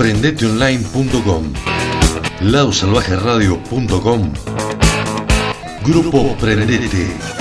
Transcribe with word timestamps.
Prendeteonline.com. 0.00 1.52
Ladosalvajeradio.com. 2.40 4.32
Grupo 5.82 6.34
Prendete. 6.40 7.39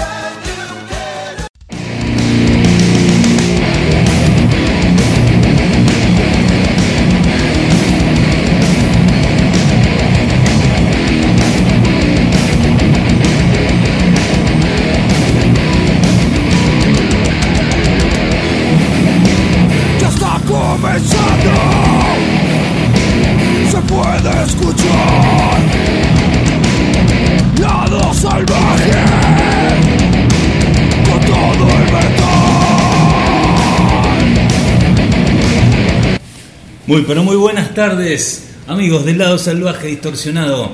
Muy, 36.90 37.04
pero 37.04 37.22
muy 37.22 37.36
buenas 37.36 37.76
tardes, 37.76 38.48
amigos 38.66 39.06
del 39.06 39.20
lado 39.20 39.38
salvaje 39.38 39.86
distorsionado. 39.86 40.72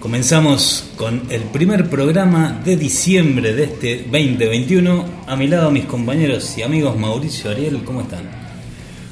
Comenzamos 0.00 0.92
con 0.96 1.24
el 1.28 1.42
primer 1.42 1.90
programa 1.90 2.62
de 2.64 2.74
diciembre 2.78 3.52
de 3.52 3.64
este 3.64 3.96
2021. 4.10 5.04
A 5.26 5.36
mi 5.36 5.48
lado, 5.48 5.70
mis 5.70 5.84
compañeros 5.84 6.56
y 6.56 6.62
amigos 6.62 6.96
Mauricio 6.96 7.50
Ariel, 7.50 7.82
¿cómo 7.84 8.00
están? 8.00 8.22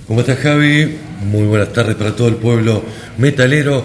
¿Cómo 0.08 0.20
estás 0.20 0.38
Javi? 0.38 0.97
Muy 1.27 1.44
buenas 1.44 1.74
tardes 1.74 1.94
para 1.94 2.16
todo 2.16 2.28
el 2.28 2.36
pueblo 2.36 2.84
metalero. 3.19 3.84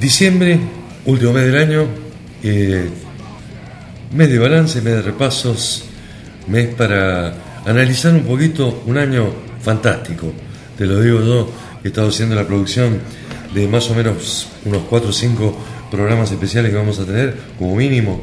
Diciembre, 0.00 0.58
último 1.04 1.34
mes 1.34 1.44
del 1.44 1.58
año, 1.58 1.86
eh, 2.42 2.88
mes 4.14 4.30
de 4.30 4.38
balance, 4.38 4.80
mes 4.80 4.94
de 4.94 5.02
repasos, 5.02 5.84
mes 6.46 6.68
para 6.68 7.34
analizar 7.66 8.14
un 8.14 8.22
poquito 8.22 8.82
un 8.86 8.96
año 8.96 9.30
fantástico. 9.60 10.32
Te 10.80 10.86
lo 10.86 10.98
digo 11.02 11.20
yo, 11.20 11.46
he 11.84 11.88
estado 11.88 12.08
haciendo 12.08 12.34
la 12.34 12.46
producción 12.46 13.00
de 13.52 13.68
más 13.68 13.90
o 13.90 13.94
menos 13.94 14.48
unos 14.64 14.84
4 14.88 15.10
o 15.10 15.12
5 15.12 15.56
programas 15.90 16.32
especiales 16.32 16.70
que 16.70 16.78
vamos 16.78 16.98
a 16.98 17.04
tener, 17.04 17.36
como 17.58 17.76
mínimo, 17.76 18.22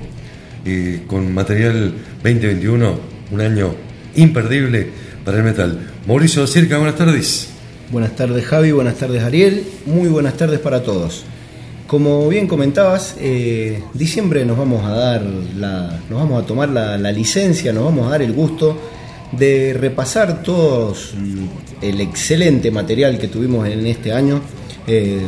eh, 0.65 1.03
con 1.05 1.31
material 1.35 1.93
2021, 2.23 2.99
un 3.29 3.41
año 3.41 3.75
imperdible 4.15 4.87
para 5.23 5.37
el 5.37 5.43
metal. 5.43 5.87
Mauricio 6.07 6.47
Circa, 6.47 6.79
buenas 6.79 6.95
tardes. 6.95 7.49
Buenas 7.91 8.15
tardes 8.15 8.43
Javi, 8.43 8.71
buenas 8.71 8.95
tardes 8.95 9.21
Ariel, 9.21 9.63
muy 9.85 10.09
buenas 10.09 10.35
tardes 10.35 10.59
para 10.59 10.81
todos. 10.81 11.25
Como 11.85 12.27
bien 12.27 12.47
comentabas, 12.47 13.17
eh, 13.19 13.83
diciembre 13.93 14.45
nos 14.45 14.57
vamos 14.57 14.83
a 14.83 14.95
dar 14.95 15.21
la, 15.21 15.99
nos 16.09 16.19
vamos 16.21 16.43
a 16.43 16.47
tomar 16.47 16.69
la 16.69 17.11
licencia, 17.11 17.71
nos 17.71 17.83
vamos 17.83 18.07
a 18.07 18.09
dar 18.09 18.23
el 18.23 18.33
gusto 18.33 18.75
de 19.31 19.73
repasar 19.73 20.41
todos 20.41 21.13
el 21.81 22.01
excelente 22.01 22.71
material 22.71 23.17
que 23.17 23.27
tuvimos 23.27 23.67
en 23.67 23.85
este 23.85 24.13
año. 24.13 24.41
Eh, 24.85 25.21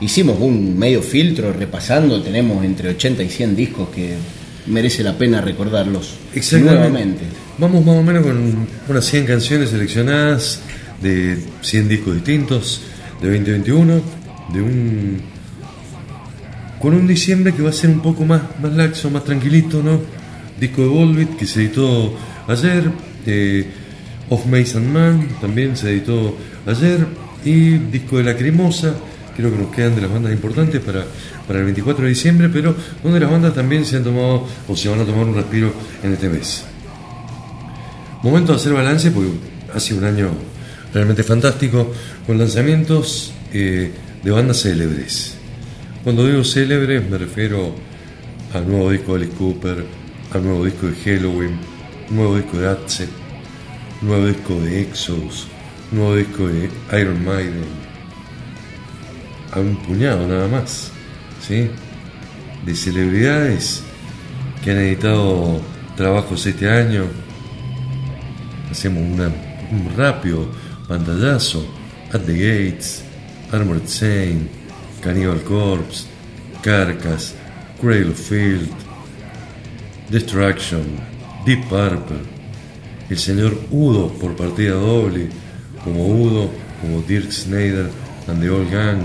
hicimos 0.00 0.38
un 0.40 0.78
medio 0.78 1.02
filtro 1.02 1.52
repasando, 1.52 2.22
tenemos 2.22 2.64
entre 2.64 2.90
80 2.90 3.22
y 3.22 3.28
100 3.28 3.56
discos 3.56 3.88
que 3.88 4.14
merece 4.66 5.02
la 5.02 5.16
pena 5.16 5.40
recordarlos 5.40 6.16
nuevamente. 6.52 7.24
Vamos 7.58 7.84
más 7.84 7.96
o 7.96 8.02
menos 8.02 8.24
con 8.24 8.68
unas 8.88 9.04
100 9.04 9.26
canciones 9.26 9.70
seleccionadas 9.70 10.60
de 11.00 11.38
100 11.62 11.88
discos 11.88 12.14
distintos 12.14 12.82
de 13.20 13.28
2021, 13.28 14.00
de 14.52 14.62
un 14.62 15.36
con 16.80 16.92
un 16.94 17.06
diciembre 17.06 17.54
que 17.54 17.62
va 17.62 17.70
a 17.70 17.72
ser 17.72 17.90
un 17.90 18.00
poco 18.00 18.24
más, 18.24 18.42
más 18.60 18.72
laxo, 18.74 19.10
más 19.10 19.24
tranquilito, 19.24 19.82
¿no? 19.82 20.00
Disco 20.60 20.82
de 20.82 20.88
Volbeat 20.88 21.36
que 21.36 21.46
se 21.46 21.62
editó 21.62 22.14
ayer, 22.46 22.90
eh, 23.26 23.66
Of 24.30 24.46
Mason 24.46 24.92
Man 24.92 25.28
también 25.40 25.76
se 25.76 25.90
editó 25.90 26.36
ayer, 26.66 27.06
y 27.44 27.78
disco 27.78 28.18
de 28.18 28.24
Lacrimosa, 28.24 28.94
creo 29.36 29.50
que 29.52 29.58
nos 29.58 29.74
quedan 29.74 29.94
de 29.94 30.00
las 30.00 30.10
bandas 30.10 30.32
importantes 30.32 30.80
para, 30.80 31.04
para 31.46 31.60
el 31.60 31.64
24 31.66 32.04
de 32.04 32.08
diciembre, 32.08 32.48
pero 32.52 32.74
donde 33.02 33.20
las 33.20 33.30
bandas 33.30 33.54
también 33.54 33.84
se 33.84 33.96
han 33.96 34.04
tomado 34.04 34.46
o 34.66 34.76
se 34.76 34.88
van 34.88 35.00
a 35.00 35.04
tomar 35.04 35.26
un 35.26 35.34
respiro 35.34 35.72
en 36.02 36.12
este 36.12 36.28
mes. 36.28 36.64
Momento 38.22 38.52
de 38.52 38.58
hacer 38.58 38.72
balance 38.72 39.10
porque 39.10 39.30
ha 39.72 39.78
sido 39.78 39.98
un 39.98 40.04
año 40.04 40.30
realmente 40.92 41.22
fantástico 41.22 41.92
con 42.26 42.38
lanzamientos 42.38 43.32
eh, 43.52 43.92
de 44.22 44.30
bandas 44.30 44.62
célebres. 44.62 45.34
Cuando 46.02 46.26
digo 46.26 46.42
célebres 46.42 47.08
me 47.08 47.18
refiero 47.18 47.74
al 48.54 48.66
nuevo 48.66 48.90
disco 48.90 49.12
de 49.16 49.24
Alice 49.24 49.36
Cooper, 49.36 49.84
al 50.32 50.42
nuevo 50.42 50.64
disco 50.64 50.86
de 50.86 50.94
Halloween, 51.04 51.75
nuevo 52.10 52.36
disco 52.36 52.58
de 52.58 52.68
Atze, 52.68 53.08
nuevo 54.02 54.26
disco 54.26 54.54
de 54.60 54.82
Exodus, 54.82 55.46
nuevo 55.90 56.16
disco 56.16 56.46
de 56.46 56.70
Iron 57.00 57.24
Maiden, 57.24 57.64
a 59.52 59.60
un 59.60 59.76
puñado 59.76 60.26
nada 60.26 60.48
más, 60.48 60.90
¿sí? 61.46 61.70
De 62.64 62.74
celebridades 62.74 63.82
que 64.62 64.70
han 64.72 64.78
editado 64.78 65.60
trabajos 65.96 66.44
este 66.46 66.68
año. 66.68 67.04
Hacemos 68.70 69.02
un 69.02 69.92
rápido 69.96 70.48
pantallazo. 70.88 71.66
At 72.12 72.24
the 72.24 72.34
Gates, 72.34 73.02
Armored 73.52 73.88
Saint, 73.88 74.48
Cannibal 75.00 75.40
Corpse, 75.42 76.06
Carcass, 76.62 77.34
Cradle 77.80 78.10
of 78.10 78.18
Field, 78.18 78.70
Destruction, 80.08 81.00
Deep 81.46 81.68
Purple, 81.68 82.16
el 83.08 83.18
señor 83.18 83.56
Udo 83.70 84.08
por 84.08 84.34
partida 84.34 84.72
doble, 84.72 85.28
como 85.84 86.04
Udo, 86.08 86.50
como 86.80 87.02
Dirk 87.02 87.30
Snyder 87.30 87.88
and 88.26 88.42
the 88.42 88.50
Old 88.50 88.68
Gang. 88.68 88.98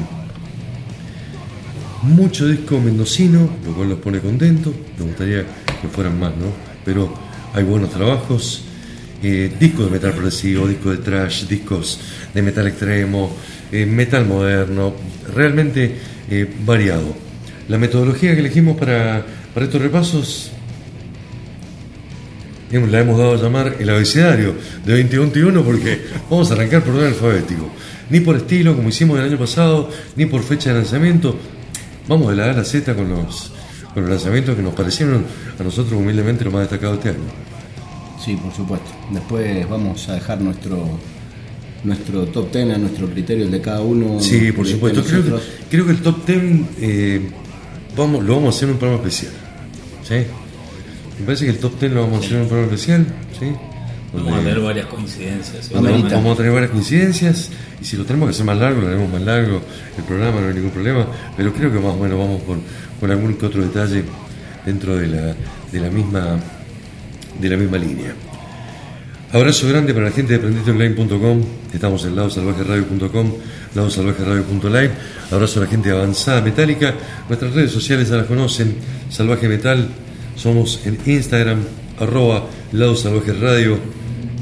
Mucho 2.02 2.48
disco 2.48 2.80
mendocino, 2.80 3.48
lo 3.64 3.76
cual 3.76 3.90
los 3.90 4.00
pone 4.00 4.20
contentos. 4.20 4.74
Me 4.98 5.06
gustaría 5.06 5.46
que 5.82 5.88
fueran 5.88 6.20
más, 6.20 6.32
¿no? 6.36 6.48
Pero 6.84 7.14
hay 7.54 7.64
buenos 7.64 7.92
trabajos. 7.92 8.64
Eh, 9.22 9.56
discos 9.60 9.86
de 9.86 9.92
metal 9.92 10.14
progresivo, 10.14 10.68
discos 10.68 10.98
de 10.98 11.04
trash, 11.04 11.46
discos 11.46 12.00
de 12.34 12.42
metal 12.42 12.66
extremo, 12.66 13.36
eh, 13.72 13.86
metal 13.86 14.26
moderno, 14.26 14.96
realmente 15.32 15.96
eh, 16.28 16.52
variado. 16.66 17.16
La 17.68 17.78
metodología 17.78 18.34
que 18.34 18.40
elegimos 18.40 18.78
para, 18.78 19.24
estos 19.56 19.80
repasos 19.80 20.52
la 22.72 23.00
hemos 23.02 23.18
dado 23.18 23.34
a 23.34 23.38
llamar 23.38 23.76
el 23.80 23.90
abecedario 23.90 24.56
de 24.86 25.04
2021 25.04 25.64
porque 25.64 26.02
vamos 26.30 26.50
a 26.52 26.54
arrancar 26.54 26.84
por 26.84 26.96
orden 26.96 27.08
alfabético. 27.08 27.70
Ni 28.10 28.20
por 28.20 28.36
estilo, 28.36 28.76
como 28.76 28.90
hicimos 28.90 29.20
el 29.20 29.26
año 29.26 29.38
pasado, 29.38 29.90
ni 30.16 30.26
por 30.26 30.44
fecha 30.44 30.72
de 30.72 30.78
lanzamiento. 30.78 31.36
Vamos 32.08 32.30
de 32.30 32.36
la 32.36 32.46
A 32.46 32.52
a 32.52 32.54
la 32.54 32.64
Z 32.64 32.94
con 32.96 33.10
los, 33.10 33.52
con 33.94 34.04
los 34.04 34.10
lanzamientos 34.10 34.56
que 34.56 34.62
nos 34.62 34.74
parecieron 34.74 35.26
a 35.60 35.64
nosotros 35.64 36.00
humildemente 36.00 36.44
lo 36.44 36.52
más 36.52 36.62
destacado 36.62 36.96
este 36.96 37.10
año. 37.10 37.20
Sí, 38.24 38.36
por 38.36 38.54
supuesto. 38.54 38.92
Después 39.12 39.68
vamos 39.70 40.08
a 40.10 40.14
dejar 40.16 40.42
nuestro 40.42 41.00
nuestro 41.84 42.26
top 42.28 42.52
10 42.54 42.76
a 42.76 42.78
nuestro 42.78 43.08
criterio, 43.08 43.46
el 43.46 43.52
de 43.52 43.62
cada 43.62 43.82
uno. 43.82 44.20
Sí, 44.20 44.52
por 44.52 44.68
supuesto. 44.68 45.04
Creo 45.04 45.24
que, 45.24 45.30
nosotros. 45.30 45.54
creo 45.70 45.86
que 45.86 45.92
el 45.92 46.02
top 46.02 46.26
10 46.26 46.40
eh, 46.80 47.22
vamos, 47.98 48.24
lo 48.24 48.36
vamos 48.36 48.54
a 48.54 48.58
hacer 48.58 48.70
en 48.70 48.74
un 48.74 48.80
programa 48.80 49.04
especial. 49.04 49.34
¿sí? 50.08 50.28
Me 51.22 51.28
parece 51.28 51.46
que 51.46 51.52
el 51.52 51.60
top 51.60 51.80
10 51.80 51.92
lo 51.94 52.02
vamos 52.02 52.24
a 52.24 52.26
hacer 52.26 52.36
en 52.38 52.42
un 52.42 52.48
programa 52.48 52.74
especial. 52.74 53.06
¿sí? 53.40 53.54
Vamos 54.12 54.34
a 54.34 54.40
tener 54.40 54.60
varias 54.60 54.86
coincidencias. 54.88 55.72
vamos 55.72 56.34
a 56.34 56.36
tener 56.36 56.52
varias 56.52 56.72
coincidencias 56.72 57.50
y 57.80 57.86
si 57.86 57.96
lo 57.96 58.06
tenemos 58.06 58.28
que 58.28 58.32
hacer 58.32 58.46
más 58.46 58.58
largo, 58.58 58.82
lo 58.82 58.88
haremos 58.88 59.10
más 59.10 59.22
largo. 59.22 59.62
El 59.98 60.04
programa 60.04 60.42
no 60.42 60.48
hay 60.48 60.54
ningún 60.56 60.72
problema, 60.72 61.08
pero 61.38 61.54
creo 61.54 61.72
que 61.72 61.80
más 61.80 61.94
o 61.94 61.98
menos 61.98 62.18
vamos 62.18 62.42
con, 62.44 62.62
con 63.00 63.12
algún 63.12 63.36
que 63.36 63.46
otro 63.46 63.62
detalle 63.62 64.04
dentro 64.66 64.98
de 64.98 65.08
la, 65.08 65.36
de 65.72 65.80
la 65.80 65.90
misma 65.90 66.40
de 67.40 67.50
la 67.50 67.58
misma 67.58 67.78
línea. 67.78 68.14
Abrazo 69.32 69.70
grande 69.70 69.94
para 69.94 70.08
la 70.08 70.12
gente 70.12 70.34
de 70.34 70.40
aprendisteonline.com, 70.40 71.42
estamos 71.74 72.04
en 72.04 72.18
ladosalvajeradio.com, 72.18 73.32
ladosalvajeradio.live. 73.76 74.92
Abrazo 75.32 75.62
a 75.62 75.64
la 75.64 75.70
gente 75.70 75.88
de 75.88 75.96
Avanzada 75.96 76.42
Metálica, 76.42 76.94
nuestras 77.30 77.54
redes 77.54 77.72
sociales 77.72 78.10
ya 78.10 78.18
las 78.18 78.26
conocen, 78.26 78.76
Salvaje 79.10 79.48
Metal, 79.48 79.88
somos 80.42 80.82
en 80.86 80.98
Instagram, 81.06 81.60
arroba 82.00 82.48
Lado 82.72 82.96
Salvaje 82.96 83.34
Radio, 83.34 83.78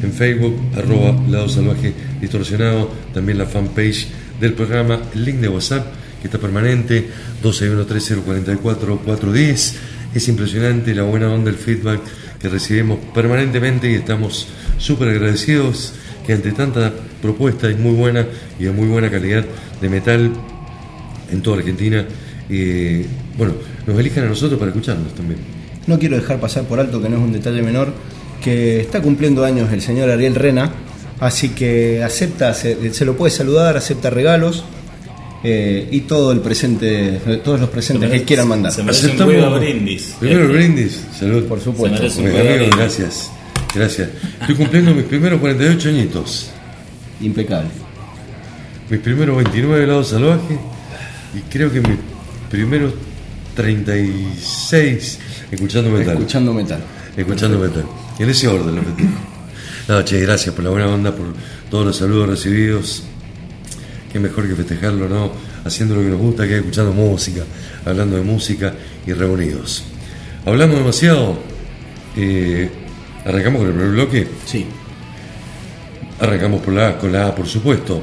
en 0.02 0.14
Facebook, 0.14 0.56
arroba 0.78 1.22
Lado 1.28 1.50
Salvaje 1.50 1.94
Distorsionado, 2.22 2.90
también 3.14 3.38
la 3.38 3.46
fanpage 3.46 4.08
del 4.40 4.54
programa, 4.54 5.02
el 5.14 5.26
link 5.26 5.40
de 5.40 5.50
WhatsApp 5.50 5.86
que 6.22 6.28
está 6.28 6.38
permanente, 6.38 7.10
1213044410. 7.44 9.74
Es 10.16 10.30
impresionante 10.30 10.96
la 10.96 11.04
buena 11.04 11.34
onda, 11.34 11.50
el 11.50 11.58
feedback 11.58 12.00
que 12.40 12.48
recibimos 12.48 13.00
permanentemente 13.14 13.92
y 13.92 13.96
estamos 13.96 14.48
súper 14.78 15.10
agradecidos 15.10 15.96
que 16.26 16.32
ante 16.32 16.54
tanta 16.54 16.94
propuesta 17.22 17.70
y 17.70 17.76
muy 17.76 17.94
buena 17.94 18.26
y 18.58 18.64
de 18.64 18.72
muy 18.72 18.88
buena 18.88 19.12
calidad 19.12 19.44
de 19.82 19.90
metal 19.90 20.32
en 21.30 21.42
toda 21.42 21.58
Argentina, 21.58 22.06
bueno, 23.38 23.56
nos 23.86 24.00
elijan 24.00 24.24
a 24.24 24.30
nosotros 24.30 24.58
para 24.58 24.72
escucharnos 24.72 25.14
también. 25.14 25.59
No 25.90 25.98
quiero 25.98 26.18
dejar 26.18 26.40
pasar 26.40 26.66
por 26.66 26.80
alto 26.80 27.02
que 27.02 27.10
no 27.10 27.18
es 27.18 27.24
un 27.24 27.34
detalle 27.34 27.64
menor, 27.64 27.92
que 28.44 28.80
está 28.80 29.02
cumpliendo 29.02 29.44
años 29.44 29.74
el 29.74 29.82
señor 29.82 30.12
Ariel 30.12 30.36
Rena, 30.36 30.72
así 31.20 31.50
que 31.50 32.04
acepta, 32.04 32.54
se, 32.54 32.94
se 32.94 33.06
lo 33.06 33.18
puede 33.18 33.32
saludar, 33.32 33.76
acepta 33.76 34.12
regalos 34.12 34.64
eh, 35.44 35.88
y 35.90 36.02
todo 36.02 36.32
el 36.32 36.42
presente, 36.42 37.20
todos 37.44 37.60
los 37.60 37.70
presentes 37.70 38.08
que 38.12 38.24
quieran 38.24 38.50
mandar. 38.50 38.72
Se 38.72 38.84
merece 38.84 39.12
un 39.12 39.60
brindis. 39.60 40.16
Primero 40.20 40.44
el 40.44 40.52
brindis, 40.52 41.02
salud. 41.18 41.46
Por 41.46 41.60
supuesto. 41.60 42.22
Brindis. 42.22 42.76
gracias. 42.76 43.32
Gracias. 43.74 44.10
Estoy 44.42 44.56
cumpliendo 44.56 44.94
mis 44.94 45.06
primeros 45.06 45.40
48 45.40 45.90
añitos. 45.90 46.52
Impecable. 47.20 47.72
Mis 48.92 49.00
primeros 49.00 49.38
29 49.38 49.88
lados 49.88 50.10
salvaje 50.10 50.56
y 51.36 51.40
creo 51.52 51.72
que 51.72 51.82
mis 51.82 51.98
primeros 52.52 52.94
36 53.56 55.20
escuchando 55.52 55.90
metal. 55.90 56.16
Escuchando 56.18 56.54
metal. 56.54 56.82
Escuchando 57.16 57.60
metal. 57.60 57.86
En 58.20 58.30
ese 58.30 58.48
orden 58.48 58.76
lo 58.76 58.84
festejo. 58.84 59.10
No, 59.88 60.04
che, 60.04 60.20
gracias 60.20 60.54
por 60.54 60.64
la 60.64 60.70
buena 60.70 60.88
onda, 60.88 61.16
por 61.16 61.34
todos 61.70 61.86
los 61.86 61.98
saludos 61.98 62.30
recibidos. 62.30 63.04
Qué 64.12 64.20
mejor 64.20 64.48
que 64.48 64.56
festejarlo, 64.56 65.10
¿no? 65.10 65.32
Haciendo 65.66 65.96
lo 65.96 66.02
que 66.02 66.10
nos 66.10 66.20
gusta, 66.20 66.46
que 66.46 66.54
es 66.54 66.60
escuchando 66.60 66.94
música, 66.94 67.44
hablando 67.86 68.16
de 68.16 68.22
música 68.24 68.74
y 69.06 69.14
reunidos. 69.14 69.84
Hablamos 70.46 70.78
demasiado. 70.78 71.38
Eh, 72.16 72.70
Arrancamos 73.26 73.60
con 73.60 73.68
el 73.68 73.76
primer 73.76 73.92
bloque. 73.92 74.28
Sí. 74.46 74.66
Arrancamos 76.20 76.62
por 76.62 76.74
la 76.74 76.98
con 76.98 77.12
la 77.12 77.28
A, 77.28 77.36
por 77.36 77.48
supuesto. 77.48 78.02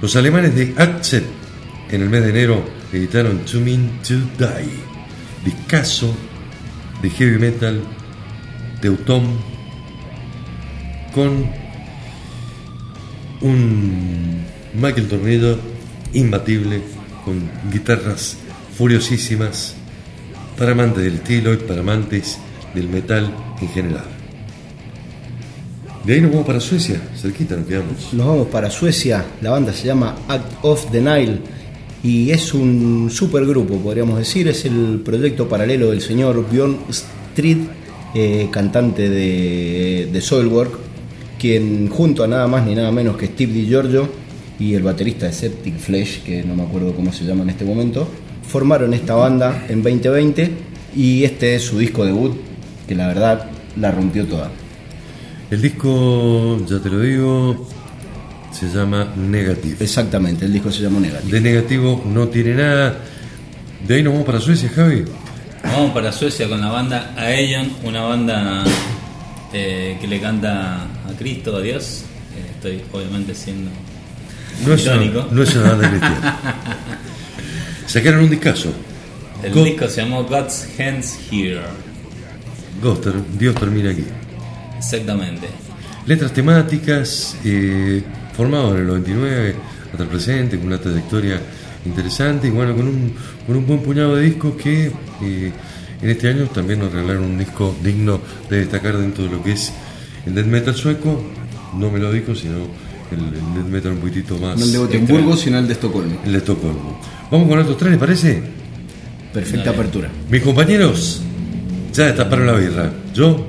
Los 0.00 0.16
alemanes 0.16 0.54
de 0.54 0.74
Accept 0.76 1.26
en 1.90 2.02
el 2.02 2.10
mes 2.10 2.24
de 2.24 2.30
enero 2.30 2.64
editaron 2.92 3.38
To 3.40 3.60
Mean 3.60 4.00
to 4.06 4.14
Die, 4.14 4.70
discazo 5.44 6.14
de 7.04 7.10
heavy 7.10 7.38
metal, 7.38 7.82
Teuton, 8.80 9.24
con 11.14 11.46
un 13.42 14.42
Michael 14.72 15.08
Tornillo 15.08 15.58
imbatible, 16.14 16.80
con 17.22 17.42
guitarras 17.70 18.38
furiosísimas, 18.78 19.74
para 20.56 20.72
amantes 20.72 21.04
del 21.04 21.16
estilo 21.16 21.52
y 21.52 21.58
para 21.58 21.80
amantes 21.80 22.38
del 22.74 22.88
metal 22.88 23.30
en 23.60 23.68
general. 23.68 24.06
De 26.04 26.14
ahí 26.14 26.22
nos 26.22 26.30
vamos 26.30 26.46
para 26.46 26.60
Suecia, 26.60 27.02
cerquita 27.20 27.54
nos 27.54 27.66
quedamos. 27.66 28.14
Nos 28.14 28.26
vamos 28.26 28.46
para 28.46 28.70
Suecia, 28.70 29.26
la 29.42 29.50
banda 29.50 29.74
se 29.74 29.88
llama 29.88 30.16
Act 30.26 30.50
of 30.62 30.90
the 30.90 31.02
Nile 31.02 31.38
y 32.04 32.30
es 32.32 32.52
un 32.52 33.08
supergrupo, 33.10 33.78
podríamos 33.78 34.18
decir, 34.18 34.46
es 34.46 34.66
el 34.66 35.00
proyecto 35.02 35.48
paralelo 35.48 35.90
del 35.90 36.02
señor 36.02 36.46
Bjorn 36.52 36.76
Street, 36.90 37.56
eh, 38.14 38.48
cantante 38.50 39.08
de, 39.08 40.10
de 40.12 40.20
Soilwork, 40.20 40.78
quien 41.38 41.88
junto 41.88 42.22
a 42.22 42.28
nada 42.28 42.46
más 42.46 42.66
ni 42.66 42.74
nada 42.74 42.92
menos 42.92 43.16
que 43.16 43.26
Steve 43.26 43.54
DiGiorgio 43.54 44.06
y 44.58 44.74
el 44.74 44.82
baterista 44.82 45.26
de 45.26 45.32
Septic 45.32 45.78
Flesh, 45.78 46.22
que 46.22 46.42
no 46.42 46.54
me 46.54 46.64
acuerdo 46.64 46.94
cómo 46.94 47.10
se 47.10 47.24
llama 47.24 47.42
en 47.42 47.50
este 47.50 47.64
momento, 47.64 48.06
formaron 48.46 48.92
esta 48.92 49.14
banda 49.14 49.64
en 49.70 49.82
2020 49.82 50.50
y 50.94 51.24
este 51.24 51.54
es 51.54 51.62
su 51.62 51.78
disco 51.78 52.04
debut, 52.04 52.36
que 52.86 52.94
la 52.94 53.08
verdad 53.08 53.50
la 53.80 53.90
rompió 53.90 54.26
toda. 54.26 54.50
El 55.50 55.62
disco, 55.62 56.60
ya 56.68 56.78
te 56.80 56.90
lo 56.90 57.00
digo, 57.00 57.66
se 58.54 58.68
llama 58.68 59.12
Negative. 59.16 59.76
Exactamente, 59.80 60.44
el 60.44 60.52
disco 60.52 60.70
se 60.70 60.82
llama 60.82 61.00
Negative. 61.00 61.32
De 61.32 61.40
negativo 61.40 62.02
no 62.06 62.28
tiene 62.28 62.54
nada. 62.54 62.96
De 63.86 63.96
ahí 63.96 64.02
nos 64.02 64.12
vamos 64.12 64.26
para 64.26 64.40
Suecia, 64.40 64.70
Javi. 64.74 65.04
Vamos 65.64 65.92
para 65.92 66.12
Suecia 66.12 66.48
con 66.48 66.60
la 66.60 66.68
banda 66.68 67.14
Aeon, 67.16 67.70
una 67.84 68.02
banda 68.02 68.64
eh, 69.52 69.98
que 70.00 70.06
le 70.06 70.20
canta 70.20 70.82
a 70.82 71.12
Cristo, 71.18 71.56
a 71.56 71.60
Dios. 71.60 72.02
Eh, 72.36 72.50
estoy 72.54 72.82
obviamente 72.92 73.34
siendo 73.34 73.70
No 74.66 74.74
es, 74.74 74.86
una, 74.86 74.94
irónico. 74.96 75.28
no 75.30 75.42
es 75.42 75.54
una 75.56 75.70
banda 75.70 75.88
cristiana. 75.90 76.38
Sacaron 77.86 78.20
un 78.24 78.30
discazo. 78.30 78.72
El 79.42 79.52
disco 79.64 79.88
se 79.88 80.02
llamó 80.02 80.24
God's 80.24 80.66
Hands 80.78 81.18
Here. 81.30 81.60
Ghoster, 82.82 83.14
Dios 83.38 83.54
termina 83.56 83.90
aquí. 83.90 84.04
Exactamente. 84.78 85.48
Letras 86.06 86.32
temáticas, 86.32 87.36
eh, 87.44 88.02
formado 88.36 88.74
en 88.74 88.80
el 88.80 88.86
99 88.86 89.54
hasta 89.92 90.02
el 90.02 90.08
presente, 90.08 90.56
con 90.58 90.66
una 90.68 90.78
trayectoria 90.78 91.40
interesante 91.86 92.48
y 92.48 92.50
bueno, 92.50 92.74
con 92.74 92.88
un, 92.88 93.12
con 93.46 93.56
un 93.56 93.66
buen 93.66 93.80
puñado 93.80 94.16
de 94.16 94.22
discos 94.22 94.54
que 94.56 94.90
eh, 95.22 95.52
en 96.02 96.10
este 96.10 96.28
año 96.28 96.46
también 96.46 96.78
nos 96.80 96.92
regalaron 96.92 97.24
un 97.24 97.38
disco 97.38 97.74
digno 97.82 98.20
de 98.50 98.58
destacar 98.58 98.96
dentro 98.98 99.24
de 99.24 99.30
lo 99.30 99.42
que 99.42 99.52
es 99.52 99.72
el 100.26 100.34
death 100.34 100.46
metal 100.46 100.74
sueco, 100.74 101.22
no 101.78 101.90
me 101.90 101.98
lo 101.98 102.10
digo, 102.12 102.34
sino 102.34 102.56
el, 102.56 103.18
el 103.18 103.54
death 103.54 103.66
metal 103.70 103.92
un 103.92 103.98
poquitito 103.98 104.38
más, 104.38 104.58
No 104.58 104.64
el 104.64 104.72
de 104.72 104.78
Gotemburgo, 104.78 105.36
sino 105.36 105.58
el 105.58 105.66
de 105.66 105.72
Estocolmo. 105.74 106.20
el 106.24 106.32
de 106.32 106.38
Estocolmo. 106.38 107.00
Vamos 107.30 107.48
con 107.48 107.60
estos 107.60 107.76
tres, 107.76 107.90
¿les 107.92 108.00
parece? 108.00 108.42
Perfecta 109.32 109.66
Dale. 109.66 109.76
apertura. 109.78 110.08
Mis 110.30 110.42
compañeros 110.42 111.20
ya 111.92 112.06
destaparon 112.06 112.46
la 112.46 112.52
birra. 112.54 112.90
Yo 113.14 113.46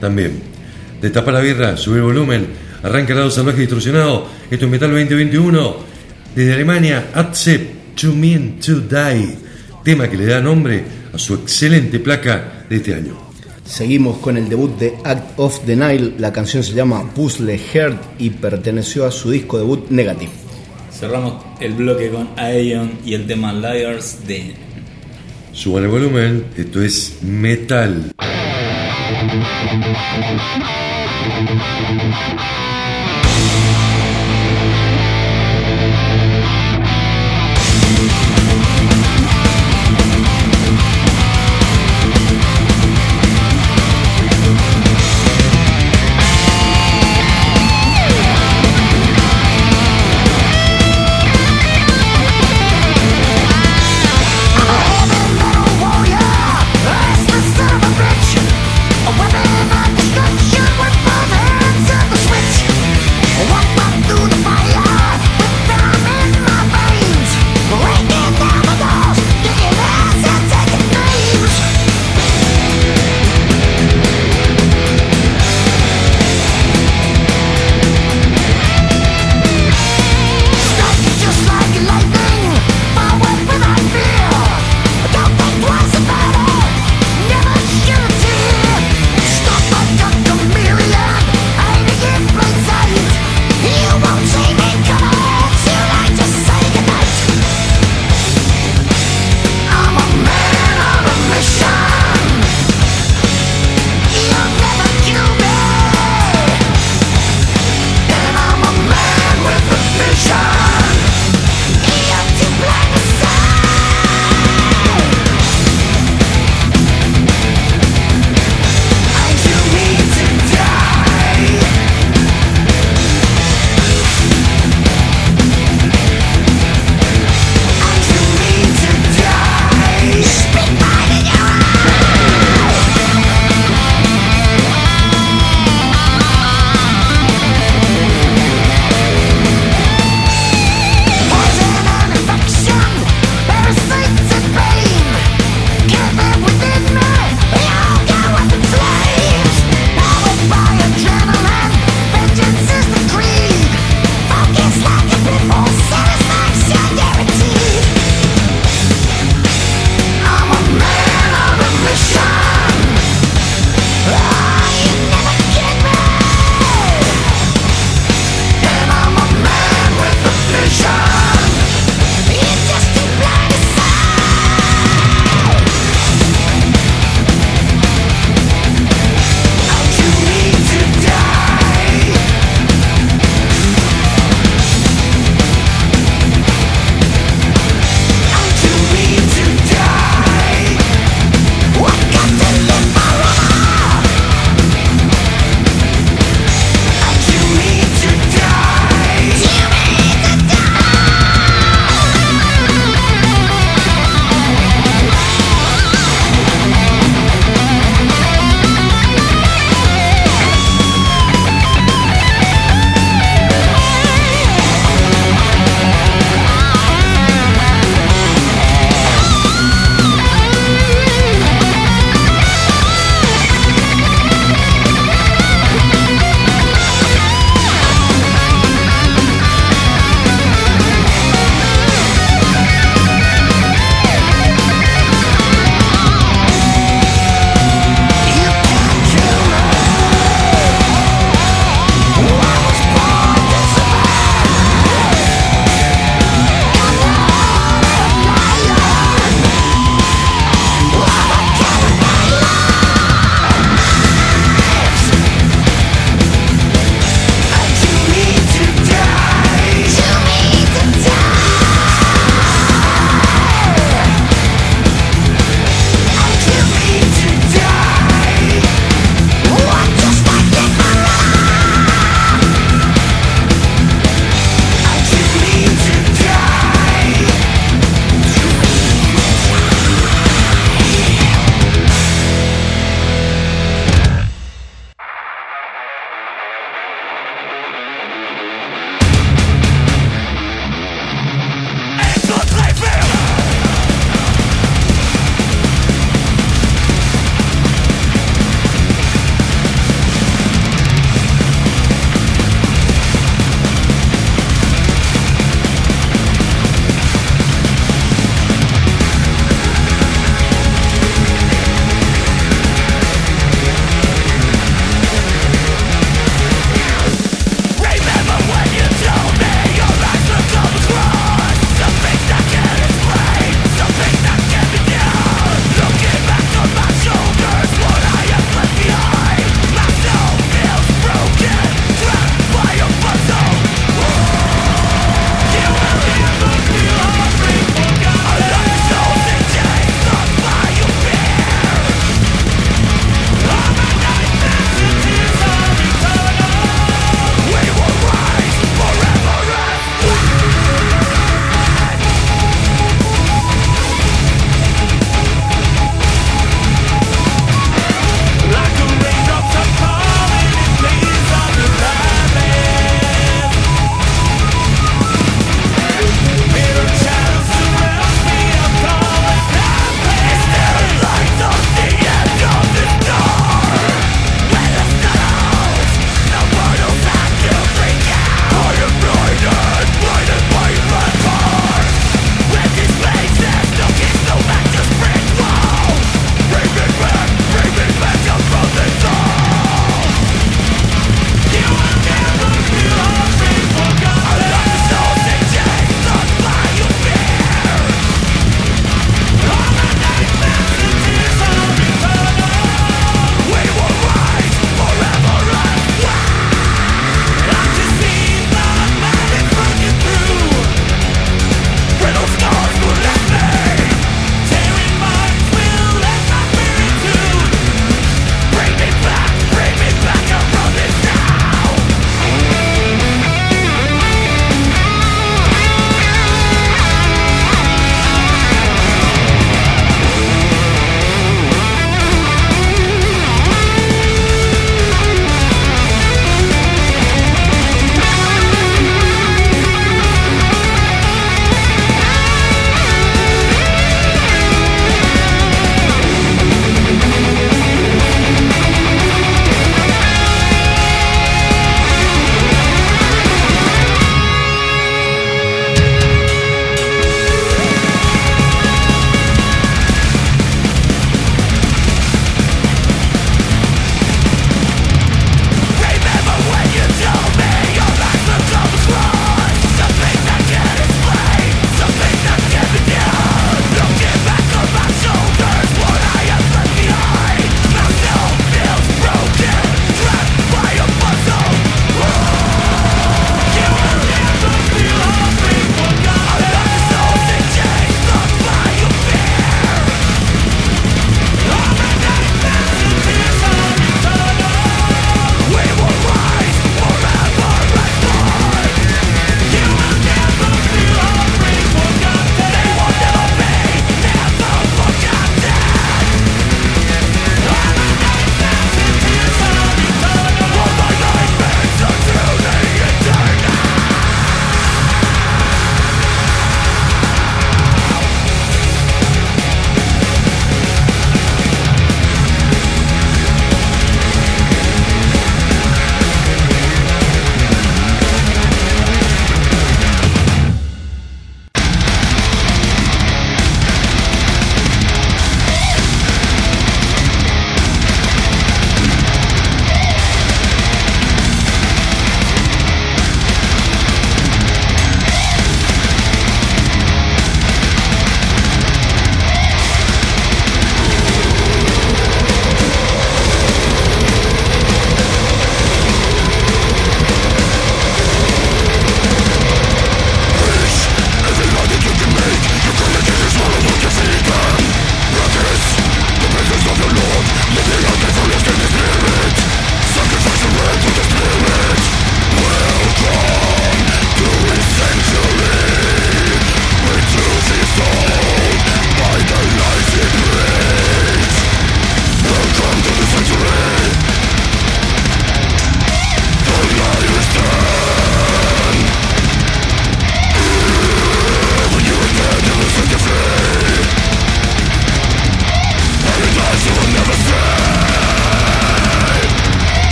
también. 0.00 0.32
Destapa 1.00 1.32
la 1.32 1.40
birra, 1.40 1.76
sube 1.76 1.96
el 1.96 2.02
volumen, 2.02 2.46
arranca 2.84 3.12
el 3.12 3.18
lado 3.18 3.30
salvaje 3.30 3.62
distorsionado. 3.62 4.26
Esto 4.50 4.66
es 4.66 4.70
Metal 4.70 4.90
2021. 4.90 5.76
Desde 6.36 6.54
Alemania, 6.54 7.10
Accept 7.14 8.00
To 8.00 8.12
Mean 8.12 8.60
to 8.60 8.80
Die. 8.80 9.36
Tema 9.82 10.08
que 10.08 10.16
le 10.16 10.26
da 10.26 10.40
nombre 10.40 10.84
a 11.12 11.18
su 11.18 11.34
excelente 11.34 11.98
placa 11.98 12.66
de 12.68 12.76
este 12.76 12.94
año. 12.94 13.18
Seguimos 13.64 14.18
con 14.18 14.36
el 14.36 14.48
debut 14.48 14.78
de 14.78 14.94
Act 15.04 15.38
of 15.38 15.60
the 15.64 15.74
Nile. 15.74 16.14
La 16.18 16.32
canción 16.32 16.62
se 16.62 16.74
llama 16.74 17.10
Puzzle 17.14 17.58
Heart 17.58 18.20
y 18.20 18.30
perteneció 18.30 19.06
a 19.06 19.10
su 19.10 19.30
disco 19.30 19.58
debut 19.58 19.88
Negative. 19.90 20.30
Cerramos 20.92 21.44
el 21.60 21.72
bloque 21.72 22.10
con 22.10 22.28
Aeon 22.36 22.98
y 23.04 23.14
el 23.14 23.26
tema 23.26 23.52
Liars 23.52 24.26
de 24.26 24.54
Suban 25.52 25.84
el 25.84 25.90
volumen, 25.90 26.44
esto 26.56 26.82
es 26.82 27.18
metal. 27.22 28.12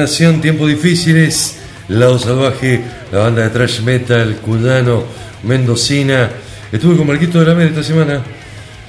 Encarnación, 0.00 0.40
tiempos 0.40 0.66
difíciles, 0.66 1.58
Lado 1.88 2.18
Salvaje, 2.18 2.80
la 3.12 3.18
banda 3.18 3.42
de 3.42 3.50
thrash 3.50 3.82
metal, 3.82 4.34
cudano, 4.36 5.04
mendocina. 5.42 6.30
Estuve 6.72 6.96
con 6.96 7.06
Marquito 7.06 7.38
de 7.38 7.44
la 7.44 7.54
Mer 7.54 7.66
esta 7.66 7.82
semana. 7.82 8.22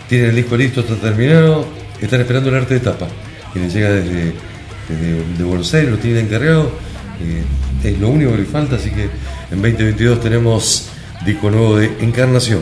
Tienen 0.08 0.30
el 0.30 0.38
disco 0.38 0.56
listo, 0.56 0.80
está 0.80 0.96
terminado. 0.96 1.68
Están 2.00 2.22
esperando 2.22 2.48
el 2.48 2.56
arte 2.56 2.76
de 2.76 2.80
tapa. 2.80 3.10
Que 3.54 3.60
les 3.60 3.74
llega 3.74 3.90
desde, 3.90 4.32
desde 4.88 5.38
de 5.38 5.44
Buenos 5.44 5.74
Aires, 5.74 5.92
lo 5.92 5.98
tienen 5.98 6.28
encargado. 6.28 6.72
Eh, 7.20 7.90
es 7.90 8.00
lo 8.00 8.08
único 8.08 8.32
que 8.32 8.38
le 8.38 8.46
falta, 8.46 8.78
así 8.78 8.90
que 8.90 9.10
en 9.52 9.62
2022 9.62 10.22
tenemos 10.22 10.88
disco 11.26 11.52
nuevo 11.52 11.76
de 11.76 11.92
Encarnación. 12.00 12.62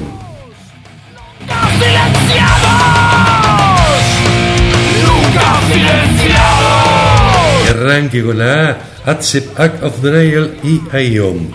Arranque 8.10 8.24
con 8.24 8.38
la 8.38 8.70
A, 8.70 9.12
Accept 9.12 9.60
Act 9.60 9.84
of 9.84 10.02
Denial 10.02 10.58
y 10.64 10.82
Ion. 11.14 11.50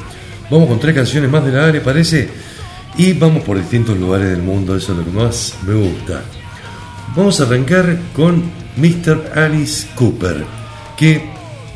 Vamos 0.50 0.68
con 0.68 0.78
tres 0.78 0.94
canciones 0.94 1.30
más 1.30 1.44
de 1.44 1.52
la 1.52 1.66
área, 1.66 1.82
parece. 1.82 2.28
Y 2.96 3.12
vamos 3.14 3.42
por 3.42 3.58
distintos 3.58 3.98
lugares 3.98 4.30
del 4.30 4.42
mundo, 4.42 4.76
eso 4.76 4.92
es 4.92 4.98
lo 4.98 5.04
que 5.04 5.10
más 5.10 5.54
me 5.66 5.74
gusta. 5.74 6.22
Vamos 7.16 7.40
a 7.40 7.44
arrancar 7.44 7.98
con 8.14 8.42
Mr. 8.76 9.32
Alice 9.34 9.88
Cooper, 9.96 10.44
que 10.96 11.24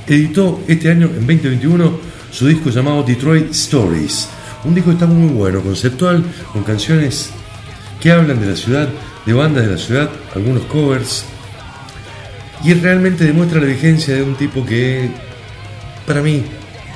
editó 0.07 0.61
este 0.69 0.91
año, 0.91 1.07
en 1.07 1.27
2021, 1.27 1.99
su 2.31 2.47
disco 2.47 2.71
llamado 2.71 3.03
Detroit 3.03 3.51
Stories. 3.51 4.29
Un 4.65 4.75
disco 4.75 4.91
que 4.91 4.95
está 4.95 5.07
muy 5.07 5.29
bueno, 5.33 5.61
conceptual, 5.61 6.25
con 6.53 6.63
canciones 6.63 7.31
que 8.01 8.13
hablan 8.13 8.41
de 8.41 8.47
la 8.47 8.57
ciudad, 8.57 8.89
de 9.27 9.33
bandas 9.33 9.67
de 9.67 9.73
la 9.73 9.79
ciudad, 9.79 10.11
algunos 10.35 10.63
covers. 10.65 11.25
Y 12.65 12.75
realmente 12.75 13.25
demuestra 13.25 13.61
la 13.61 13.67
vigencia 13.67 14.15
de 14.15 14.23
un 14.23 14.35
tipo 14.35 14.65
que, 14.67 15.09
para 16.07 16.23
mí, 16.23 16.43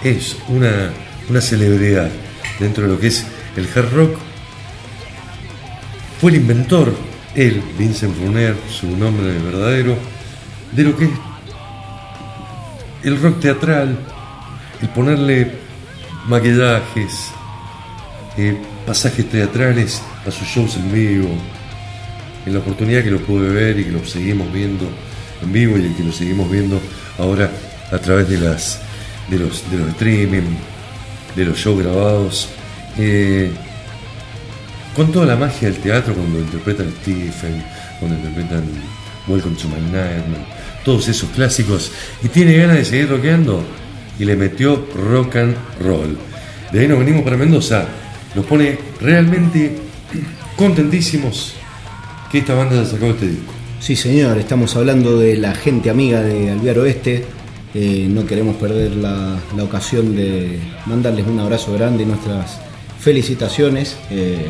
es 0.02 0.36
una, 0.48 0.90
una 1.28 1.40
celebridad 1.40 2.10
dentro 2.58 2.84
de 2.84 2.90
lo 2.90 2.98
que 2.98 3.08
es 3.08 3.24
el 3.56 3.68
hard 3.74 3.92
rock. 3.92 4.18
Fue 6.20 6.32
el 6.32 6.38
inventor, 6.38 6.94
él, 7.34 7.62
Vincent 7.78 8.16
Brunner, 8.18 8.56
su 8.68 8.88
nombre 8.96 9.38
verdadero, 9.38 9.96
de 10.72 10.82
lo 10.82 10.96
que 10.96 11.04
es 11.04 11.10
el 13.04 13.20
rock 13.20 13.40
teatral, 13.40 13.98
el 14.80 14.88
ponerle 14.88 15.50
maquillajes, 16.26 17.30
eh, 18.36 18.56
pasajes 18.86 19.28
teatrales 19.28 20.02
a 20.26 20.30
sus 20.30 20.46
shows 20.46 20.76
en 20.76 20.92
vivo. 20.92 21.30
En 22.46 22.54
la 22.54 22.58
oportunidad 22.58 23.04
que 23.04 23.10
lo 23.10 23.20
pude 23.20 23.48
ver 23.48 23.78
y 23.78 23.84
que 23.84 23.92
lo 23.92 24.04
seguimos 24.04 24.52
viendo 24.52 24.88
en 25.42 25.52
vivo 25.52 25.76
y 25.76 25.82
que 25.94 26.04
lo 26.04 26.12
seguimos 26.12 26.50
viendo 26.50 26.80
ahora 27.18 27.50
a 27.90 27.98
través 27.98 28.28
de 28.28 28.38
las 28.38 28.80
de 29.28 29.38
los 29.38 29.70
de 29.70 29.78
los 29.78 29.88
streaming, 29.90 30.56
de 31.36 31.44
los 31.44 31.58
shows 31.58 31.82
grabados, 31.82 32.48
eh, 32.98 33.50
con 34.94 35.10
toda 35.12 35.26
la 35.26 35.36
magia 35.36 35.70
del 35.70 35.78
teatro 35.78 36.14
cuando 36.14 36.40
interpretan 36.40 36.92
Stephen, 37.00 37.62
cuando 37.98 38.16
interpretan 38.16 38.64
Welcome 39.26 39.56
to 39.56 39.68
My 39.68 39.80
Nightmare, 39.80 40.44
todos 40.84 41.08
esos 41.08 41.30
clásicos 41.30 41.92
y 42.22 42.28
tiene 42.28 42.56
ganas 42.56 42.76
de 42.76 42.84
seguir 42.84 43.08
rockeando 43.08 43.62
y 44.18 44.24
le 44.24 44.36
metió 44.36 44.86
rock 44.94 45.36
and 45.36 45.56
roll. 45.80 46.18
De 46.72 46.80
ahí 46.80 46.88
nos 46.88 46.98
venimos 46.98 47.22
para 47.22 47.36
Mendoza, 47.36 47.86
nos 48.34 48.44
pone 48.46 48.78
realmente 49.00 49.76
contentísimos 50.56 51.54
que 52.30 52.38
esta 52.38 52.54
banda 52.54 52.80
haya 52.80 52.86
sacado 52.86 53.12
este 53.12 53.28
disco. 53.28 53.61
Sí, 53.82 53.96
señor, 53.96 54.38
estamos 54.38 54.76
hablando 54.76 55.18
de 55.18 55.36
la 55.36 55.56
gente 55.56 55.90
amiga 55.90 56.22
de 56.22 56.52
Alvear 56.52 56.78
Oeste. 56.78 57.24
Eh, 57.74 58.06
no 58.08 58.24
queremos 58.24 58.54
perder 58.54 58.94
la, 58.94 59.36
la 59.56 59.64
ocasión 59.64 60.14
de 60.14 60.60
mandarles 60.86 61.26
un 61.26 61.40
abrazo 61.40 61.72
grande 61.72 62.04
y 62.04 62.06
nuestras 62.06 62.60
felicitaciones 63.00 63.96
eh, 64.08 64.46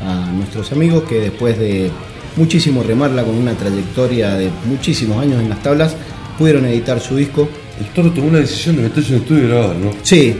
a 0.00 0.28
nuestros 0.32 0.72
amigos 0.72 1.04
que 1.04 1.20
después 1.20 1.56
de 1.56 1.88
muchísimo 2.34 2.82
remarla 2.82 3.22
con 3.22 3.36
una 3.36 3.54
trayectoria 3.54 4.34
de 4.34 4.50
muchísimos 4.66 5.22
años 5.22 5.40
en 5.40 5.50
las 5.50 5.62
tablas, 5.62 5.94
pudieron 6.36 6.64
editar 6.64 6.98
su 6.98 7.14
disco. 7.14 7.48
El 7.78 7.86
toro 7.94 8.10
tomó 8.10 8.32
la 8.32 8.40
decisión 8.40 8.74
de 8.74 8.82
meterse 8.82 9.14
en 9.14 9.20
estudio 9.20 9.44
y 9.44 9.48
grabar, 9.50 9.76
¿no? 9.76 9.92
Sí, 10.02 10.34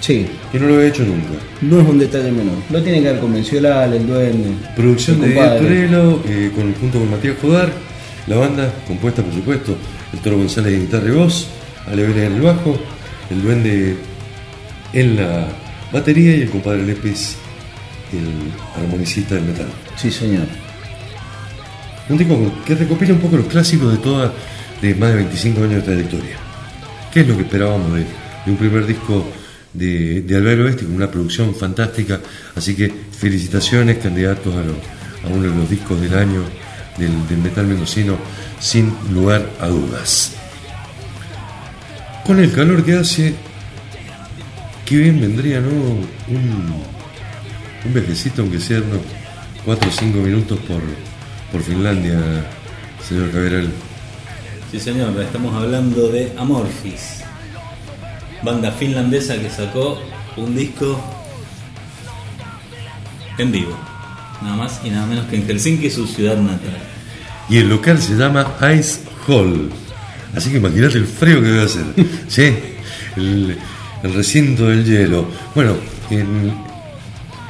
sí, 0.00 0.26
Que 0.52 0.58
no 0.58 0.66
lo 0.68 0.74
había 0.76 0.88
hecho 0.88 1.04
nunca. 1.04 1.30
no 1.62 1.80
es 1.80 1.88
un 1.88 1.98
detalle 1.98 2.30
menor. 2.30 2.56
Lo 2.70 2.82
tiene 2.82 3.02
que 3.02 3.08
haber 3.08 3.20
convencido 3.20 3.82
el 3.84 4.06
duende. 4.06 4.50
Producción 4.76 5.20
de 5.20 5.34
compadre. 5.34 5.60
Turelo, 5.60 6.22
eh, 6.26 6.50
con, 6.54 6.74
junto 6.74 6.98
con 6.98 7.10
Matías 7.10 7.36
Jodar, 7.40 7.72
la 8.26 8.36
banda 8.36 8.72
compuesta 8.86 9.22
por 9.22 9.32
supuesto, 9.34 9.76
el 10.12 10.18
Toro 10.20 10.38
González 10.38 10.74
en 10.74 10.80
guitarra 10.82 11.08
y 11.08 11.12
voz, 11.12 11.48
Ale 11.86 12.02
Vélez 12.02 12.26
en 12.26 12.32
el 12.34 12.40
bajo, 12.42 12.78
el 13.30 13.42
duende 13.42 13.96
en 14.92 15.16
la 15.16 15.48
batería 15.92 16.36
y 16.36 16.42
el 16.42 16.50
compadre 16.50 16.84
Lepes, 16.84 17.36
el 18.12 18.82
armonicista 18.82 19.34
del 19.34 19.44
metal. 19.44 19.68
Sí, 19.96 20.10
señor. 20.10 20.46
Un 22.08 22.16
disco 22.16 22.38
que 22.66 22.74
recopila 22.74 23.12
un 23.12 23.20
poco 23.20 23.36
los 23.36 23.46
clásicos 23.46 23.92
de 23.92 23.98
toda, 23.98 24.32
de 24.80 24.94
más 24.94 25.10
de 25.10 25.16
25 25.16 25.60
años 25.60 25.74
de 25.76 25.82
trayectoria. 25.82 26.36
¿Qué 27.12 27.20
es 27.20 27.28
lo 27.28 27.36
que 27.36 27.42
esperábamos 27.42 27.92
de, 27.94 28.00
de 28.00 28.50
un 28.50 28.56
primer 28.56 28.86
disco 28.86 29.26
de, 29.72 30.22
de 30.22 30.36
Albero 30.36 30.64
Oeste 30.64 30.84
con 30.84 30.94
una 30.94 31.10
producción 31.10 31.54
fantástica. 31.54 32.20
Así 32.54 32.74
que 32.74 32.92
felicitaciones, 33.18 33.98
candidatos 33.98 34.54
a, 34.54 35.28
uno 35.28 35.50
de 35.50 35.56
los 35.56 35.68
discos 35.68 36.00
del 36.00 36.14
año 36.16 36.42
del, 36.96 37.38
metal 37.38 37.66
mendocino, 37.66 38.16
sin 38.60 38.92
lugar 39.12 39.48
a 39.60 39.68
dudas. 39.68 40.32
Con 42.24 42.38
el 42.40 42.52
calor 42.52 42.84
que 42.84 42.94
hace, 42.94 43.34
qué 44.84 44.96
bien 44.96 45.20
vendría, 45.20 45.60
¿no? 45.60 45.68
Un, 45.68 46.74
un 47.84 47.94
viajecito, 47.94 48.42
aunque 48.42 48.60
sea 48.60 48.78
unos 48.78 49.00
4 49.64 49.88
o 49.88 49.92
5 49.92 50.18
minutos 50.18 50.58
por, 50.60 50.80
por 51.52 51.62
Finlandia, 51.62 52.18
señor 53.06 53.30
Caberal. 53.30 53.68
Sí, 54.70 54.78
señor, 54.78 55.18
estamos 55.20 55.54
hablando 55.54 56.08
de 56.08 56.32
Amorphis, 56.36 57.22
banda 58.42 58.70
finlandesa 58.72 59.36
que 59.38 59.50
sacó 59.50 60.00
un 60.36 60.56
disco 60.56 61.00
en 63.38 63.52
vivo, 63.52 63.76
nada 64.42 64.56
más 64.56 64.80
y 64.84 64.90
nada 64.90 65.06
menos 65.06 65.26
que 65.26 65.36
en 65.36 65.46
Helsinki, 65.46 65.90
su 65.90 66.06
ciudad 66.06 66.36
natal. 66.36 66.76
Y 67.48 67.58
el 67.58 67.68
local 67.68 68.00
se 68.00 68.14
llama 68.14 68.46
Ice 68.76 69.00
Hall. 69.26 69.70
Así 70.34 70.50
que 70.50 70.58
imagínate 70.58 70.98
el 70.98 71.06
frío 71.06 71.40
que 71.40 71.46
debe 71.48 71.64
hacer. 71.64 71.84
¿Sí? 72.28 72.54
El, 73.16 73.56
el 74.02 74.14
recinto 74.14 74.66
del 74.66 74.84
hielo. 74.84 75.26
Bueno, 75.54 75.76
en, 76.10 76.52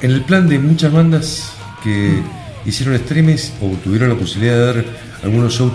en 0.01 0.11
el 0.11 0.23
plan 0.23 0.49
de 0.49 0.59
muchas 0.59 0.93
bandas 0.93 1.53
que 1.83 2.21
hicieron 2.65 2.97
streams 2.99 3.53
o 3.61 3.71
tuvieron 3.83 4.11
la 4.11 4.15
posibilidad 4.15 4.57
de 4.57 4.67
dar 4.67 4.85
algunos 5.23 5.55
shows 5.55 5.73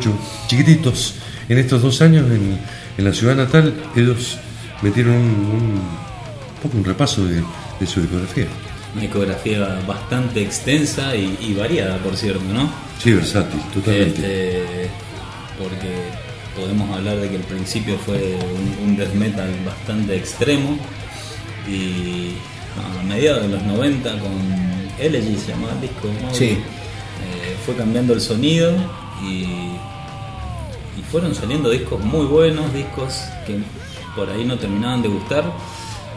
chiquititos 0.47 1.15
en 1.49 1.57
estos 1.57 1.81
dos 1.81 2.01
años 2.01 2.25
en, 2.31 2.57
en 2.97 3.03
la 3.03 3.13
ciudad 3.13 3.35
natal, 3.35 3.73
ellos 3.95 4.37
metieron 4.83 5.15
un, 5.15 5.79
un 5.79 6.61
poco 6.61 6.77
un 6.77 6.83
repaso 6.83 7.25
de, 7.25 7.41
de 7.79 7.87
su 7.87 8.01
discografía. 8.01 8.47
Una 8.93 9.01
discografía 9.01 9.79
bastante 9.87 10.43
extensa 10.43 11.15
y, 11.15 11.37
y 11.41 11.53
variada, 11.53 11.97
por 11.97 12.15
cierto, 12.15 12.43
¿no? 12.53 12.69
Sí, 13.01 13.13
versátil, 13.13 13.59
totalmente. 13.73 14.61
Este, 14.61 14.89
porque 15.57 15.89
podemos 16.55 16.95
hablar 16.95 17.17
de 17.17 17.29
que 17.29 17.35
el 17.37 17.41
principio 17.43 17.97
fue 17.97 18.37
un, 18.81 18.89
un 18.89 18.95
death 18.97 19.13
metal 19.13 19.49
bastante 19.65 20.15
extremo 20.15 20.77
y 21.67 22.33
a 22.99 23.03
mediados 23.03 23.43
de 23.43 23.49
los 23.49 23.63
90 23.63 24.19
con 24.19 24.31
Elegy 24.99 25.37
se 25.37 25.51
llamaba 25.51 25.73
el 25.73 25.81
disco, 25.81 26.07
¿no? 26.21 26.33
Sí. 26.33 26.49
Eh, 26.51 27.55
fue 27.65 27.75
cambiando 27.75 28.13
el 28.13 28.21
sonido 28.21 28.73
y, 29.23 29.43
y 30.99 31.03
fueron 31.11 31.33
saliendo 31.33 31.69
discos 31.69 31.99
muy 32.03 32.25
buenos, 32.25 32.71
discos 32.73 33.21
que 33.47 33.57
por 34.15 34.29
ahí 34.29 34.45
no 34.45 34.57
terminaban 34.57 35.01
de 35.01 35.07
gustar, 35.09 35.43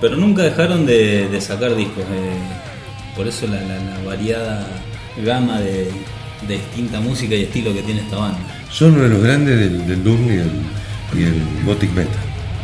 pero 0.00 0.16
nunca 0.16 0.42
dejaron 0.42 0.84
de, 0.86 1.28
de 1.28 1.40
sacar 1.40 1.74
discos. 1.74 2.04
eh, 2.04 2.36
por 3.16 3.26
eso 3.26 3.46
la, 3.46 3.60
la- 3.62 3.78
la 3.78 4.04
variada 4.04 4.66
gama 5.24 5.58
de, 5.60 5.90
de 6.46 6.54
distinta 6.54 7.00
música 7.00 7.34
y 7.34 7.44
estilo 7.44 7.72
que 7.72 7.82
tiene 7.82 8.02
esta 8.02 8.16
banda. 8.16 8.38
Son 8.70 8.92
uno 8.92 9.04
de 9.04 9.08
los 9.08 9.22
grandes 9.22 9.58
del, 9.58 9.86
del 9.86 10.04
Doom 10.04 10.26
y 10.26 10.32
el, 10.32 10.50
y 11.18 11.22
el 11.24 11.42
Gothic 11.64 11.90
Metal. 11.92 12.12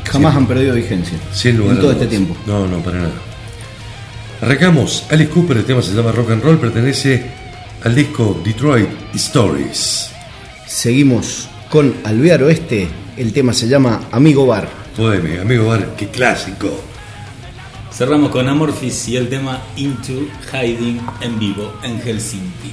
Jamás 0.05 0.37
han 0.37 0.47
perdido 0.47 0.75
vigencia. 0.75 1.17
Sin 1.33 1.57
lugar 1.57 1.77
en 1.77 1.81
todo 1.81 1.93
este 1.93 2.07
tiempo. 2.07 2.37
No, 2.47 2.67
no, 2.67 2.79
para 2.81 2.99
nada. 2.99 3.13
Arrancamos. 4.43 5.05
Alice 5.11 5.31
Cooper, 5.31 5.57
el 5.59 5.65
tema 5.65 5.81
se 5.83 5.95
llama 5.95 6.13
Rock 6.13 6.33
and 6.33 6.43
Roll, 6.43 6.59
pertenece 6.59 7.25
al 7.85 7.95
disco 7.95 8.41
Detroit 8.45 8.89
Stories. 9.15 10.11
Seguimos 10.67 11.49
con 11.71 11.95
Alvear 12.05 12.43
Oeste. 12.43 12.89
El 13.17 13.33
tema 13.33 13.53
se 13.53 13.69
llama 13.69 14.03
Amigo 14.11 14.47
Bar. 14.47 14.69
Poeme, 14.97 15.41
amigo 15.41 15.69
Bar, 15.69 15.95
qué 15.97 16.09
clásico. 16.09 16.69
Cerramos 17.91 18.31
con 18.31 18.49
Amorphis 18.49 19.09
y 19.09 19.17
el 19.17 19.29
tema 19.29 19.63
Into 19.77 20.29
Hiding 20.53 21.01
en 21.21 21.39
vivo 21.39 21.73
en 21.83 22.01
Helsinki. 22.01 22.73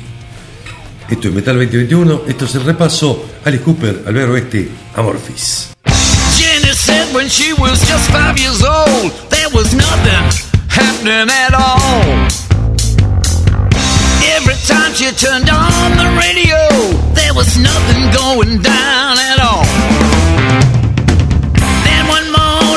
Esto 1.10 1.30
es 1.30 1.34
Metal 1.34 1.56
2021, 1.56 2.22
esto 2.28 2.46
es 2.46 2.56
el 2.56 2.64
repaso. 2.64 3.26
Alice 3.46 3.64
Cooper, 3.64 4.04
Albert 4.06 4.32
Oeste, 4.32 4.70
Amorphis. 4.96 5.74
Jenny 6.38 6.74
said 6.74 7.14
when 7.16 7.30
she 7.30 7.54
was 7.54 7.80
just 7.88 8.12
five 8.12 8.38
years 8.38 8.64
old, 8.64 9.12
there 9.30 9.50
was 9.54 9.74
nothing 9.74 10.50
happening 10.70 11.30
at 11.30 11.54
all. 11.54 12.28
Every 14.36 14.56
time 14.68 14.94
she 14.94 15.10
turned 15.16 15.50
on 15.50 15.98
the 15.98 16.10
radio, 16.20 16.58
there 17.14 17.34
was 17.34 17.58
nothing 17.58 18.12
going 18.12 18.62
down 18.62 19.18
at 19.18 19.40
all. 19.40 19.66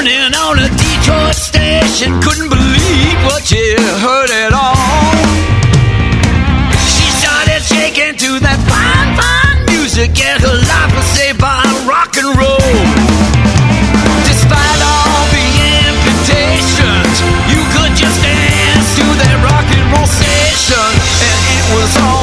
Morning 0.02 0.34
on 0.34 0.58
a 0.58 0.66
Detroit 0.66 1.36
station, 1.36 2.20
couldn't 2.22 2.48
believe 2.48 3.18
what 3.22 3.44
she 3.46 3.54
heard 4.02 4.30
at 4.34 4.50
all. 4.50 5.14
She 6.90 7.06
started 7.22 7.62
shaking 7.62 8.18
to 8.18 8.42
that 8.42 8.58
fine, 8.66 9.14
fine 9.14 9.62
music, 9.70 10.10
and 10.18 10.42
her 10.42 10.58
life 10.58 10.90
was 10.98 11.06
saved 11.14 11.38
by 11.38 11.62
rock 11.86 12.18
and 12.18 12.34
roll. 12.34 12.74
Despite 14.26 14.80
all 14.82 15.22
the 15.30 15.46
amputations, 15.86 17.22
you 17.46 17.62
could 17.70 17.94
just 17.94 18.18
dance 18.26 18.98
to 18.98 19.06
that 19.06 19.38
rock 19.46 19.70
and 19.70 19.86
roll 19.94 20.10
station, 20.10 20.90
and 21.30 21.38
it 21.46 21.64
was 21.78 21.94
alright. 22.02 22.21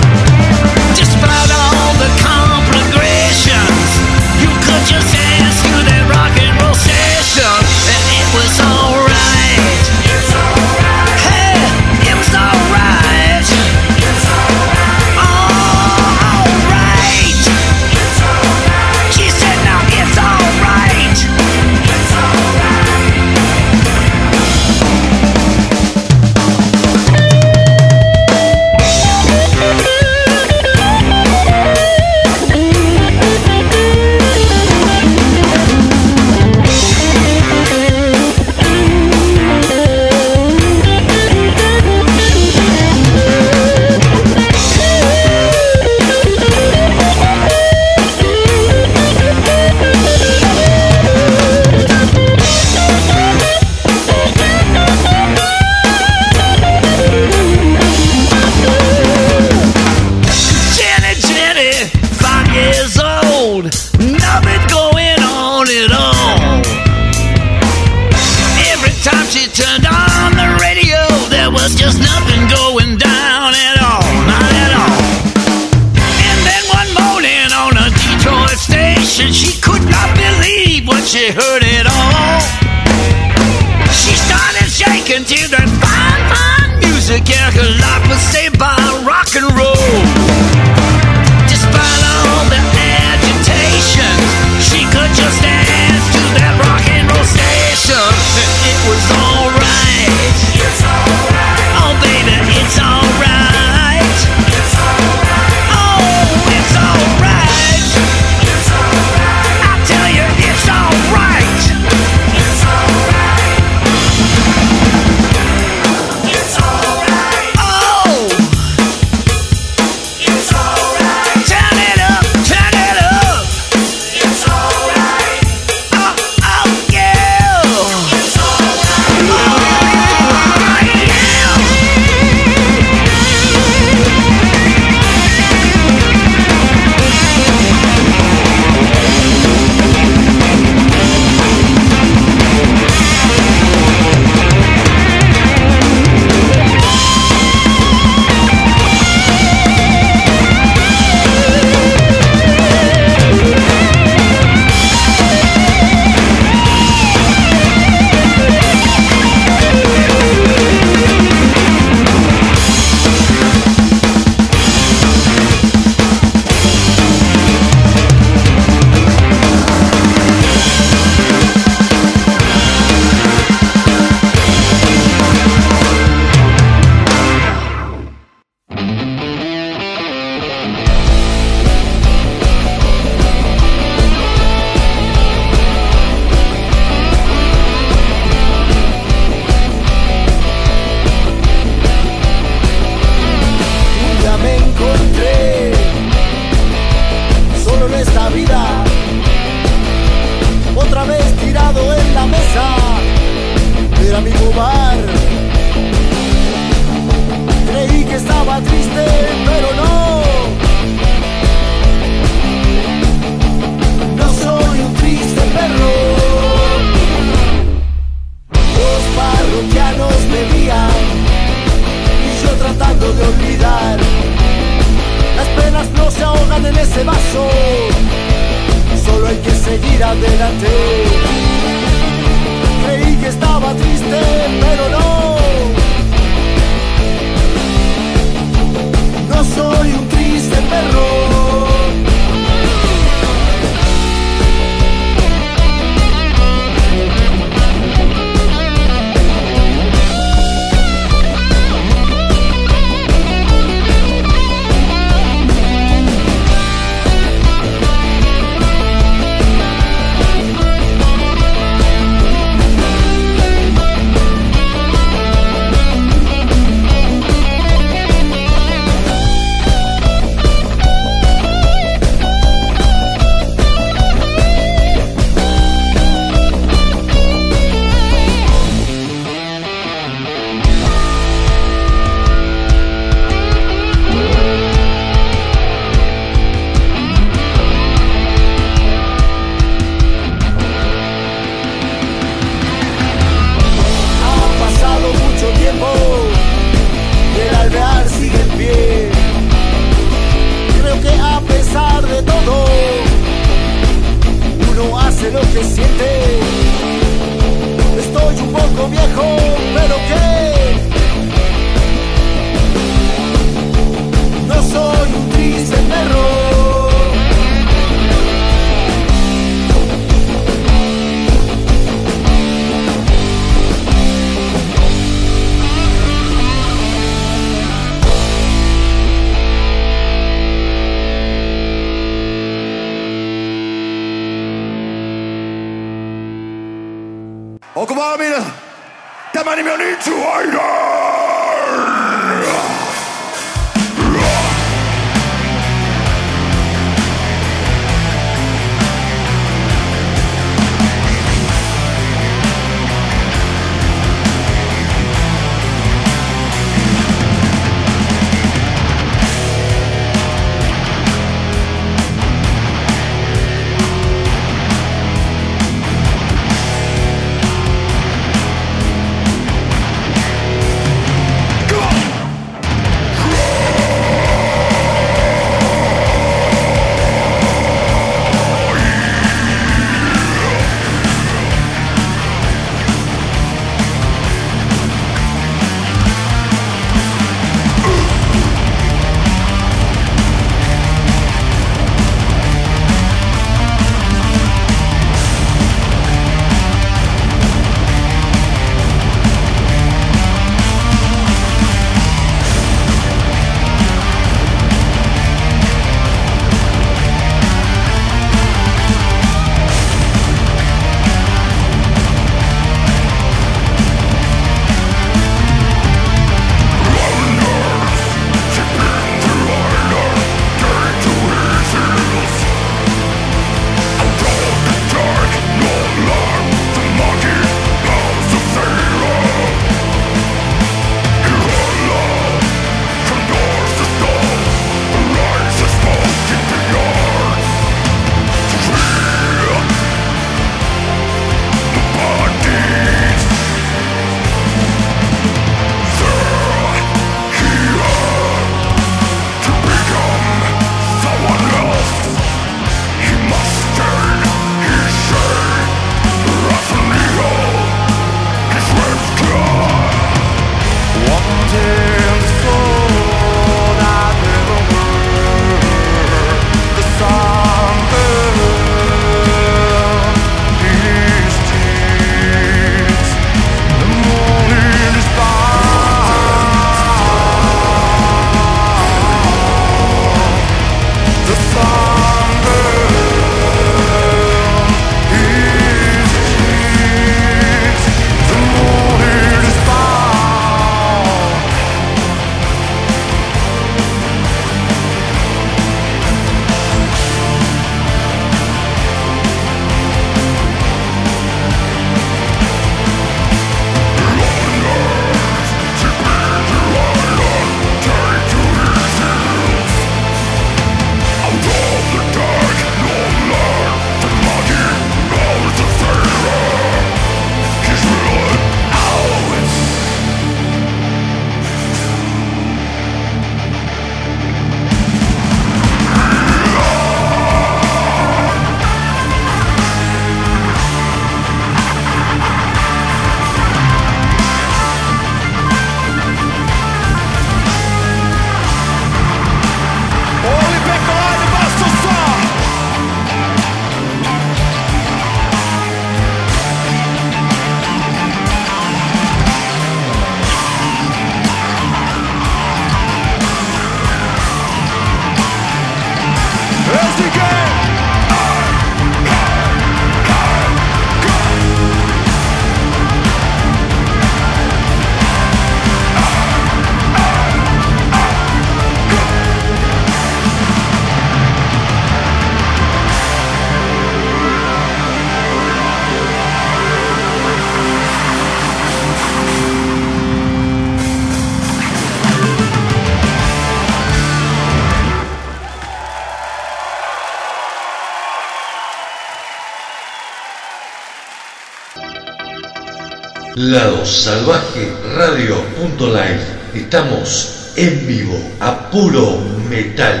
Salvaje 593.84 594.72
Radio.live. 594.96 596.18
Estamos 596.54 597.52
en 597.54 597.86
vivo 597.86 598.18
a 598.40 598.70
puro 598.70 599.20
metal. 599.50 600.00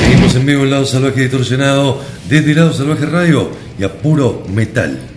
Seguimos 0.00 0.34
en 0.34 0.46
vivo 0.46 0.62
en 0.64 0.70
Lado 0.70 0.86
Salvaje 0.86 1.20
Distorsionado 1.20 2.00
desde 2.26 2.54
Lado 2.54 2.72
Salvaje 2.72 3.04
Radio 3.04 3.50
y 3.78 3.84
a 3.84 3.92
puro 3.92 4.44
metal. 4.48 5.09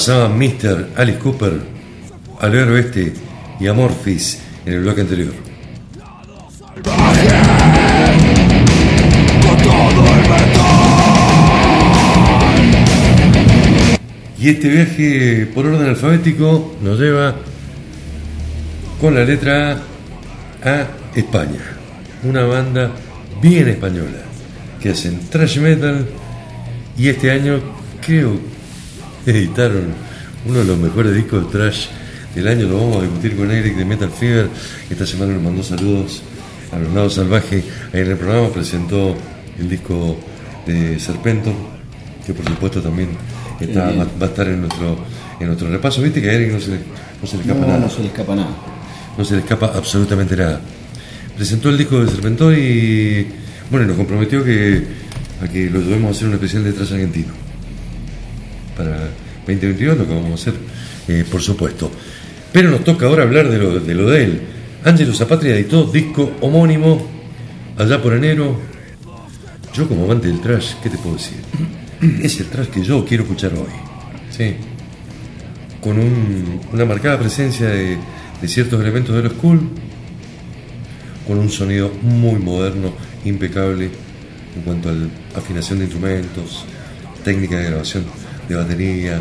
Pasaban 0.00 0.38
Mr. 0.38 0.92
Alice 0.96 1.18
Cooper, 1.18 1.60
Albert 2.40 2.70
Oeste 2.70 3.12
y 3.60 3.66
Amorphis 3.66 4.38
en 4.64 4.72
el 4.72 4.80
bloque 4.80 5.02
anterior. 5.02 5.34
Y 14.38 14.48
este 14.48 14.68
viaje 14.70 15.46
por 15.54 15.66
orden 15.66 15.90
alfabético 15.90 16.78
nos 16.80 16.98
lleva 16.98 17.34
con 19.02 19.14
la 19.14 19.22
letra 19.22 19.82
A 20.64 20.70
a 20.70 20.86
España. 21.14 21.60
Una 22.22 22.44
banda 22.44 22.90
bien 23.42 23.68
española 23.68 24.22
que 24.80 24.92
hacen 24.92 25.20
thrash 25.28 25.58
metal 25.58 26.06
y 26.96 27.08
este 27.08 27.32
año 27.32 27.60
creo 28.00 28.32
que 28.32 28.59
editaron 29.26 29.84
uno 30.46 30.58
de 30.60 30.64
los 30.64 30.78
mejores 30.78 31.14
discos 31.14 31.44
de 31.46 31.58
thrash 31.58 31.86
del 32.34 32.48
año. 32.48 32.66
Lo 32.68 32.76
vamos 32.78 32.96
a 32.98 33.02
discutir 33.02 33.36
con 33.36 33.50
Eric 33.50 33.76
de 33.76 33.84
Metal 33.84 34.10
Fever. 34.10 34.48
Esta 34.88 35.06
semana 35.06 35.32
nos 35.34 35.42
mandó 35.42 35.62
saludos 35.62 36.22
a 36.72 36.78
los 36.78 36.92
lados 36.94 37.14
salvajes. 37.14 37.64
Ahí 37.92 38.00
en 38.00 38.10
el 38.10 38.16
programa 38.16 38.48
presentó 38.50 39.16
el 39.58 39.68
disco 39.68 40.18
de 40.66 40.98
Serpentor, 40.98 41.54
que 42.26 42.32
por 42.34 42.46
supuesto 42.46 42.80
también 42.80 43.08
está- 43.60 43.86
va, 43.90 44.04
va 44.20 44.26
a 44.26 44.28
estar 44.28 44.46
en 44.48 44.60
nuestro, 44.62 44.96
en 45.40 45.46
nuestro 45.46 45.68
repaso. 45.70 46.00
Viste 46.02 46.22
que 46.22 46.30
a 46.30 46.32
Eric 46.34 46.52
no 46.52 46.60
se 46.60 46.70
le, 46.70 46.76
no 47.20 47.26
se 47.26 47.36
le 47.36 47.42
escapa 47.42 47.60
No, 47.60 47.66
nada. 47.66 47.78
no 47.80 47.90
se 47.90 48.00
le 48.00 48.06
escapa 48.06 48.34
nada. 48.36 48.50
No 49.18 49.24
se 49.24 49.34
le 49.34 49.40
escapa 49.40 49.72
absolutamente 49.74 50.36
nada. 50.36 50.60
Presentó 51.36 51.68
el 51.70 51.78
disco 51.78 52.02
de 52.04 52.10
Serpentor 52.10 52.54
y 52.56 53.26
bueno, 53.70 53.86
nos 53.86 53.96
comprometió 53.96 54.44
que, 54.44 54.82
a 55.42 55.48
que 55.48 55.68
lo 55.70 55.80
llevemos 55.80 56.08
a 56.08 56.10
hacer 56.12 56.28
un 56.28 56.34
especial 56.34 56.64
de 56.64 56.72
trash 56.72 56.92
argentino. 56.92 57.28
Para 58.80 59.10
2022 59.46 59.98
lo 59.98 60.06
que 60.06 60.14
vamos 60.14 60.30
a 60.30 60.34
hacer, 60.34 60.54
eh, 61.08 61.24
por 61.30 61.42
supuesto. 61.42 61.90
Pero 62.52 62.70
nos 62.70 62.82
toca 62.82 63.04
ahora 63.06 63.24
hablar 63.24 63.48
de 63.50 63.58
lo 63.58 63.78
de, 63.78 63.94
lo 63.94 64.08
de 64.08 64.24
él. 64.24 64.40
Ángelo 64.84 65.12
Zapatria 65.14 65.54
editó 65.54 65.84
disco 65.84 66.32
homónimo 66.40 67.06
allá 67.76 68.00
por 68.00 68.14
enero. 68.14 68.58
Yo 69.74 69.86
como 69.86 70.04
amante 70.04 70.28
del 70.28 70.40
trash, 70.40 70.74
¿qué 70.82 70.88
te 70.88 70.96
puedo 70.98 71.16
decir? 71.16 71.36
Es 72.22 72.40
el 72.40 72.46
trash 72.46 72.68
que 72.68 72.82
yo 72.82 73.04
quiero 73.04 73.24
escuchar 73.24 73.52
hoy. 73.54 73.72
Sí 74.30 74.54
con 75.82 75.98
un- 75.98 76.60
una 76.74 76.84
marcada 76.84 77.18
presencia 77.18 77.66
de, 77.68 77.96
de 78.42 78.48
ciertos 78.48 78.78
elementos 78.82 79.16
de 79.16 79.22
lo 79.22 79.30
school, 79.30 79.60
con 81.26 81.38
un 81.38 81.48
sonido 81.48 81.90
muy 82.02 82.38
moderno, 82.38 82.92
impecable 83.24 83.86
en 84.56 84.62
cuanto 84.62 84.90
a 84.90 84.92
la 84.92 85.06
afinación 85.34 85.78
de 85.78 85.86
instrumentos, 85.86 86.66
técnica 87.24 87.56
de 87.56 87.64
grabación 87.70 88.04
de 88.50 88.56
batería, 88.56 89.20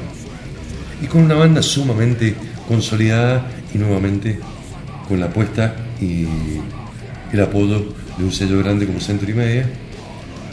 y 1.01 1.05
con 1.05 1.21
una 1.21 1.36
banda 1.36 1.61
sumamente 1.61 2.36
consolidada 2.67 3.47
y 3.73 3.77
nuevamente 3.77 4.39
con 5.07 5.19
la 5.19 5.27
apuesta 5.27 5.75
y 6.01 6.25
el 7.32 7.41
apoyo 7.41 7.93
de 8.17 8.23
un 8.23 8.32
sello 8.32 8.57
grande 8.59 8.88
como 8.88 8.99
Century 8.99 9.34
Media, 9.34 9.69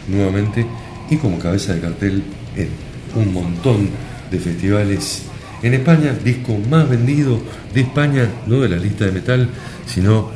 nuevamente, 0.09 0.67
y 1.11 1.17
como 1.17 1.39
cabeza 1.39 1.75
de 1.75 1.81
cartel 1.81 2.23
en 2.55 2.69
un 3.15 3.33
montón 3.33 3.89
de 4.31 4.39
festivales 4.39 5.23
en 5.63 5.73
España, 5.73 6.13
disco 6.13 6.57
más 6.71 6.89
vendido 6.89 7.41
de 7.73 7.81
España, 7.81 8.29
no 8.47 8.61
de 8.61 8.69
la 8.69 8.77
lista 8.77 9.07
de 9.07 9.13
metal, 9.13 9.49
sino 9.87 10.31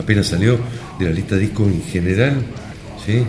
apenas 0.00 0.28
salió 0.28 0.58
de 1.00 1.06
la 1.06 1.10
lista 1.10 1.34
de 1.34 1.42
discos 1.42 1.66
en 1.66 1.82
general, 1.82 2.42
¿sí? 3.04 3.24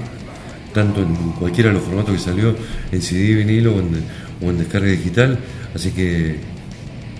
tanto 0.73 1.01
en 1.01 1.15
cualquiera 1.39 1.69
de 1.69 1.75
los 1.75 1.83
formatos 1.83 2.13
que 2.13 2.21
salió, 2.21 2.55
en 2.91 3.01
CD, 3.01 3.33
vinilo 3.33 3.79
en, 3.79 4.03
o 4.41 4.49
en 4.49 4.57
descarga 4.59 4.88
digital, 4.88 5.39
así 5.75 5.91
que 5.91 6.38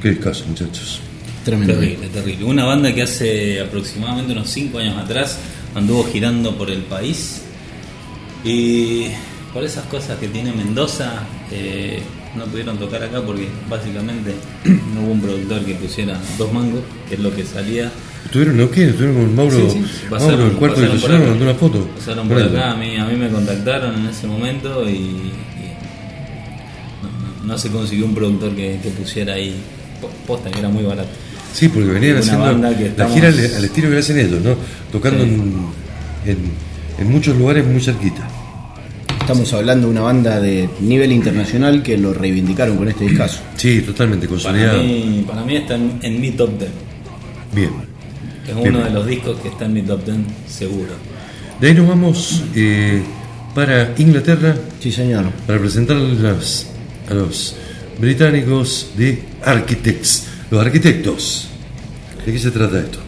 qué 0.01 0.09
descaso 0.09 0.45
muchachos. 0.47 1.01
Tremendo. 1.45 1.74
Terrible, 1.76 2.07
terrible. 2.09 2.45
Una 2.45 2.65
banda 2.65 2.93
que 2.93 3.01
hace 3.03 3.61
aproximadamente 3.61 4.34
unos 4.34 4.49
5 4.49 4.78
años 4.80 4.97
atrás 4.97 5.38
anduvo 5.76 6.03
girando 6.05 6.57
por 6.57 6.70
el 6.70 6.82
país 6.84 7.41
y 8.43 9.07
por 9.53 9.63
esas 9.63 9.86
cosas 9.86 10.18
que 10.20 10.28
tiene 10.28 10.51
Mendoza 10.51 11.24
eh, 11.51 12.01
no 12.36 12.45
pudieron 12.45 12.78
tocar 12.78 13.01
acá 13.03 13.22
porque 13.22 13.47
básicamente 13.70 14.36
no 14.93 15.01
hubo 15.01 15.11
un 15.13 15.22
productor 15.22 15.63
que 15.65 15.74
pusiera 15.76 16.20
dos 16.38 16.51
mangos, 16.53 16.82
que 17.07 17.15
es 17.15 17.22
lo 17.22 17.34
que 17.36 17.43
salía. 17.43 17.91
¿Estuvieron 18.26 18.57
no 18.57 18.70
qué? 18.70 18.89
¿Estuvieron 18.89 19.15
con 19.15 19.36
Mauro, 19.36 19.70
Sí, 19.70 19.82
sí, 19.86 20.05
Mauro 20.09 20.45
el 20.47 20.51
cuarto 20.53 20.82
de 20.82 20.88
pasaron 20.88 21.01
por 21.01 21.09
Luciano, 21.09 21.15
acá. 21.15 21.30
mandó 21.30 21.45
una 21.45 21.55
foto? 21.55 21.88
Pasaron 21.95 22.28
por 22.28 22.41
acá, 22.41 22.72
a 22.72 22.76
mí, 22.76 22.97
a 22.97 23.05
mí 23.05 23.15
me 23.15 23.30
contactaron 23.30 23.95
en 23.95 24.05
ese 24.07 24.28
momento 24.28 24.88
y 24.89 25.32
no, 27.48 27.58
se 27.58 27.70
consiguió 27.70 28.06
un 28.06 28.14
productor 28.14 28.56
que, 28.56 28.80
que 28.84 28.89
pusiera 28.89 29.34
ahí 29.34 29.56
po- 30.02 30.10
posta, 30.28 30.52
que 30.52 30.60
era 30.60 30.70
muy 30.70 30.84
barato. 30.84 31.10
Sí, 31.54 31.70
porque 31.70 31.88
venían 31.89 32.12
Una 32.12 32.20
haciendo 32.20 32.43
banda 32.45 32.78
que 32.78 32.84
la 32.84 32.89
estamos- 32.89 33.14
gira 33.16 33.28
al, 33.30 33.39
al 33.56 33.66
estilo 33.66 33.89
que 33.89 33.98
hacen 33.98 34.20
ellos, 34.20 34.41
¿no? 34.43 34.56
Tocando 34.91 35.24
Sí. 35.24 35.30
en, 35.32 35.54
en, 36.32 36.38
en 37.00 37.12
muchos 37.12 37.36
lugares 37.38 37.66
muy 37.66 37.82
cerquita. 37.82 38.28
Estamos 39.22 39.52
hablando 39.54 39.88
de 39.88 39.91
una 39.91 40.02
banda 40.02 40.39
de 40.39 40.70
nivel 40.82 41.12
internacional 41.12 41.84
que 41.84 41.98
lo 41.98 42.14
reivindicaron 42.14 42.78
con 42.78 42.88
este 42.89 43.06
discazo. 43.06 43.39
Sí, 43.58 43.82
totalmente 43.82 44.28
Para 44.28 44.36
consolidado. 44.41 44.84
mí, 44.84 45.26
para 45.28 45.43
mí 45.43 45.56
está 45.56 45.76
en, 45.76 46.00
en 46.02 46.22
mi 46.22 46.32
top 46.32 46.52
10. 46.60 46.72
Bien. 47.54 47.70
Es 48.48 48.56
Bien. 48.56 48.68
uno 48.76 48.84
de 48.86 48.91
los 48.91 49.06
discos 49.08 49.38
que 49.39 49.48
está 49.50 49.66
en 49.66 49.74
mi 49.74 49.82
top 49.82 50.06
10 50.06 50.18
seguro. 50.48 50.91
De 51.60 51.68
ahí 51.70 51.74
nos 51.74 51.88
vamos 51.88 52.43
eh, 52.56 53.02
para 53.56 53.93
Inglaterra 53.98 54.56
Sí, 54.80 54.91
señor. 54.91 55.26
para 55.48 55.60
presentar 55.60 55.98
las- 55.98 56.68
a 57.10 57.14
los 57.14 57.55
británicos 57.99 58.91
de 58.97 59.24
Architects, 59.43 60.28
los 60.51 60.66
arquitectos. 60.66 61.47
¿De 62.26 62.32
qué 62.32 62.39
se 62.39 62.51
trata 62.51 62.80
esto? 62.80 62.99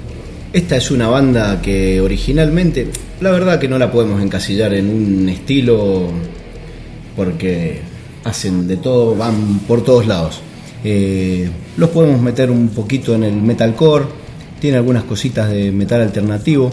Esta 0.52 0.78
es 0.78 0.90
una 0.92 1.08
banda 1.08 1.62
que 1.62 2.02
originalmente, 2.02 2.88
la 3.22 3.32
verdad 3.32 3.60
que 3.60 3.68
no 3.68 3.78
la 3.78 3.92
podemos 3.92 4.22
encasillar 4.22 4.74
en 4.74 4.90
un 4.90 5.30
estilo 5.30 6.10
porque 7.16 7.82
hacen 8.24 8.68
de 8.68 8.78
todo, 8.78 9.16
van 9.16 9.60
por 9.68 9.84
todos 9.84 10.08
lados. 10.08 10.42
Eh, 10.84 11.50
los 11.78 11.90
podemos 11.90 12.22
meter 12.22 12.50
un 12.50 12.70
poquito 12.70 13.14
en 13.14 13.24
el 13.24 13.34
metalcore, 13.34 14.06
tiene 14.60 14.78
algunas 14.78 15.04
cositas 15.04 15.50
de 15.50 15.72
metal 15.72 16.02
alternativo. 16.02 16.72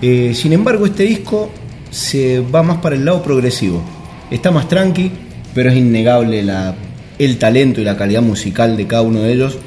Eh, 0.00 0.32
sin 0.34 0.52
embargo, 0.52 0.86
este 0.86 1.02
disco 1.02 1.50
se 1.90 2.40
va 2.40 2.62
más 2.62 2.78
para 2.78 2.96
el 2.96 3.04
lado 3.04 3.22
progresivo. 3.22 3.82
Está 4.30 4.50
más 4.50 4.68
tranqui, 4.68 5.10
pero 5.54 5.70
es 5.70 5.76
innegable 5.76 6.42
la- 6.42 6.74
el 7.18 7.36
talento 7.38 7.80
y 7.80 7.84
la 7.84 7.96
calidad 7.96 8.22
musical 8.22 8.76
de 8.76 8.86
cada 8.86 9.02
uno 9.02 9.20
de 9.22 9.32
ellos 9.32 9.58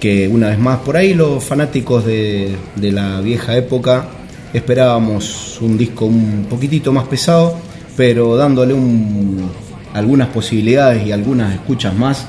que 0.00 0.28
una 0.28 0.50
vez 0.50 0.58
más 0.58 0.78
por 0.80 0.96
ahí 0.96 1.14
los 1.14 1.42
fanáticos 1.42 2.04
de, 2.04 2.54
de 2.76 2.92
la 2.92 3.20
vieja 3.20 3.56
época 3.56 4.06
esperábamos 4.52 5.58
un 5.60 5.76
disco 5.78 6.04
un 6.06 6.46
poquitito 6.48 6.92
más 6.92 7.04
pesado, 7.08 7.56
pero 7.96 8.36
dándole 8.36 8.74
un- 8.74 9.50
algunas 9.94 10.28
posibilidades 10.28 11.06
y 11.06 11.12
algunas 11.12 11.54
escuchas 11.54 11.94
más, 11.94 12.26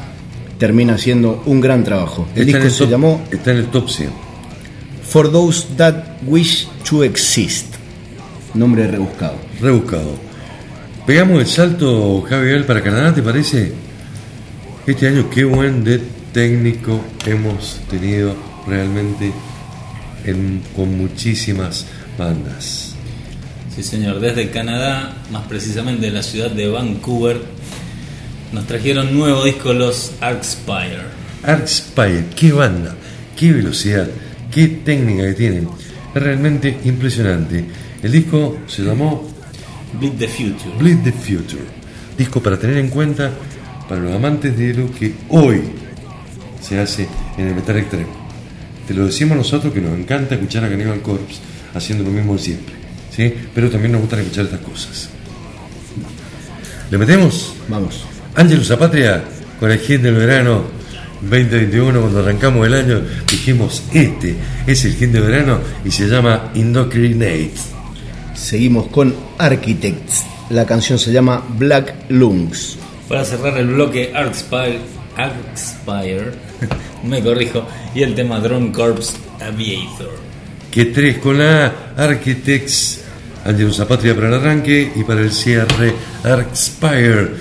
termina 0.58 0.98
siendo 0.98 1.44
un 1.46 1.60
gran 1.62 1.84
trabajo. 1.84 2.28
El 2.36 2.48
Está 2.48 2.58
disco 2.60 2.74
se 2.74 2.84
top- 2.86 2.92
llamó 2.92 3.22
Está 3.32 3.52
en 3.52 3.58
el 3.58 3.66
top 3.68 3.90
100. 3.90 4.10
For 5.04 5.32
Those 5.32 5.68
That 5.78 5.96
Wish 6.26 6.68
to 6.90 7.04
Exist, 7.04 7.76
nombre 8.54 8.88
rebuscado. 8.88 9.36
Rebuscado. 9.62 10.12
Pegamos 11.08 11.40
el 11.40 11.48
salto, 11.48 12.22
Javier, 12.30 12.66
para 12.66 12.84
Canadá, 12.84 13.16
¿te 13.16 13.22
parece? 13.24 13.72
Este 14.86 15.08
año 15.08 15.30
qué 15.30 15.46
buen 15.46 15.84
de 15.86 16.02
técnico 16.34 17.00
hemos 17.26 17.80
tenido 17.90 18.36
realmente 18.68 19.32
en- 20.26 20.62
con 20.76 20.98
muchísimas 20.98 21.86
bandas. 22.18 22.94
Sí, 23.74 23.84
señor. 23.84 24.20
Desde 24.20 24.50
Canadá, 24.50 25.14
más 25.32 25.44
precisamente 25.48 26.08
de 26.08 26.12
la 26.12 26.24
ciudad 26.24 26.52
de 26.52 26.68
Vancouver, 26.68 27.42
nos 28.52 28.68
trajeron 28.68 29.18
nuevo 29.18 29.46
disco 29.46 29.72
los 29.74 30.12
Arcspire. 30.20 31.04
Arcspire, 31.44 32.26
qué 32.36 32.52
banda, 32.52 32.96
qué 33.38 33.54
velocidad, 33.54 34.10
qué 34.52 34.68
técnica 34.68 35.24
que 35.24 35.34
tienen. 35.36 35.70
Es 36.14 36.22
realmente 36.22 36.80
impresionante. 36.84 37.64
El 38.04 38.12
disco 38.12 38.58
se 38.68 38.82
llamó 38.84 39.37
Bleed 39.94 40.14
the 40.18 40.28
Future. 40.28 40.72
Bleed 40.78 41.04
the 41.04 41.12
Future. 41.12 41.64
Disco 42.18 42.42
para 42.42 42.58
tener 42.58 42.78
en 42.78 42.90
cuenta 42.90 43.32
para 43.88 44.02
los 44.02 44.14
amantes 44.14 44.58
de 44.58 44.74
lo 44.74 44.92
que 44.92 45.14
hoy 45.30 45.62
se 46.62 46.80
hace 46.80 47.08
en 47.38 47.48
el 47.48 47.56
metal 47.56 47.78
extremo. 47.78 48.28
Te 48.88 48.94
lo 48.94 49.06
decimos 49.06 49.38
nosotros 49.38 49.74
que 49.74 49.82
nos 49.82 49.98
encanta 49.98 50.36
escuchar 50.36 50.64
a 50.64 50.70
Cannibal 50.70 51.02
Corpse 51.02 51.40
haciendo 51.74 52.04
lo 52.04 52.12
mismo 52.12 52.34
de 52.34 52.40
siempre, 52.40 52.76
¿sí? 53.16 53.34
pero 53.54 53.70
también 53.70 53.92
nos 53.92 54.02
gustan 54.02 54.20
escuchar 54.20 54.46
estas 54.46 54.62
cosas. 54.62 55.10
¿Le 56.90 56.98
metemos? 56.98 57.54
Vamos. 57.68 58.06
Ángelo 58.36 58.64
Zapatria 58.64 59.24
con 59.60 59.72
el 59.72 59.80
hit 59.80 60.02
del 60.02 60.16
verano 60.16 60.64
2021, 61.22 62.00
cuando 62.00 62.20
arrancamos 62.20 62.66
el 62.66 62.74
año, 62.74 63.02
dijimos: 63.30 63.84
Este 63.94 64.36
es 64.66 64.86
el 64.86 64.94
hit 64.94 65.10
de 65.10 65.20
verano 65.20 65.60
y 65.84 65.92
se 65.92 66.08
llama 66.08 66.52
Indoctrinate. 66.54 67.77
Seguimos 68.38 68.88
con 68.88 69.16
Architects. 69.40 70.24
La 70.52 70.66
canción 70.66 71.00
se 71.00 71.12
llama 71.12 71.44
Black 71.58 71.96
Lungs. 72.10 72.78
Para 73.10 73.26
cerrar 73.26 73.58
el 73.58 73.68
bloque 73.68 74.14
Arcspire, 74.16 74.80
Arcspire 75.18 76.32
me 77.04 77.22
corrijo, 77.24 77.66
y 77.96 78.04
el 78.04 78.14
tema 78.14 78.40
Drone 78.40 78.72
Corps 78.72 79.16
Aviator. 79.42 80.12
Que 80.72 80.86
tres 80.86 81.18
con 81.18 81.40
la 81.40 81.94
Architects, 81.98 83.02
Ángelo 83.44 83.74
Zapatria 83.74 84.14
para 84.14 84.28
el 84.28 84.34
arranque 84.36 84.92
y 84.96 85.04
para 85.04 85.22
el 85.22 85.32
cierre 85.32 85.94
Arcspire. 86.24 87.32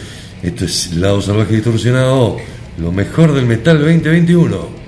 Esto 0.42 0.64
es 0.64 0.94
Lado 0.94 1.20
Salvaje 1.20 1.56
Distorsionado, 1.56 2.38
lo 2.78 2.90
mejor 2.90 3.34
del 3.34 3.46
metal 3.46 3.78
2021. 3.78 4.85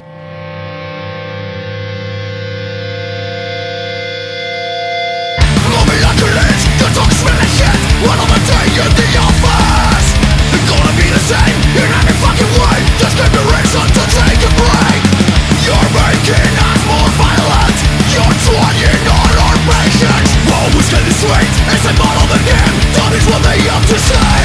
That 23.09 23.17
is 23.17 23.25
what 23.25 23.41
they 23.41 23.57
have 23.73 23.89
to 23.89 23.97
say. 23.97 24.37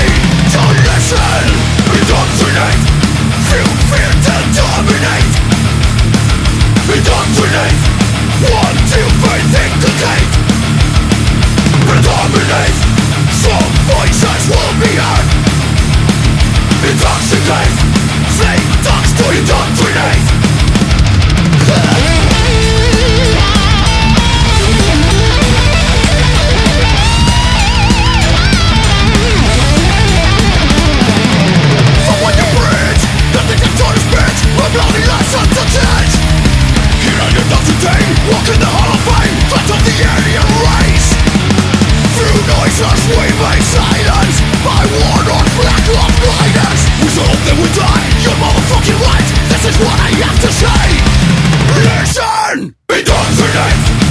Indoctrinate 1.99 2.79
fear 3.91 4.07
to 4.23 4.35
dominate. 4.55 5.35
Indoctrinate 6.87 7.79
Predominate 11.91 12.79
voices 13.83 14.43
will 14.47 14.73
be 14.79 14.95
heard. 14.95 15.27
Intoxicate. 16.87 17.75
Fake 18.39 18.63
talks 18.87 19.11
to 19.11 19.27
indoctrinate 19.27 20.52
Monsters 42.83 43.15
we 43.15 43.27
made 43.39 43.63
silence. 43.63 44.41
By 44.63 44.83
war 44.91 45.19
or 45.23 45.43
lack 45.63 45.87
of 45.87 46.13
guidance 46.19 46.83
We 46.99 47.07
hope 47.15 47.41
that 47.47 47.55
we 47.55 47.67
die. 47.71 48.03
You're 48.23 48.39
motherfucking 48.43 48.99
right 49.07 49.27
This 49.47 49.63
is 49.71 49.75
what 49.79 49.97
I 49.99 50.11
have 50.23 50.39
to 50.43 50.51
say. 50.51 50.85
Listen! 51.79 52.75
It 52.89 53.05
doesn't 53.05 53.55
end 53.55 54.02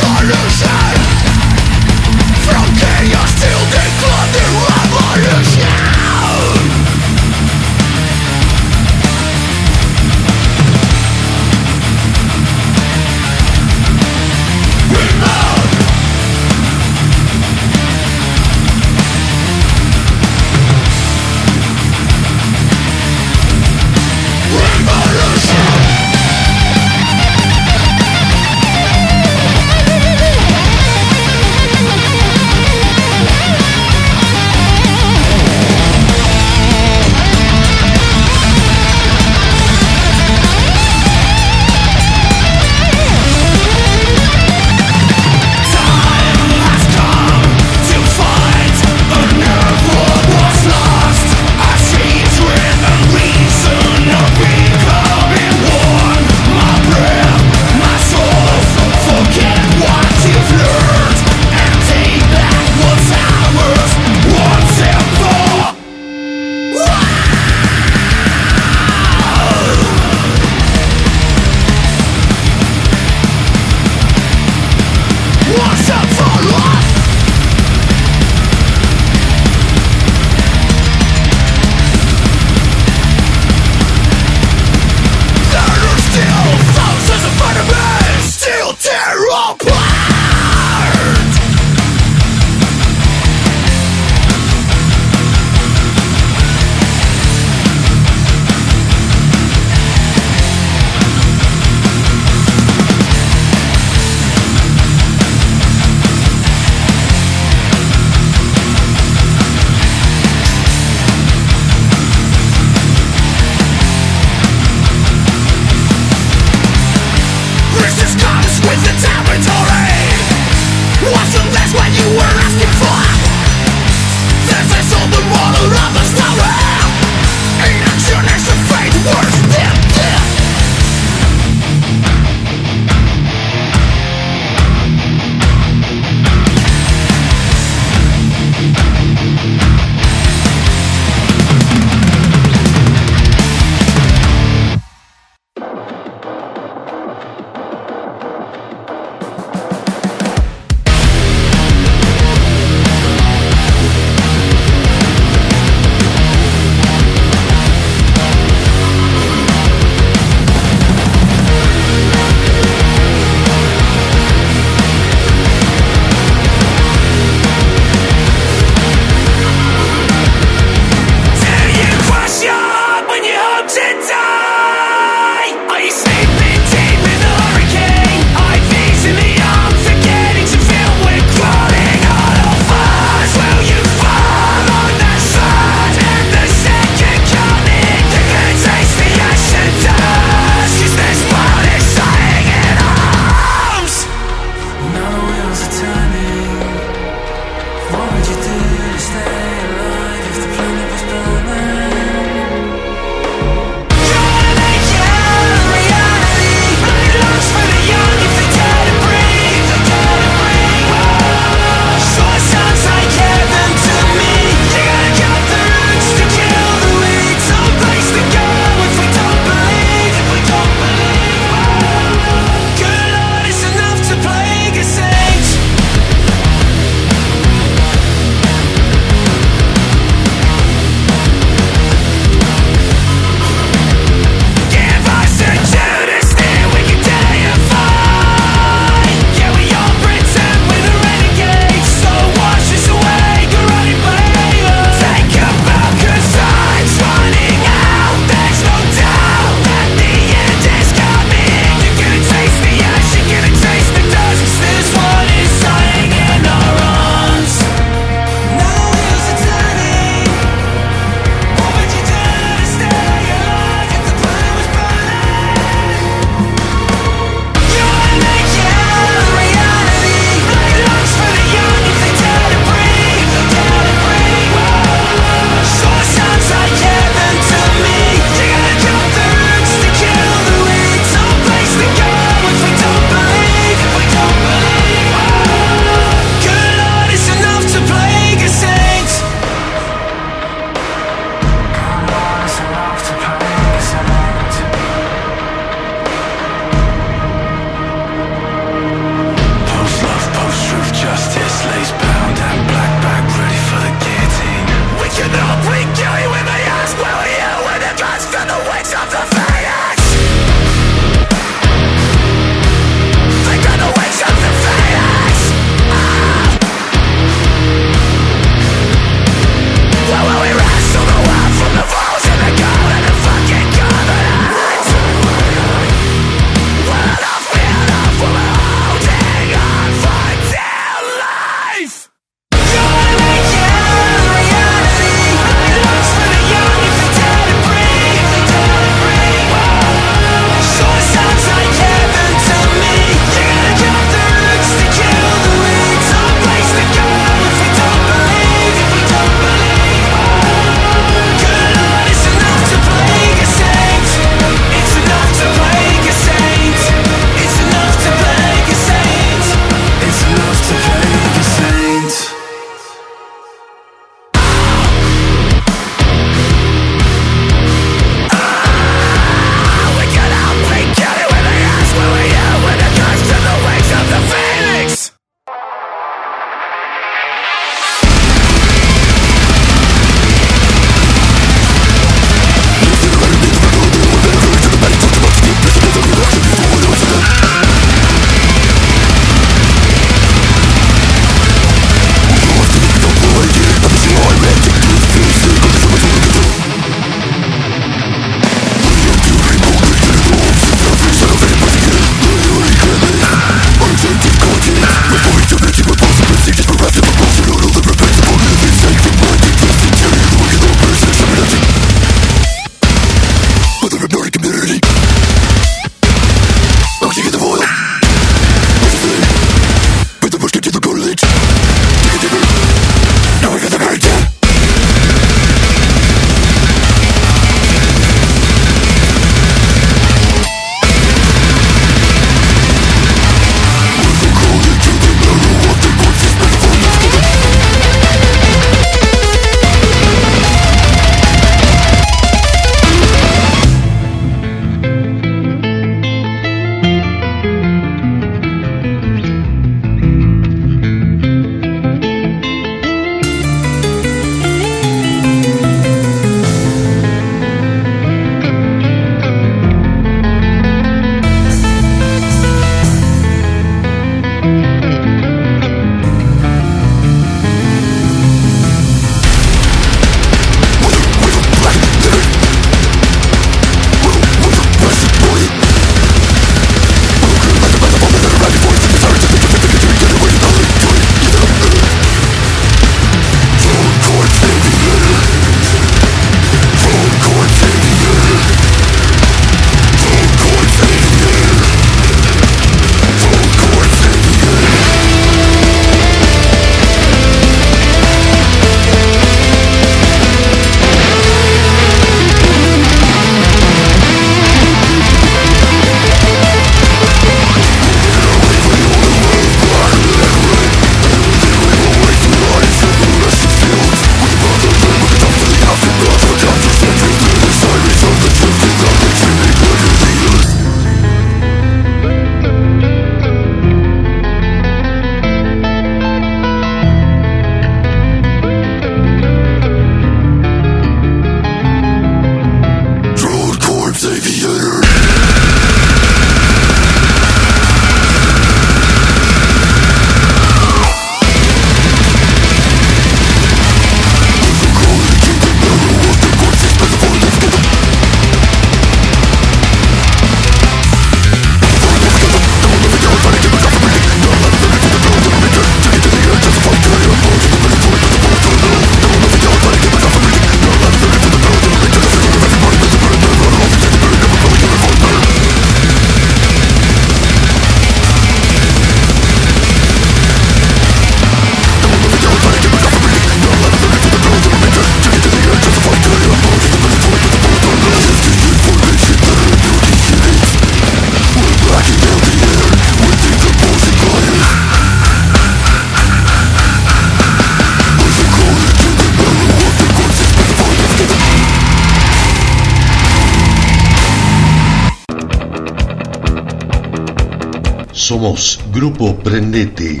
Grupo 598.80 599.14
Prendete. 599.14 600.00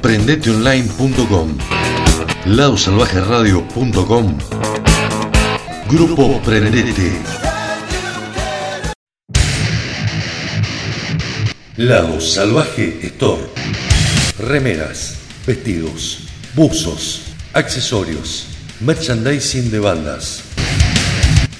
Prendeteonline.com 0.00 1.58
ladosalvajeradio.com 2.46 4.38
Grupo 5.90 6.40
Prendete. 6.40 7.12
Lado 11.76 12.18
Salvaje 12.18 12.98
Store. 13.02 13.44
Remeras, 14.38 15.16
vestidos, 15.46 16.20
buzos, 16.54 17.24
accesorios, 17.52 18.46
merchandising 18.80 19.70
de 19.70 19.80
bandas. 19.80 20.44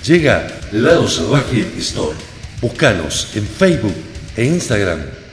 Llega 0.03 0.49
Lado 0.73 1.07
Salvaje 1.07 1.71
Store. 1.77 2.17
Búscanos 2.63 3.37
en 3.37 3.47
Facebook 3.47 3.95
e 4.35 4.45
Instagram, 4.47 5.03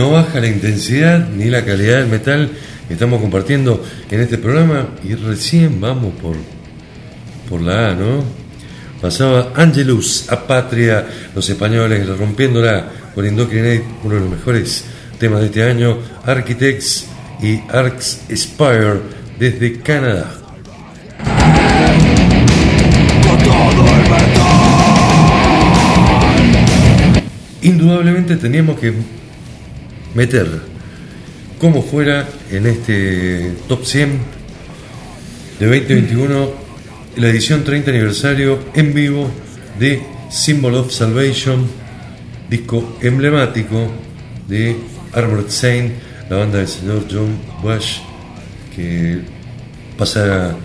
No 0.00 0.12
baja 0.12 0.40
la 0.40 0.46
intensidad 0.46 1.28
ni 1.28 1.50
la 1.50 1.62
calidad 1.62 1.98
del 1.98 2.06
metal 2.06 2.48
que 2.88 2.94
estamos 2.94 3.20
compartiendo 3.20 3.84
en 4.10 4.20
este 4.22 4.38
programa 4.38 4.88
y 5.04 5.14
recién 5.14 5.78
vamos 5.78 6.14
por, 6.22 6.36
por 7.50 7.60
la 7.60 7.90
A, 7.90 7.94
¿no? 7.94 8.24
Pasaba 9.02 9.52
Angelus 9.54 10.32
a 10.32 10.46
Patria, 10.46 11.06
los 11.34 11.50
españoles 11.50 12.08
rompiéndola 12.16 12.86
con 13.14 13.26
Indoctrinate, 13.26 13.84
uno 14.02 14.14
de 14.14 14.20
los 14.22 14.30
mejores 14.30 14.86
temas 15.18 15.40
de 15.40 15.46
este 15.48 15.64
año, 15.64 15.98
Architects 16.24 17.06
y 17.42 17.60
Arcs 17.70 18.22
Spire 18.34 19.00
desde 19.38 19.80
Canadá. 19.80 20.32
Indudablemente 27.60 28.36
teníamos 28.36 28.80
que 28.80 28.94
meter 30.14 30.48
como 31.58 31.82
fuera 31.82 32.26
en 32.50 32.66
este 32.66 33.52
top 33.68 33.84
100 33.84 34.18
de 35.60 35.66
2021 35.66 36.50
la 37.16 37.28
edición 37.28 37.64
30 37.64 37.90
aniversario 37.90 38.58
en 38.74 38.94
vivo 38.94 39.30
de 39.78 40.02
Symbol 40.30 40.76
of 40.76 40.92
Salvation, 40.92 41.66
disco 42.48 42.96
emblemático 43.02 43.90
de 44.48 44.76
Armored 45.12 45.48
Saint, 45.48 45.92
la 46.30 46.36
banda 46.36 46.58
del 46.58 46.68
señor 46.68 47.04
John 47.10 47.36
Bush, 47.62 47.98
que 48.74 49.20
pasará 49.98 50.50
a 50.50 50.56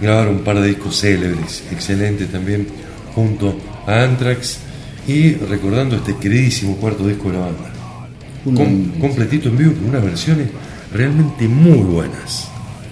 grabar 0.00 0.28
un 0.28 0.40
par 0.40 0.60
de 0.60 0.68
discos 0.68 1.00
célebres, 1.00 1.64
excelentes 1.70 2.30
también, 2.30 2.66
junto 3.14 3.60
a 3.86 4.04
Anthrax 4.04 4.58
y 5.06 5.34
recordando 5.34 5.96
este 5.96 6.16
queridísimo 6.16 6.76
cuarto 6.76 7.06
disco 7.06 7.30
de 7.30 7.34
la 7.34 7.40
banda. 7.40 7.69
Com- 8.44 8.92
completito 9.00 9.48
en 9.48 9.56
vivo 9.58 9.72
con 9.74 9.90
unas 9.90 10.02
versiones 10.02 10.48
realmente 10.92 11.46
muy 11.48 11.78
buenas. 11.78 12.48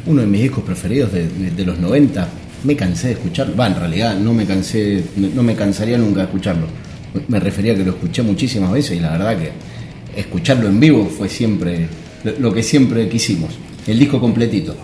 Uno 0.07 0.21
de 0.21 0.27
mis 0.27 0.43
discos 0.43 0.65
preferidos 0.65 1.13
de, 1.13 1.29
de- 1.29 1.51
de 1.51 1.65
los 1.65 1.79
90. 1.79 2.29
Me 2.65 2.75
cansé 2.77 3.09
de 3.09 3.13
escucharlo. 3.15 3.57
Va, 3.57 3.67
en 3.69 3.77
realidad 3.77 4.19
no 4.19 4.35
me 4.35 4.45
cansé, 4.45 5.03
no 5.17 5.43
me 5.43 5.55
cansaría 5.55 5.97
nunca 5.99 6.21
de 6.21 6.27
escucharlo. 6.27 6.67
Me 7.29 7.39
refería 7.41 7.73
a 7.73 7.77
que 7.77 7.85
lo 7.85 7.93
escuché 7.93 8.23
muchísimas 8.23 8.73
veces 8.73 8.97
y 8.97 9.01
la 9.01 9.13
verdad 9.13 9.39
que 9.39 9.51
escucharlo 10.21 10.67
en 10.69 10.79
vivo 10.81 11.07
fue 11.09 11.29
siempre 11.29 11.89
lo, 12.39 12.53
que 12.53 12.63
siempre 12.63 13.09
quisimos. 13.09 13.57
El 13.87 13.99
disco 13.99 14.21
completito. 14.21 14.77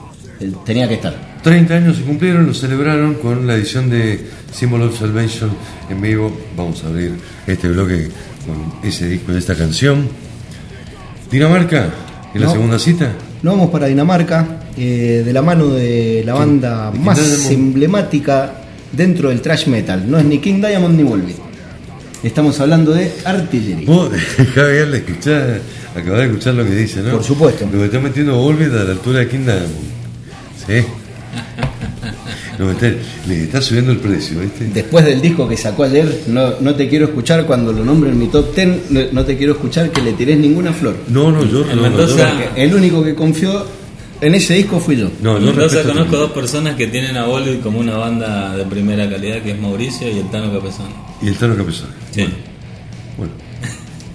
Tenía 0.65 0.89
que 0.89 0.95
estar. 0.95 1.35
30 1.43 1.75
años 1.75 1.97
se 1.97 2.03
cumplieron, 2.03 2.47
lo 2.47 2.55
celebraron 2.55 3.15
con 3.15 3.47
la 3.47 3.55
edición 3.55 3.91
de 3.91 4.21
Symbol 4.53 4.83
of 4.83 4.99
Salvation 4.99 5.51
en 5.91 6.01
vivo. 6.01 6.35
Vamos 6.57 6.83
a 6.85 6.89
abrir 6.89 7.13
este 7.47 7.69
bloque 7.69 8.09
con 8.47 8.89
ese 8.89 9.09
disco 9.09 9.33
y 9.33 9.37
esta 9.37 9.55
canción. 9.55 10.09
Dinamarca, 11.31 11.89
en 12.35 12.41
la 12.41 12.47
No. 12.47 12.53
segunda 12.53 12.79
cita. 12.79 13.13
Nos 13.43 13.55
vamos 13.55 13.71
para 13.71 13.87
Dinamarca, 13.87 14.47
eh, 14.77 15.23
de 15.25 15.33
la 15.33 15.43
mano 15.43 15.69
de 15.71 16.23
la 16.25 16.35
banda 16.35 16.91
de 16.91 16.99
más 16.99 17.51
emblemática 17.51 18.53
dentro 18.93 19.29
del 19.29 19.41
thrash 19.41 19.67
metal. 19.67 20.05
No 20.11 20.19
es 20.19 20.25
ni 20.25 20.39
King 20.39 20.61
Diamond 20.61 20.97
ni 20.97 21.03
Volbeat. 21.03 21.39
Estamos 22.23 22.59
hablando 22.61 22.93
de 22.95 23.13
Artillery. 23.25 23.85
Vos, 23.85 24.11
Javier, 24.55 24.89
le 24.89 24.99
escuchás, 24.99 25.61
acabás 25.95 26.21
de 26.21 26.27
escuchar 26.27 26.55
lo 26.55 26.65
que 26.65 26.75
dice, 26.75 27.01
¿no? 27.03 27.11
Por 27.13 27.25
supuesto. 27.25 27.67
Lo 27.71 27.81
que 27.81 27.85
está 27.87 27.99
metiendo 28.01 28.37
Volvet 28.37 28.73
a 28.73 28.85
la 28.85 28.93
altura 28.93 29.19
de 29.21 29.29
King 29.29 29.41
Diamond. 29.45 29.69
Sí. 30.67 30.87
Que 32.59 32.71
está- 32.71 32.93
le 33.29 33.43
está 33.45 33.61
subiendo 33.63 33.93
el 33.93 33.99
precio, 33.99 34.41
¿viste? 34.41 34.67
Después 34.73 35.05
del 35.05 35.21
disco 35.21 35.49
que 35.49 35.57
sacó 35.57 35.85
ayer, 35.85 36.23
no, 36.29 36.55
no 36.61 36.75
te 36.75 36.89
quiero 36.89 37.07
escuchar 37.07 37.47
cuando 37.47 37.73
lo 37.73 37.85
nombre 37.85 38.11
en 38.11 38.19
mi 38.19 38.27
top 38.29 38.55
10, 38.55 38.91
no, 38.91 39.01
no 39.13 39.25
te 39.25 39.37
quiero 39.37 39.53
escuchar 39.55 39.91
que 39.91 40.01
le 40.03 40.13
tirés 40.13 40.39
ninguna 40.39 40.73
flor. 40.73 40.97
No, 41.09 41.31
no, 41.33 41.45
yo 41.45 41.63
En 41.69 41.77
no, 41.77 41.83
Mendoza- 41.83 42.33
no, 42.35 42.57
el 42.57 42.75
único 42.75 43.03
que 43.03 43.15
confió 43.15 43.65
en 44.21 44.35
ese 44.35 44.55
disco 44.55 44.79
fui 44.81 44.97
yo. 44.97 45.11
no, 45.21 45.37
En 45.37 45.43
yo 45.45 45.47
Mendoza 45.53 45.83
conozco 45.83 46.13
tu- 46.13 46.17
dos 46.19 46.31
personas 46.33 46.77
que 46.77 46.87
tienen 46.87 47.17
a 47.17 47.27
Volbeat 47.27 47.61
como 47.61 47.79
una 47.81 47.97
banda 47.97 48.57
de 48.57 48.65
primera 48.65 49.09
calidad, 49.11 49.43
que 49.43 49.51
es 49.53 49.61
Mauricio 49.61 50.09
y 50.11 50.19
el 50.19 50.31
Tano 50.31 50.53
Capezón. 50.53 50.87
Y 51.21 51.29
el 51.29 51.37
Tano 51.37 51.57
Capezón. 51.57 51.89
Sí. 52.13 52.27
Bueno, 53.19 53.33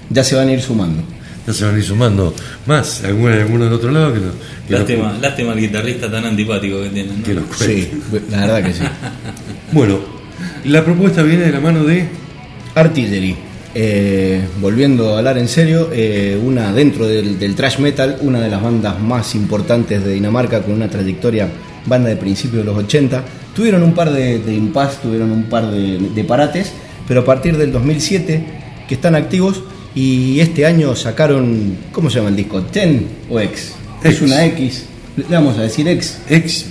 Ya 0.10 0.24
se 0.24 0.36
van 0.36 0.48
a 0.48 0.52
ir 0.54 0.62
sumando. 0.62 1.04
Ya 1.50 1.54
se 1.56 1.66
van 1.66 1.76
a 1.76 1.78
ir 1.80 1.84
sumando 1.84 2.34
más, 2.68 3.04
algunos 3.04 3.38
alguno 3.38 3.64
del 3.66 3.74
otro 3.74 3.92
lado 3.92 4.14
que, 4.14 4.20
lo, 4.20 4.32
que 4.68 4.74
Lástima, 4.74 5.12
lo- 5.14 5.20
lástima 5.20 5.54
el 5.54 5.60
guitarrista 5.60 6.10
tan 6.12 6.26
antipático 6.26 6.82
que 6.84 6.90
tienen. 6.90 7.18
¿no? 7.20 7.24
que 7.26 7.34
los 7.34 7.44
cuente. 7.46 7.66
Sí, 7.66 7.92
la 8.30 8.42
verdad 8.42 8.64
que 8.64 8.74
sí. 8.74 8.84
Bueno, 9.72 10.00
la 10.66 10.86
propuesta 10.86 11.24
viene 11.24 11.46
de 11.46 11.52
la 11.52 11.60
mano 11.60 11.84
de 11.84 12.08
Artillery. 12.76 13.36
Eh, 13.76 14.42
volviendo 14.60 15.14
a 15.16 15.20
hablar 15.20 15.38
en 15.38 15.48
serio, 15.48 15.90
eh, 15.94 16.40
una 16.44 16.74
dentro 16.74 17.08
del, 17.08 17.38
del 17.38 17.54
thrash 17.56 17.78
metal, 17.80 18.18
una 18.22 18.40
de 18.42 18.50
las 18.50 18.62
bandas 18.62 19.00
más 19.00 19.36
importantes 19.36 20.04
de 20.04 20.14
Dinamarca 20.14 20.62
con 20.62 20.74
una 20.74 20.90
trayectoria, 20.90 21.48
banda 21.86 22.10
de 22.10 22.16
principios 22.16 22.64
de 22.66 22.72
los 22.72 22.78
80. 22.78 23.24
Tuvieron 23.56 23.84
un 23.84 23.94
par 23.94 24.12
de, 24.12 24.40
de 24.40 24.54
impasse, 24.56 24.98
tuvieron 25.04 25.32
un 25.32 25.44
par 25.44 25.70
de, 25.70 25.98
de 26.00 26.24
parates, 26.24 26.72
pero 27.08 27.22
a 27.22 27.26
partir 27.26 27.58
del 27.58 27.72
2007 27.72 28.44
que 28.88 28.96
están 28.96 29.14
activos 29.16 29.62
y 30.00 30.40
este 30.40 30.66
año 30.66 30.96
sacaron, 30.96 31.76
¿cómo 31.92 32.10
se 32.10 32.20
llama 32.20 32.30
el 32.30 32.38
disco? 32.38 32.62
¿Ten 32.62 33.06
o 33.30 33.38
X? 33.38 33.74
Es 34.02 34.22
una 34.22 34.46
X, 34.46 34.86
le 35.18 35.36
vamos 35.36 35.58
a 35.58 35.64
decir 35.64 35.86
X. 35.90 36.20
X 36.30 36.68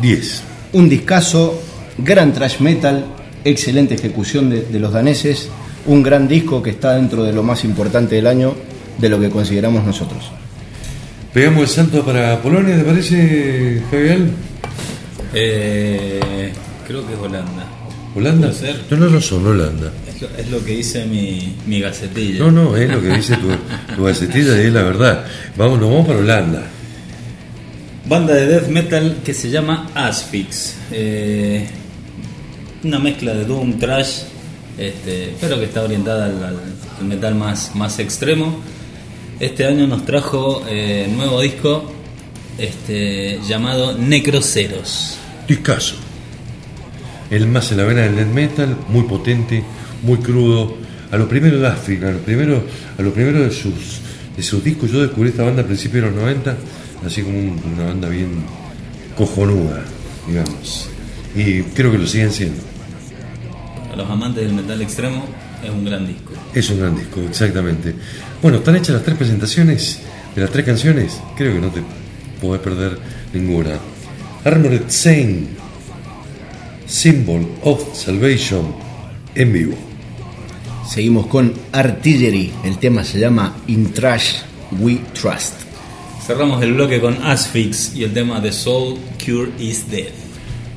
10. 0.00 0.42
Un 0.74 0.88
discazo, 0.88 1.60
gran 1.98 2.32
thrash 2.32 2.60
metal, 2.60 3.06
excelente 3.44 3.96
ejecución 3.96 4.50
de, 4.50 4.62
de 4.62 4.78
los 4.78 4.92
daneses, 4.92 5.48
un 5.86 6.00
gran 6.04 6.28
disco 6.28 6.62
que 6.62 6.70
está 6.70 6.94
dentro 6.94 7.24
de 7.24 7.32
lo 7.32 7.42
más 7.42 7.64
importante 7.64 8.14
del 8.14 8.28
año, 8.28 8.54
de 8.98 9.08
lo 9.08 9.18
que 9.18 9.30
consideramos 9.30 9.84
nosotros. 9.84 10.30
Pegamos 11.34 11.62
el 11.62 11.68
salto 11.68 12.04
para 12.04 12.40
Polonia, 12.40 12.76
¿te 12.76 12.84
parece, 12.84 13.82
Javier? 13.90 14.26
Eh, 15.34 16.52
creo 16.86 17.04
que 17.04 17.14
es 17.14 17.18
Holanda. 17.18 17.77
¿Holanda? 18.14 18.52
Ser. 18.52 18.76
No, 18.90 18.96
no, 18.96 19.10
no 19.10 19.20
son 19.20 19.46
Holanda. 19.46 19.92
Es 20.08 20.22
lo, 20.22 20.28
es 20.36 20.50
lo 20.50 20.64
que 20.64 20.76
dice 20.76 21.04
mi, 21.06 21.54
mi 21.66 21.80
gacetilla. 21.80 22.40
No, 22.40 22.50
no, 22.50 22.76
es 22.76 22.90
lo 22.90 23.00
que 23.00 23.08
dice 23.08 23.36
tu, 23.36 23.48
tu 23.94 24.04
gacetilla 24.04 24.56
y 24.62 24.66
es 24.66 24.72
la 24.72 24.82
verdad. 24.82 25.24
Vamos, 25.56 25.78
nos 25.78 25.90
vamos 25.90 26.06
para 26.06 26.18
Holanda. 26.18 26.62
Banda 28.06 28.34
de 28.34 28.46
death 28.46 28.68
metal 28.68 29.18
que 29.24 29.34
se 29.34 29.50
llama 29.50 29.90
Asphyx. 29.94 30.76
Eh, 30.90 31.66
una 32.84 32.98
mezcla 32.98 33.34
de 33.34 33.44
doom, 33.44 33.78
trash, 33.78 34.22
este, 34.78 35.34
pero 35.40 35.58
que 35.58 35.66
está 35.66 35.82
orientada 35.82 36.26
al 36.26 37.06
metal 37.06 37.34
más, 37.34 37.74
más 37.74 37.98
extremo. 37.98 38.60
Este 39.38 39.66
año 39.66 39.86
nos 39.86 40.04
trajo 40.04 40.64
eh, 40.68 41.08
nuevo 41.14 41.40
disco 41.40 41.92
este, 42.56 43.40
llamado 43.46 43.96
Necroceros. 43.96 45.18
Discaso 45.46 46.07
el 47.30 47.46
más 47.46 47.70
en 47.70 47.78
la 47.78 47.84
vena 47.84 48.02
del 48.02 48.16
death 48.16 48.32
metal, 48.32 48.76
muy 48.88 49.02
potente, 49.04 49.62
muy 50.02 50.18
crudo. 50.18 50.76
A 51.10 51.16
lo 51.16 51.28
primero 51.28 51.58
de 51.58 51.66
África, 51.66 52.08
a 52.08 52.12
lo 52.12 52.18
primero, 52.18 52.62
a 52.98 53.02
lo 53.02 53.12
primero 53.12 53.40
de, 53.40 53.50
sus, 53.50 54.00
de 54.36 54.42
sus 54.42 54.62
discos, 54.62 54.90
yo 54.90 55.00
descubrí 55.00 55.30
esta 55.30 55.42
banda 55.42 55.62
a 55.62 55.64
principios 55.64 56.04
de 56.04 56.10
los 56.10 56.20
90, 56.20 56.56
así 57.06 57.22
como 57.22 57.38
una 57.38 57.86
banda 57.86 58.08
bien 58.08 58.42
cojonuda, 59.16 59.84
digamos. 60.26 60.88
Y 61.34 61.62
creo 61.62 61.92
que 61.92 61.98
lo 61.98 62.06
siguen 62.06 62.32
siendo. 62.32 62.60
A 63.92 63.96
los 63.96 64.08
amantes 64.10 64.44
del 64.44 64.52
metal 64.52 64.80
extremo 64.82 65.24
es 65.62 65.70
un 65.70 65.84
gran 65.84 66.06
disco. 66.06 66.32
Es 66.54 66.70
un 66.70 66.80
gran 66.80 66.96
disco, 66.96 67.20
exactamente. 67.22 67.94
Bueno, 68.42 68.58
están 68.58 68.76
hechas 68.76 68.90
las 68.90 69.02
tres 69.02 69.16
presentaciones 69.16 70.00
de 70.34 70.42
las 70.42 70.50
tres 70.50 70.64
canciones. 70.64 71.20
Creo 71.36 71.54
que 71.54 71.60
no 71.60 71.68
te 71.68 71.82
podés 72.40 72.60
perder 72.60 72.98
ninguna. 73.32 73.78
Armored 74.44 74.88
Saint 74.88 75.48
Symbol 76.88 77.46
of 77.62 77.94
Salvation 77.94 78.74
en 79.34 79.52
vivo. 79.52 79.74
Seguimos 80.88 81.26
con 81.26 81.52
Artillery, 81.70 82.50
el 82.64 82.78
tema 82.78 83.04
se 83.04 83.20
llama 83.20 83.54
In 83.66 83.92
Trash 83.92 84.38
We 84.80 84.98
Trust. 85.12 85.54
Cerramos 86.26 86.62
el 86.62 86.72
bloque 86.72 87.00
con 87.00 87.22
Asphyx 87.22 87.94
y 87.94 88.04
el 88.04 88.12
tema 88.12 88.40
The 88.40 88.52
Soul 88.52 88.98
Cure 89.22 89.50
is 89.58 89.90
Death. 89.90 90.14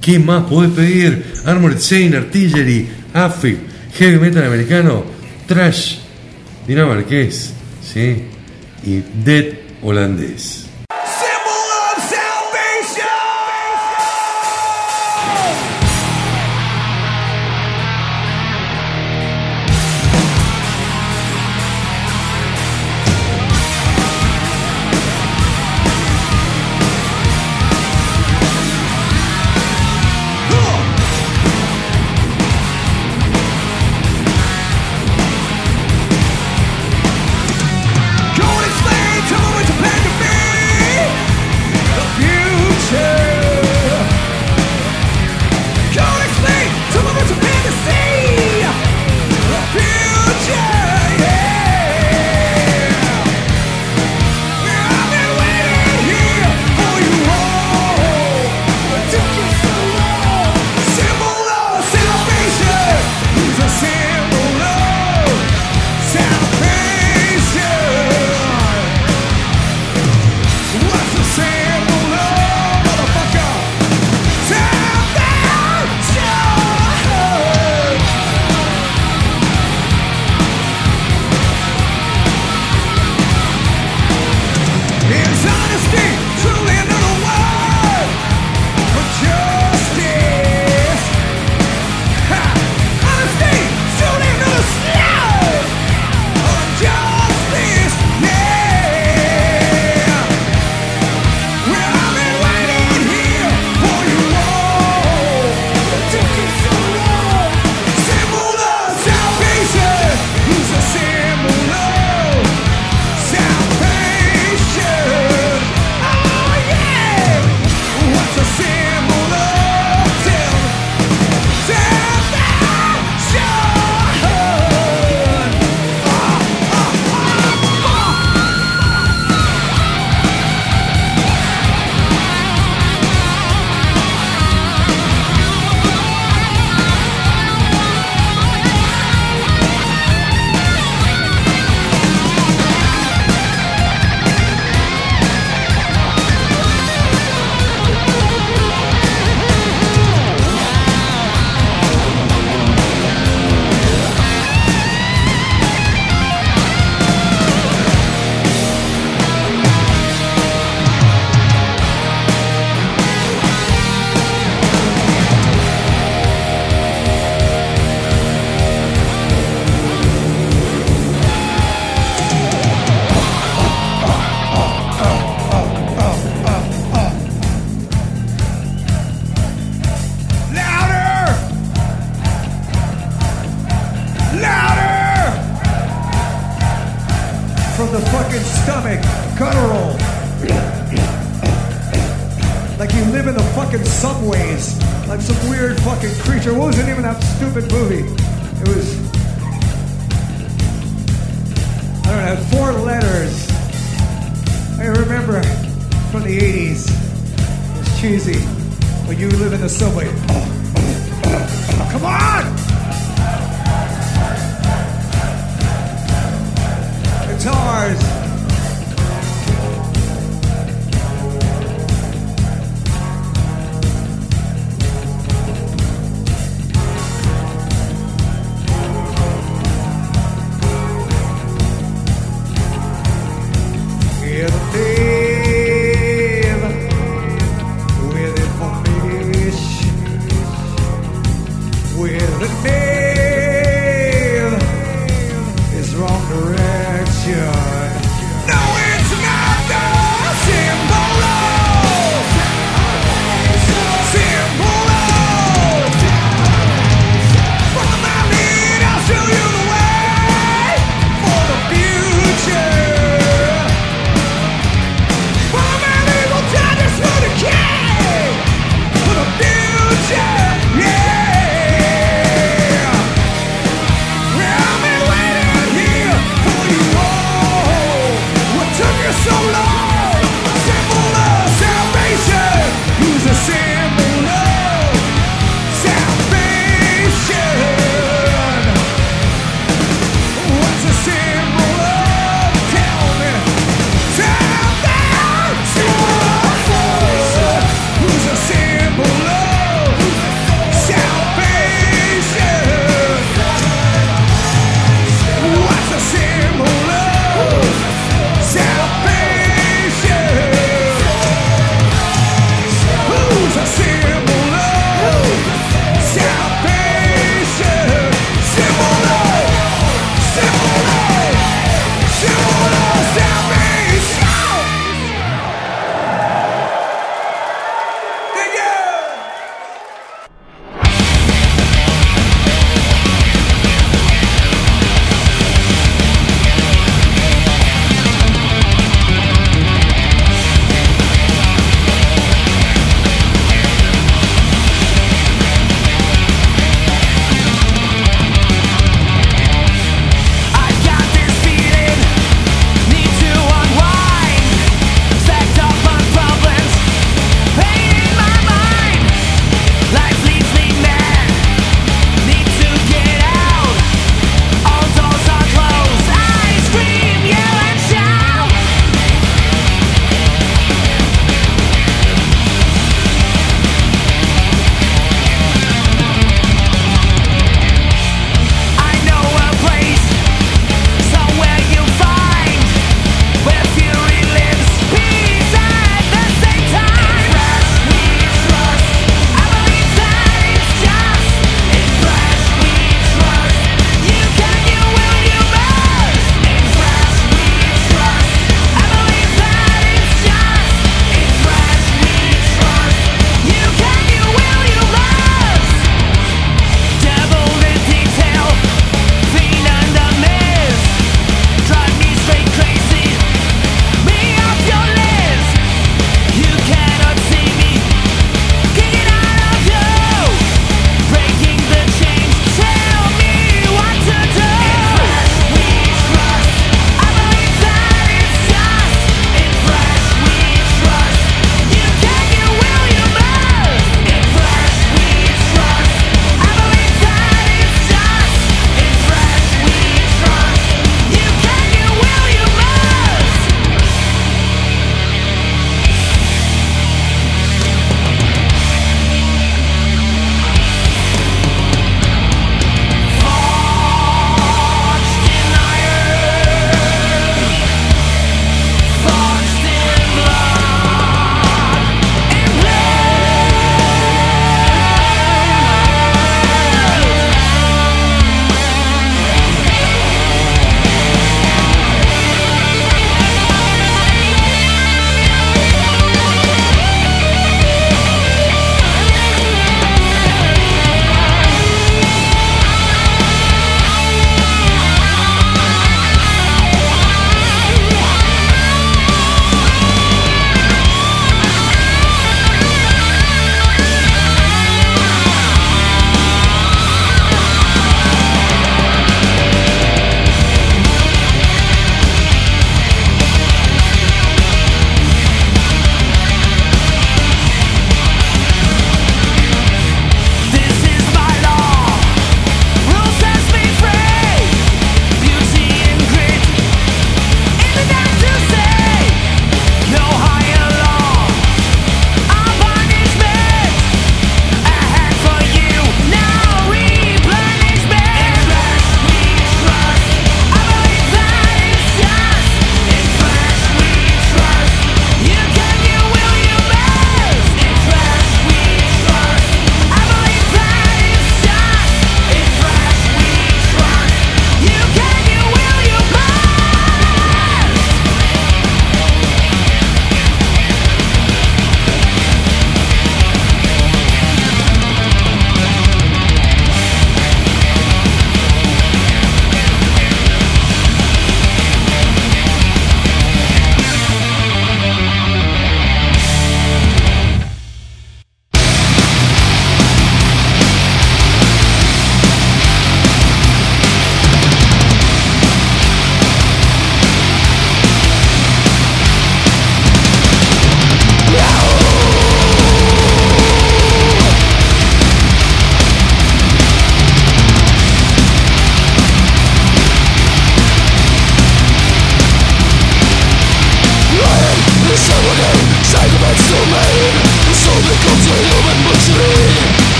¿Qué 0.00 0.18
más 0.18 0.44
podés 0.44 0.70
pedir? 0.70 1.24
Armored 1.44 1.78
Saint, 1.78 2.14
Artillery, 2.14 2.88
Asphyx, 3.12 3.58
Heavy 3.98 4.18
Metal 4.18 4.44
Americano, 4.44 5.04
Trash 5.46 5.96
dinamarqués, 6.66 7.52
¿sí? 7.82 8.24
y 8.84 9.02
Dead 9.24 9.58
holandés. 9.82 10.67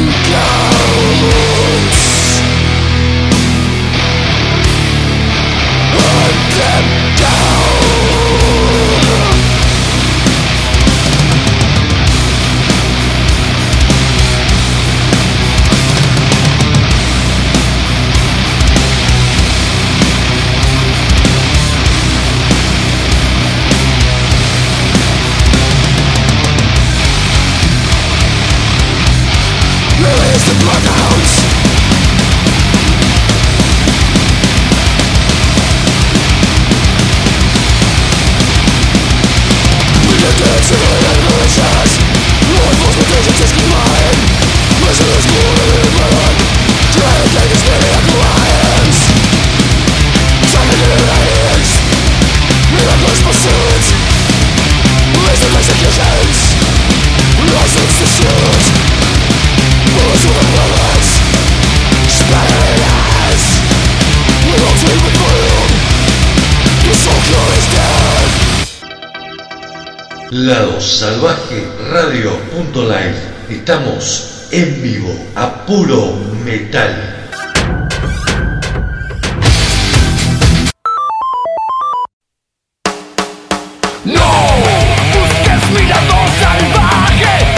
Let 0.00 0.30
go 0.30 0.59
salvaje, 70.90 71.62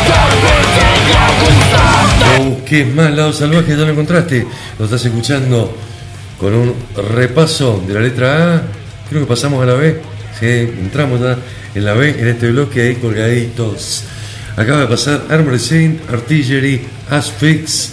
tal 0.07 0.33
vez 0.43 0.65
llegue 0.77 1.15
a 1.17 1.29
gustarte. 1.41 2.39
No 2.39 2.51
busques 2.51 2.95
más 2.95 3.11
Lado 3.13 3.33
Salvaje, 3.33 3.71
ya 3.71 3.77
lo 3.77 3.91
encontraste. 3.91 4.47
Lo 4.79 4.85
estás 4.85 5.05
escuchando 5.05 5.75
con 6.39 6.55
un 6.55 6.75
repaso 7.15 7.83
de 7.87 7.95
la 7.95 8.01
letra 8.01 8.57
A. 8.57 8.63
Creo 9.09 9.23
que 9.23 9.27
pasamos 9.27 9.63
a 9.63 9.67
la 9.67 9.75
B. 9.75 10.03
Entramos 10.43 11.21
ya 11.21 11.39
en 11.75 11.85
la 11.85 11.95
B, 11.95 12.11
en 12.19 12.27
este 12.27 12.51
bloque 12.51 12.83
ahí 12.83 12.95
colgaditos. 12.97 14.05
Acaba 14.57 14.81
de 14.81 14.87
pasar 14.87 15.23
Armored 15.31 15.61
Saint, 15.61 16.11
Artillery, 16.11 16.83
Asphyx, 17.09 17.93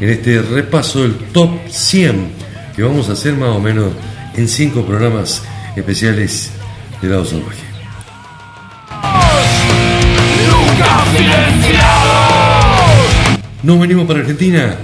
en 0.00 0.08
este 0.08 0.40
repaso 0.40 1.02
del 1.02 1.14
top 1.32 1.50
100 1.68 2.42
que 2.74 2.82
vamos 2.82 3.08
a 3.10 3.12
hacer 3.12 3.34
más 3.34 3.50
o 3.50 3.60
menos 3.60 3.92
en 4.34 4.48
cinco 4.48 4.84
programas 4.84 5.42
especiales 5.76 6.50
de 7.02 7.08
Lado 7.08 7.26
Salvaje. 7.26 7.62
Nos 13.62 13.78
venimos 13.78 14.06
para 14.06 14.20
Argentina 14.20 14.76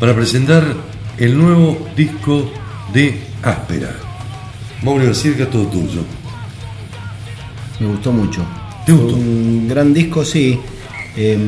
para 0.00 0.14
presentar 0.14 0.64
el 1.16 1.38
nuevo 1.38 1.88
disco 1.96 2.52
de 2.92 3.22
Áspera. 3.42 3.94
Mauro 4.82 5.14
Circa, 5.14 5.48
todo 5.48 5.66
tuyo. 5.68 6.02
Me 7.80 7.86
gustó 7.86 8.12
mucho. 8.12 8.42
¿Te 8.86 8.92
gustó? 8.92 9.16
Un 9.16 9.66
gran 9.68 9.92
disco, 9.92 10.24
sí. 10.24 10.58
Eh, 11.16 11.38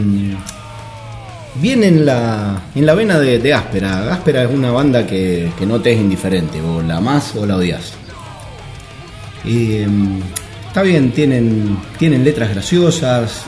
viene 1.57 1.89
en 1.89 2.07
la, 2.07 2.63
en 2.75 2.87
la 2.87 2.95
vena 2.95 3.19
de, 3.19 3.39
de 3.39 3.55
Áspera. 3.55 4.13
Áspera 4.13 4.45
es 4.45 4.51
una 4.51 4.71
banda 4.71 5.07
que, 5.07 5.51
que 5.59 5.67
no 5.67 5.81
te 5.81 5.93
es 5.93 6.01
indiferente, 6.01 6.61
o 6.61 6.83
la 6.83 7.01
más 7.01 7.35
o 7.37 7.47
la 7.47 7.57
odias. 7.57 7.93
Y 9.45 9.73
eh, 9.73 9.89
está 10.67 10.83
bien, 10.83 11.13
tienen, 11.13 11.79
tienen 11.99 12.25
letras 12.25 12.51
graciosas, 12.51 13.45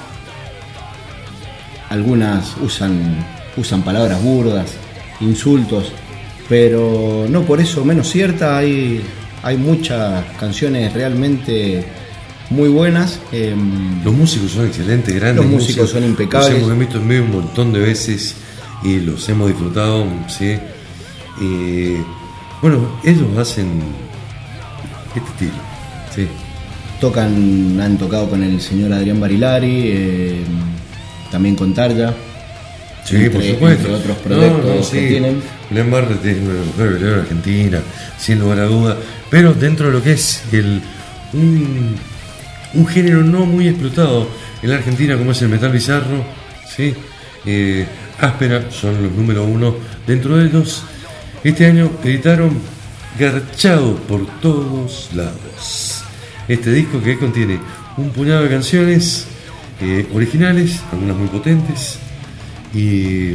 algunas 1.90 2.56
usan, 2.62 3.26
usan 3.56 3.82
palabras 3.82 4.22
burdas, 4.22 4.72
insultos, 5.20 5.92
pero 6.48 7.26
no 7.28 7.42
por 7.42 7.60
eso 7.60 7.84
menos 7.84 8.08
cierta, 8.08 8.58
hay, 8.58 9.02
hay 9.42 9.56
muchas 9.56 10.24
canciones 10.38 10.92
realmente 10.92 11.84
muy 12.50 12.68
buenas. 12.68 13.20
eh, 13.32 13.54
Los 14.04 14.14
músicos 14.14 14.52
son 14.52 14.66
excelentes, 14.66 15.14
grandes. 15.14 15.44
Los 15.44 15.52
músicos 15.52 15.90
son 15.90 16.04
impecables. 16.04 16.52
Los 16.54 16.62
hemos 16.68 16.78
visto 16.78 16.98
en 16.98 17.08
vivo 17.08 17.24
un 17.24 17.32
montón 17.32 17.72
de 17.72 17.80
veces 17.80 18.36
y 18.82 19.00
los 19.00 19.28
hemos 19.28 19.48
disfrutado, 19.48 20.06
¿sí? 20.28 20.56
Y, 21.40 21.96
bueno, 22.62 22.98
ellos 23.04 23.36
hacen 23.38 23.80
este 25.14 25.20
estilo, 25.30 25.60
¿sí? 26.14 26.26
Tocan, 27.00 27.78
han 27.80 27.96
tocado 27.98 28.28
con 28.28 28.42
el 28.42 28.60
señor 28.60 28.92
Adrián 28.92 29.20
Barilari, 29.20 29.82
eh, 29.84 30.40
también 31.30 31.54
con 31.54 31.72
Tarja. 31.74 32.14
Sí, 33.04 33.16
entre- 33.16 33.30
por 33.30 33.42
supuesto. 33.42 33.86
entre 33.88 33.94
otros 33.94 34.16
proyectos 34.18 34.88
que 34.90 35.08
tienen. 35.08 35.42
Julián 35.68 35.90
Barret 35.90 36.24
es 36.24 36.36
una 36.38 36.64
mujer 36.64 37.18
Argentina, 37.20 37.80
sin 38.18 38.38
lugar 38.40 38.60
a 38.60 38.64
duda. 38.64 38.96
Pero 39.30 39.54
dentro 39.54 39.86
de 39.86 39.92
lo 39.92 40.02
que 40.02 40.12
es 40.12 40.42
el 40.52 40.80
un, 41.32 41.94
un 42.74 42.86
género 42.86 43.22
no 43.22 43.46
muy 43.46 43.68
explotado 43.68 44.28
en 44.62 44.70
la 44.70 44.76
Argentina, 44.76 45.16
como 45.16 45.32
es 45.32 45.42
el 45.42 45.48
metal 45.48 45.72
bizarro, 45.72 46.24
¿sí? 46.76 46.94
Eh, 47.46 47.86
Áspera 48.20 48.70
son 48.70 49.02
los 49.02 49.12
número 49.12 49.44
uno 49.44 49.76
dentro 50.06 50.36
de 50.36 50.46
ellos. 50.46 50.82
Este 51.44 51.66
año 51.66 51.90
editaron 52.04 52.60
Garchado 53.18 53.96
por 53.96 54.26
todos 54.40 55.10
lados. 55.14 56.04
Este 56.46 56.70
disco 56.72 57.02
que 57.02 57.18
contiene 57.18 57.58
un 57.96 58.10
puñado 58.10 58.42
de 58.44 58.48
canciones 58.48 59.26
eh, 59.80 60.06
originales, 60.14 60.80
algunas 60.92 61.16
muy 61.16 61.28
potentes, 61.28 61.98
y 62.74 63.34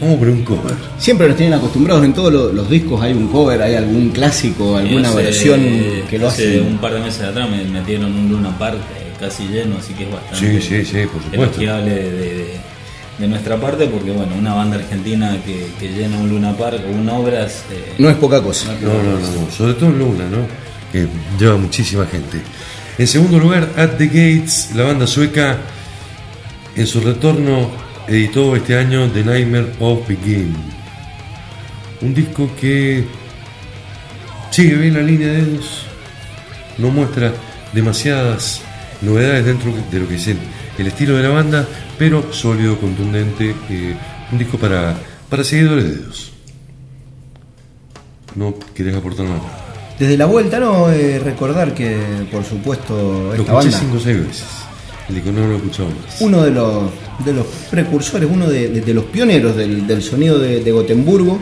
vamos 0.00 0.16
a 0.16 0.18
poner 0.18 0.34
un 0.34 0.42
cover. 0.44 0.74
Siempre 0.98 1.28
nos 1.28 1.36
tienen 1.36 1.54
acostumbrados 1.58 2.04
en 2.04 2.12
todos 2.12 2.32
lo- 2.32 2.52
los 2.52 2.68
discos, 2.70 3.00
hay 3.02 3.12
un 3.12 3.28
cover, 3.28 3.60
hay 3.62 3.74
algún 3.74 4.10
clásico, 4.10 4.76
alguna 4.76 5.08
Hace- 5.08 5.22
versión 5.22 5.60
que 6.08 6.18
lo 6.18 6.28
hace 6.28 6.48
hace. 6.48 6.60
un 6.60 6.78
par 6.78 6.92
de 6.94 7.00
meses 7.00 7.22
atrás 7.22 7.48
me 7.48 7.64
metieron 7.64 8.12
un 8.12 8.28
Luna 8.28 8.56
Park 8.58 8.76
eh, 8.96 9.12
casi 9.18 9.44
lleno, 9.48 9.76
así 9.78 9.94
que 9.94 10.04
es 10.04 10.08
Sí, 10.08 10.14
bastante 10.14 10.60
sí, 10.60 10.84
sí, 10.84 11.06
por 11.12 11.22
supuesto. 11.22 11.60
elogiable 11.60 11.94
de, 11.94 12.10
de- 12.10 12.56
de 13.18 13.26
nuestra 13.28 13.58
parte, 13.58 13.86
porque 13.86 14.10
bueno, 14.10 14.34
una 14.38 14.52
banda 14.52 14.76
argentina 14.76 15.38
que, 15.42 15.68
que 15.80 15.88
llena 15.88 16.18
un 16.18 16.28
Luna 16.28 16.54
Park 16.54 16.82
con 16.84 17.08
obras. 17.08 17.62
eh, 17.72 17.94
No 17.98 18.10
es 18.10 18.16
poca 18.16 18.42
cosa. 18.42 18.74
No, 18.82 18.88
no, 19.02 19.18
no, 19.18 19.50
sobre 19.50 19.72
todo 19.72 19.88
en 19.88 19.98
Luna, 19.98 20.24
¿no? 20.30 20.46
Que 20.92 21.06
lleva 21.38 21.56
muchísima 21.56 22.04
gente. 22.04 22.42
En 22.98 23.06
segundo 23.06 23.38
lugar, 23.38 23.70
At 23.78 23.92
the 23.96 24.06
Gates, 24.06 24.70
la 24.74 24.82
banda 24.84 25.06
sueca, 25.06 25.56
en 26.76 26.86
su 26.86 27.00
retorno 27.00 27.70
editó 28.08 28.54
este 28.56 28.78
año 28.78 29.10
The 29.10 29.24
Nightmare 29.24 29.72
of 29.80 30.06
Begin. 30.08 30.54
Un 32.02 32.14
disco 32.14 32.50
que 32.60 33.04
sigue 34.50 34.74
bien 34.76 34.94
la 34.94 35.00
línea 35.00 35.28
de 35.28 35.40
ellos, 35.40 35.86
no 36.78 36.90
muestra 36.90 37.32
demasiadas 37.72 38.62
novedades 39.02 39.44
dentro 39.44 39.72
de 39.90 40.00
lo 40.00 40.08
que 40.08 40.16
es 40.16 40.26
el, 40.28 40.38
el 40.78 40.86
estilo 40.86 41.16
de 41.16 41.22
la 41.22 41.30
banda, 41.30 41.66
pero 41.98 42.32
sólido, 42.32 42.78
contundente, 42.78 43.54
eh, 43.70 43.96
un 44.30 44.38
disco 44.38 44.58
para, 44.58 44.94
para 45.28 45.44
seguidores 45.44 45.84
de 45.84 45.90
ellos. 45.90 46.32
¿No 48.34 48.54
querés 48.74 48.94
aportar 48.94 49.26
nada? 49.26 49.40
Desde 49.98 50.16
la 50.18 50.26
vuelta, 50.26 50.60
no, 50.60 50.90
eh, 50.90 51.18
recordar 51.18 51.72
que, 51.72 52.26
por 52.30 52.44
supuesto, 52.44 52.94
Lo 52.94 53.34
escuché 53.34 53.52
banda, 53.52 53.78
cinco 53.78 53.96
o 53.96 54.00
seis 54.00 54.26
veces. 54.26 54.44
El 55.08 55.14
disco 55.14 55.30
no 55.30 55.46
lo 55.46 55.58
más. 55.58 56.20
uno 56.20 56.42
de 56.42 56.50
los, 56.50 56.90
de 57.24 57.32
los 57.32 57.46
precursores, 57.70 58.28
uno 58.30 58.48
de, 58.48 58.92
los 58.92 59.04
pioneros 59.04 59.56
del, 59.56 59.86
del 59.86 60.02
sonido 60.02 60.38
de, 60.38 60.62
de 60.62 60.72
Gotemburgo. 60.72 61.38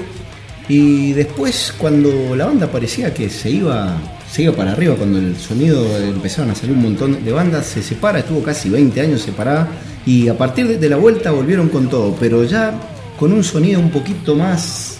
Y 0.69 1.13
después, 1.13 1.75
cuando 1.77 2.35
la 2.37 2.47
banda 2.47 2.71
parecía 2.71 3.13
que 3.13 3.29
se 3.29 3.51
iba, 3.51 3.97
se 4.31 4.43
iba 4.43 4.55
para 4.55 4.73
arriba, 4.73 4.95
cuando 4.97 5.19
el 5.19 5.37
sonido 5.37 5.85
empezaron 5.99 6.51
a 6.51 6.55
salir 6.55 6.75
un 6.75 6.83
montón 6.83 7.25
de 7.25 7.33
bandas, 7.33 7.67
se 7.67 7.83
separa, 7.83 8.21
estuvo 8.21 8.43
casi 8.43 8.69
20 8.69 9.01
años 9.01 9.23
separada. 9.23 9.69
Y 10.07 10.29
a 10.29 10.37
partir 10.37 10.69
de, 10.69 10.79
de 10.79 10.89
la 10.89 10.97
vuelta 10.97 11.31
volvieron 11.31 11.69
con 11.69 11.89
todo, 11.89 12.15
pero 12.19 12.45
ya 12.45 12.79
con 13.19 13.33
un 13.33 13.45
sonido 13.45 13.81
un 13.81 13.91
poquito 13.91 14.35
más 14.35 14.99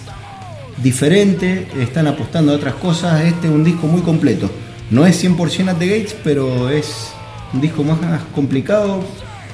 diferente, 0.81 1.67
están 1.79 2.07
apostando 2.07 2.51
a 2.51 2.55
otras 2.55 2.75
cosas. 2.75 3.23
Este 3.23 3.47
es 3.47 3.53
un 3.53 3.63
disco 3.63 3.87
muy 3.87 4.01
completo. 4.01 4.49
No 4.89 5.05
es 5.05 5.23
100% 5.23 5.69
at 5.69 5.77
the 5.77 5.87
Gates, 5.87 6.15
pero 6.23 6.69
es 6.69 7.14
un 7.55 7.61
disco 7.61 7.83
más 7.83 7.97
complicado 8.33 9.03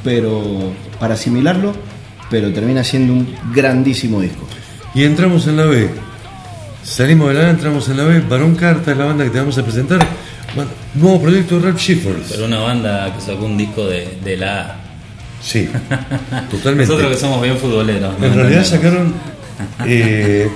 pero 0.03 0.73
para 0.99 1.13
asimilarlo, 1.13 1.73
pero 2.29 2.51
termina 2.51 2.83
siendo 2.83 3.13
un 3.13 3.35
grandísimo 3.53 4.21
disco. 4.21 4.47
Y 4.93 5.03
entramos 5.03 5.47
en 5.47 5.57
la 5.57 5.65
B. 5.65 5.89
Salimos 6.83 7.29
de 7.29 7.35
la 7.35 7.47
A, 7.47 7.49
entramos 7.51 7.87
en 7.89 7.97
la 7.97 8.03
B. 8.03 8.21
Barón 8.21 8.55
Carta 8.55 8.91
es 8.91 8.97
la 8.97 9.05
banda 9.05 9.23
que 9.23 9.29
te 9.29 9.39
vamos 9.39 9.57
a 9.57 9.63
presentar. 9.63 9.99
Bueno, 10.55 10.71
Nuevo 10.95 11.21
proyecto 11.21 11.59
de 11.59 11.69
Rap 11.69 11.77
Shippers. 11.77 12.31
Pero 12.31 12.45
una 12.45 12.59
banda 12.59 13.13
que 13.15 13.21
sacó 13.21 13.45
un 13.45 13.57
disco 13.57 13.85
de, 13.85 14.17
de 14.23 14.37
la 14.37 14.61
A. 14.61 14.75
Sí, 15.41 15.69
totalmente. 16.51 16.91
Nosotros 16.91 17.13
que 17.13 17.17
somos 17.17 17.41
bien 17.41 17.57
futboleros. 17.57 18.19
¿no? 18.19 18.25
En 18.25 18.33
realidad 18.33 18.63
sacaron 18.63 19.13
eh, 19.85 20.49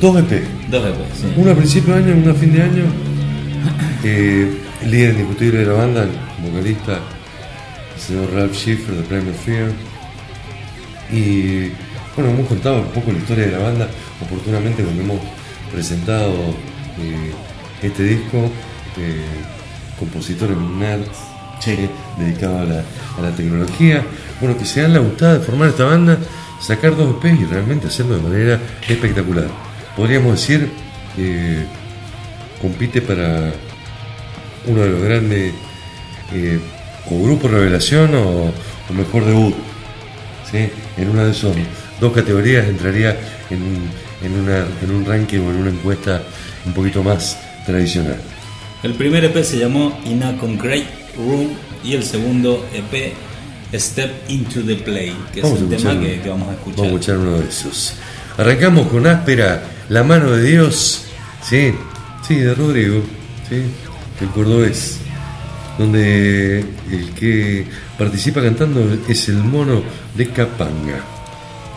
dos 0.00 0.18
EP. 0.18 0.44
Dos 0.70 0.86
EP, 0.86 0.96
sí. 1.14 1.32
Uno 1.36 1.50
a 1.50 1.54
principio 1.54 1.94
de 1.94 2.00
año 2.00 2.14
y 2.14 2.22
uno 2.22 2.30
a 2.30 2.34
fin 2.34 2.52
de 2.52 2.62
año. 2.62 2.84
Eh, 4.04 4.58
el 4.82 4.90
líder 4.90 5.10
indiscutible 5.10 5.60
de 5.60 5.66
la 5.66 5.72
banda, 5.74 6.06
vocalista, 6.42 6.98
el 7.94 8.00
señor 8.00 8.32
Ralph 8.32 8.54
Schiffer 8.54 8.94
de 8.94 9.02
Primal 9.02 9.34
Fear. 9.34 9.70
Y 11.10 11.70
bueno, 12.16 12.30
hemos 12.30 12.48
contado 12.48 12.80
un 12.82 12.88
poco 12.88 13.12
la 13.12 13.18
historia 13.18 13.46
de 13.46 13.52
la 13.52 13.58
banda 13.58 13.88
oportunamente 14.20 14.82
cuando 14.82 15.02
hemos 15.02 15.20
presentado 15.72 16.32
eh, 16.98 17.32
este 17.82 18.02
disco. 18.04 18.50
eh, 18.96 19.24
compositores 19.98 20.56
nerds 20.56 21.08
eh, 21.66 21.88
dedicado 22.18 22.58
a 22.58 22.64
la, 22.64 22.84
a 23.18 23.22
la 23.22 23.30
tecnología. 23.30 24.04
Bueno, 24.40 24.58
que 24.58 24.64
se 24.64 24.82
dan 24.82 24.94
la 24.94 24.98
gustada 24.98 25.38
de 25.38 25.44
formar 25.44 25.68
esta 25.68 25.84
banda, 25.84 26.18
sacar 26.60 26.96
dos 26.96 27.16
EPs 27.16 27.40
y 27.40 27.44
realmente 27.44 27.86
hacerlo 27.86 28.16
de 28.16 28.22
manera 28.22 28.60
espectacular. 28.88 29.46
Podríamos 29.96 30.32
decir, 30.32 30.68
eh, 31.16 31.64
compite 32.60 33.00
para 33.00 33.52
uno 34.66 34.80
de 34.80 34.90
los 34.90 35.02
grandes 35.02 35.54
eh, 36.34 36.58
o 37.10 37.22
grupo 37.22 37.48
revelación 37.48 38.14
o, 38.14 38.52
o 38.90 38.92
mejor 38.94 39.24
debut. 39.24 39.54
¿sí? 40.50 40.68
En 40.96 41.08
una 41.10 41.24
de 41.24 41.32
esas 41.32 41.52
dos 42.00 42.12
categorías 42.12 42.66
entraría 42.66 43.16
en, 43.50 43.62
en, 44.22 44.40
una- 44.40 44.66
en 44.82 44.90
un 44.90 45.04
ranking 45.04 45.38
o 45.40 45.50
en 45.50 45.56
una 45.56 45.70
encuesta 45.70 46.22
un 46.66 46.72
poquito 46.72 47.02
más 47.02 47.38
tradicional. 47.66 48.16
El 48.82 48.94
primer 48.94 49.24
EP 49.24 49.42
se 49.44 49.58
llamó 49.58 49.98
In 50.04 50.22
a 50.22 50.36
Concrete 50.38 50.86
Room 51.16 51.50
y 51.84 51.94
el 51.94 52.02
segundo 52.02 52.66
EP 52.74 53.12
Step 53.74 54.10
Into 54.28 54.60
the 54.62 54.76
Play, 54.76 55.16
que 55.32 55.40
Vamos 55.40 55.58
es 55.58 55.62
el 55.64 55.76
tema 55.76 56.00
que 56.00 56.28
vamos 56.28 56.48
a 56.48 56.52
escuchar. 56.52 56.76
Vamos 56.78 56.92
a 56.92 56.94
escuchar 57.00 57.16
uno 57.18 57.38
de 57.38 57.48
esos. 57.48 57.94
Arrancamos 58.36 58.88
con 58.88 59.06
áspera, 59.06 59.62
la 59.88 60.02
mano 60.02 60.30
de 60.32 60.42
Dios. 60.44 61.04
Sí, 61.42 61.72
sí, 62.26 62.36
de 62.36 62.54
Rodrigo. 62.54 63.02
Sí, 63.48 63.62
el 64.20 64.28
cordobés. 64.28 64.98
Donde 65.78 66.60
el 66.90 67.10
que 67.18 67.64
participa 67.98 68.42
cantando 68.42 68.80
es 69.08 69.28
el 69.28 69.36
mono 69.36 69.82
de 70.14 70.28
Capanga. 70.28 71.00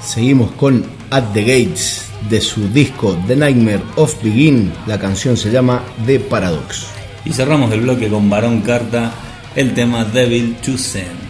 Seguimos 0.03 0.51
con 0.51 0.85
At 1.09 1.33
the 1.33 1.41
Gates 1.41 2.05
de 2.29 2.41
su 2.41 2.69
disco 2.69 3.17
The 3.27 3.35
Nightmare 3.35 3.81
of 3.95 4.21
Begin. 4.23 4.71
La 4.87 4.99
canción 4.99 5.37
se 5.37 5.51
llama 5.51 5.83
The 6.05 6.19
Paradox. 6.19 6.87
Y 7.23 7.33
cerramos 7.33 7.71
el 7.71 7.81
bloque 7.81 8.09
con 8.09 8.29
Barón 8.29 8.61
Carta, 8.61 9.11
el 9.55 9.73
tema 9.73 10.05
Devil 10.05 10.55
to 10.57 10.77
Send. 10.77 11.25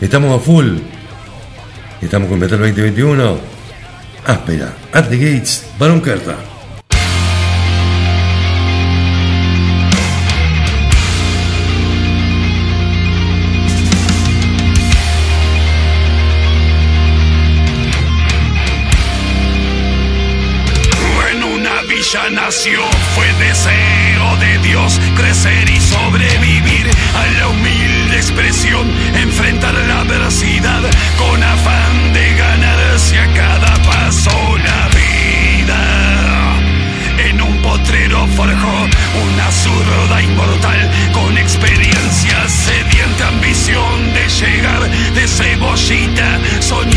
Estamos 0.00 0.34
a 0.34 0.42
full. 0.42 0.78
Estamos 2.02 2.28
con 2.28 2.38
Metal 2.38 2.58
2021. 2.58 3.38
Áspera, 4.26 4.74
At 4.92 5.08
the 5.08 5.16
Gates, 5.16 5.66
Barón 5.78 6.00
Carta. 6.00 6.36
Fue 22.50 23.32
deseo 23.34 24.36
de 24.40 24.58
Dios 24.58 25.00
crecer 25.14 25.70
y 25.70 25.80
sobrevivir 25.80 26.90
a 27.14 27.26
la 27.38 27.48
humilde 27.48 28.16
expresión, 28.16 28.90
enfrentar 29.14 29.72
la 29.72 30.00
adversidad 30.00 30.82
con 31.16 31.40
afán 31.44 32.12
de 32.12 32.34
ganarse 32.34 33.20
a 33.20 33.32
cada 33.34 33.72
paso 33.84 34.32
la 34.64 34.88
vida. 34.88 36.56
En 37.28 37.40
un 37.40 37.56
potrero 37.62 38.26
forjó 38.26 38.88
una 39.22 39.52
zurda 39.52 40.20
inmortal 40.20 40.90
con 41.12 41.38
experiencia 41.38 42.48
sedienta 42.48 43.28
ambición 43.28 44.12
de 44.12 44.28
llegar 44.28 44.90
de 44.90 45.28
cebollita. 45.28 46.40
Soñaba 46.58 46.89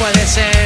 nació, 0.00 0.14
fue 0.14 0.59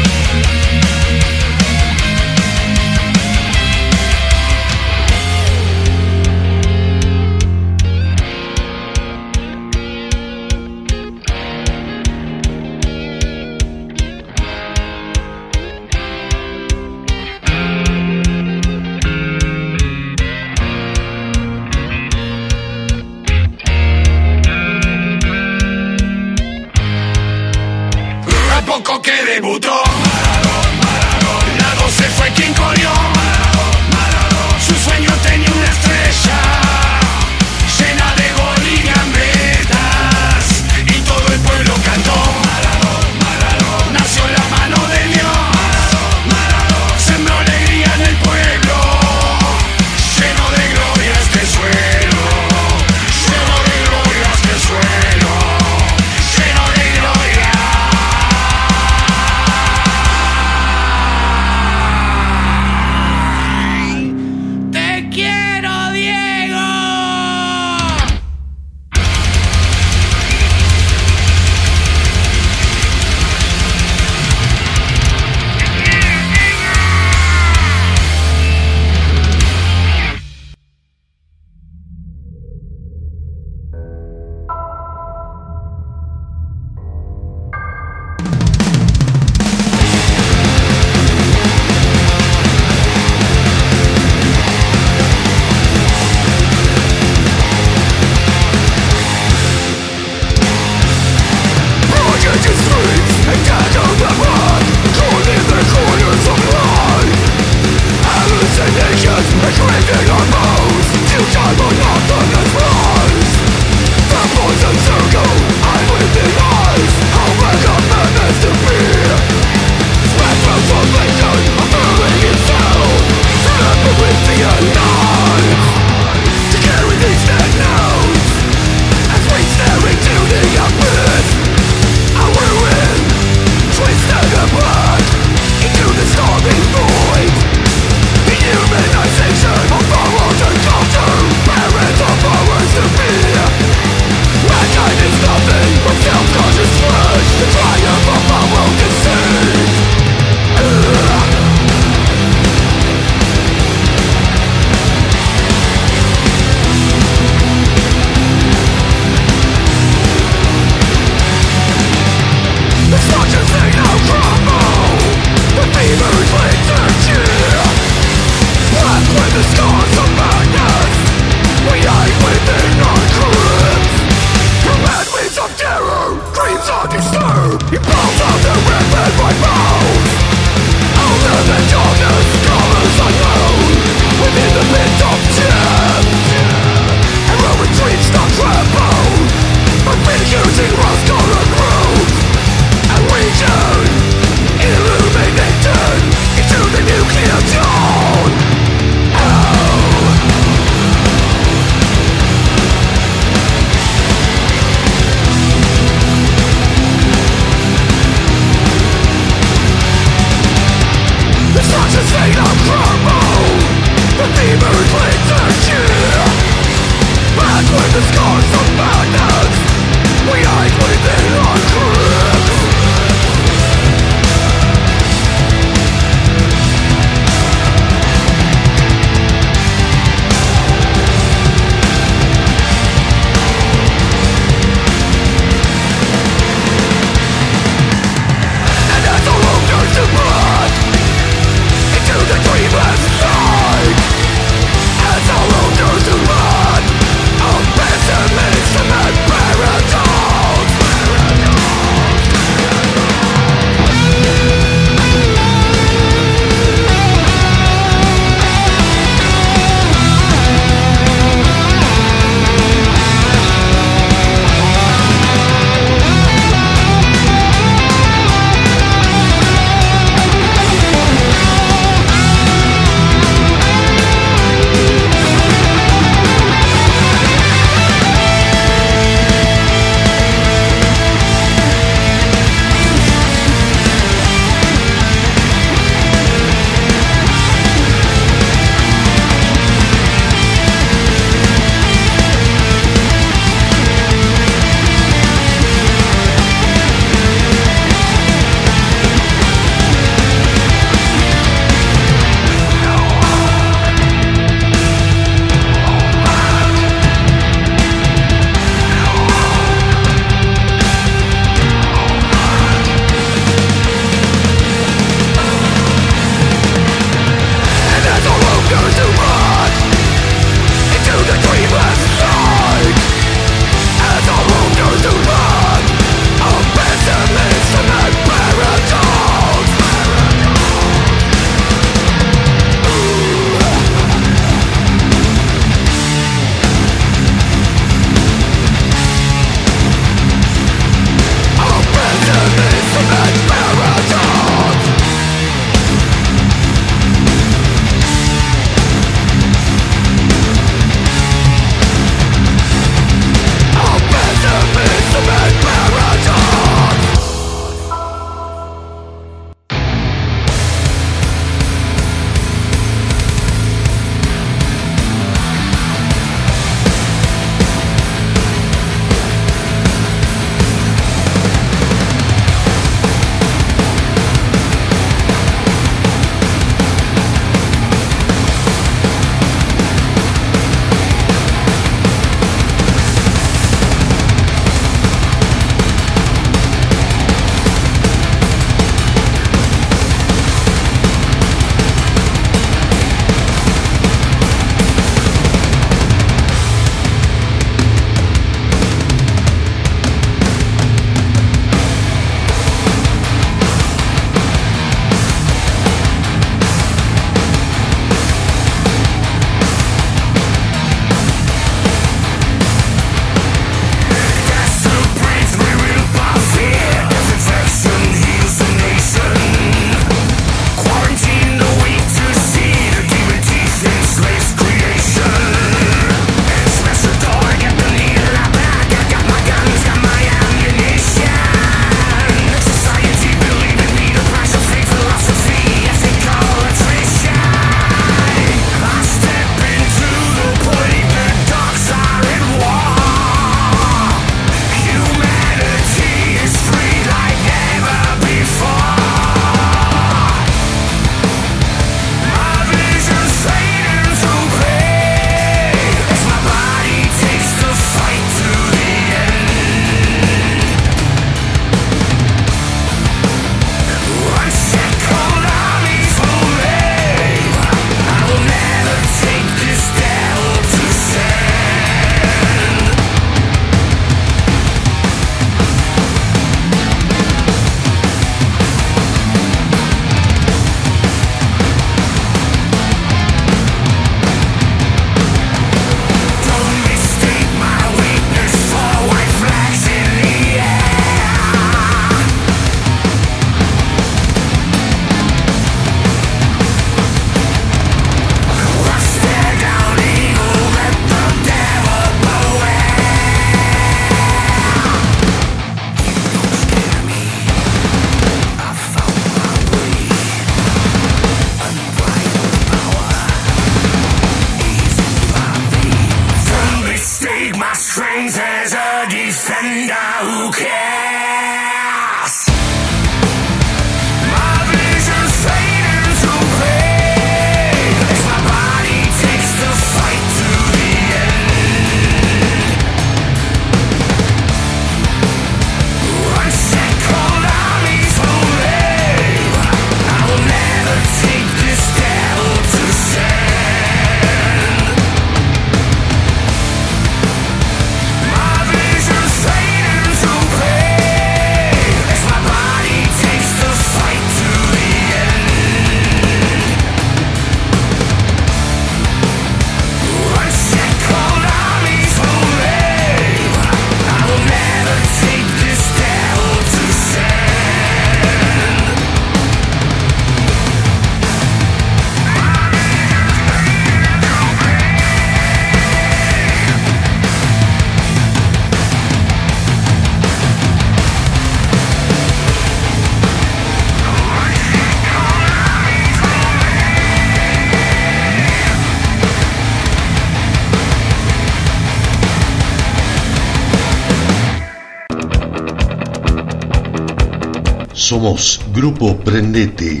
Somos 598.08 598.58
Grupo 598.72 599.14
Prendete. 599.16 600.00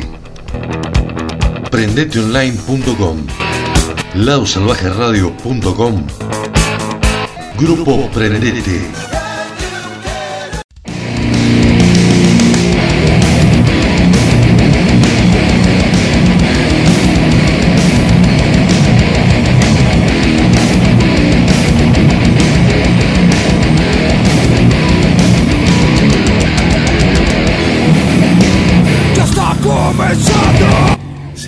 Prendeteonline.com 1.70 3.26
ladosalvajeradio.com 4.14 6.06
Grupo 7.58 8.08
Prendete. 8.08 9.17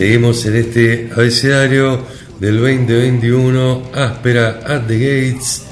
Seguimos 0.00 0.46
en 0.46 0.56
este 0.56 1.10
abecedario 1.14 2.06
del 2.38 2.56
2021, 2.56 3.90
áspera 3.92 4.60
at 4.66 4.86
the 4.86 4.98
gates 4.98 5.66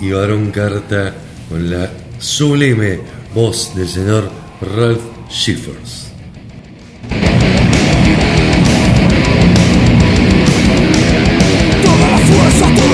y 0.00 0.10
varón 0.10 0.50
carta 0.50 1.14
con 1.48 1.70
la 1.70 1.88
sublime 2.18 2.98
voz 3.32 3.72
del 3.76 3.86
señor 3.86 4.28
Ralph 4.60 5.00
Schiffers. 5.30 6.10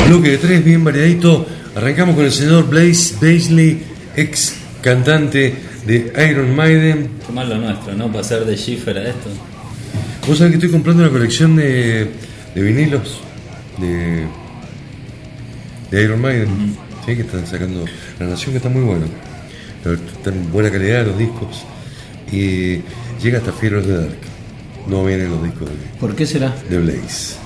Bloque 0.08 0.32
de 0.32 0.36
tres, 0.36 0.62
bien 0.62 0.84
variadito. 0.84 1.46
Arrancamos 1.74 2.16
con 2.16 2.26
el 2.26 2.32
señor 2.32 2.68
Blaze 2.68 3.14
Baisley, 3.18 3.82
ex 4.14 4.56
cantante 4.82 5.54
de 5.86 6.12
Iron 6.30 6.54
Maiden. 6.54 7.12
Qué 7.26 7.32
mal 7.32 7.48
lo 7.48 7.56
nuestro, 7.56 7.94
¿no? 7.94 8.12
Pasar 8.12 8.44
de 8.44 8.58
Schiffer 8.58 8.98
a 8.98 9.08
esto. 9.08 9.30
Vos 10.26 10.38
sabés 10.38 10.52
que 10.52 10.56
estoy 10.56 10.70
comprando 10.70 11.02
una 11.04 11.12
colección 11.12 11.54
de, 11.56 12.10
de 12.54 12.62
vinilos 12.62 13.20
de, 13.78 14.24
de 15.90 16.02
Iron 16.02 16.20
Maiden. 16.20 16.76
Sí, 17.06 17.14
que 17.14 17.22
están 17.22 17.46
sacando 17.46 17.84
La 18.18 18.26
Nación, 18.26 18.50
que 18.52 18.56
está 18.56 18.68
muy 18.68 18.82
bueno. 18.82 19.06
Pero 19.84 19.94
Está 19.94 20.30
en 20.30 20.50
buena 20.50 20.70
calidad 20.70 21.06
los 21.06 21.16
discos. 21.18 21.64
Y 22.32 22.80
llega 23.22 23.38
hasta 23.38 23.52
Fear 23.52 23.76
of 23.76 23.86
the 23.86 23.92
Dark. 23.92 24.16
No 24.88 25.04
vienen 25.04 25.30
los 25.30 25.42
discos 25.42 25.68
de, 25.68 25.74
¿Por 26.00 26.16
qué 26.16 26.26
será? 26.26 26.54
de 26.68 26.78
Blaze. 26.78 27.36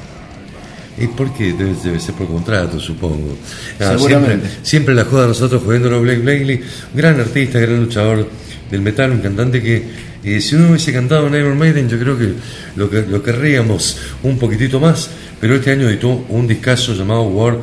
Es 0.99 1.09
porque 1.17 1.53
debe, 1.53 1.75
debe 1.83 2.01
ser 2.01 2.15
por 2.15 2.27
contrato, 2.29 2.79
supongo. 2.81 3.37
Ah, 3.79 3.93
Seguramente. 3.97 4.47
Siempre, 4.47 4.51
siempre 4.63 4.95
la 4.95 5.05
joda 5.05 5.27
nosotros 5.27 5.63
jodiéndolo 5.63 5.97
a 5.97 6.01
Blake 6.01 6.21
Blakely, 6.21 6.61
gran 6.95 7.19
artista, 7.21 7.59
gran 7.59 7.81
luchador 7.81 8.29
del 8.71 8.81
metal, 8.83 9.11
un 9.13 9.21
cantante 9.21 9.63
que 9.63 9.83
eh, 10.23 10.41
si 10.41 10.55
uno 10.55 10.69
hubiese 10.69 10.93
cantado 10.93 11.27
en 11.27 11.35
Iron 11.35 11.59
Maiden, 11.59 11.89
yo 11.89 11.99
creo 11.99 12.19
que 12.19 12.35
lo, 12.77 12.91
que 12.91 13.03
lo 13.03 13.23
querríamos 13.23 13.99
un 14.23 14.39
poquitito 14.39 14.79
más, 14.79 15.11
pero 15.41 15.55
este 15.55 15.71
año 15.71 15.89
editó 15.89 16.09
un 16.29 16.47
discazo 16.47 16.95
llamado 16.95 17.23
War 17.23 17.59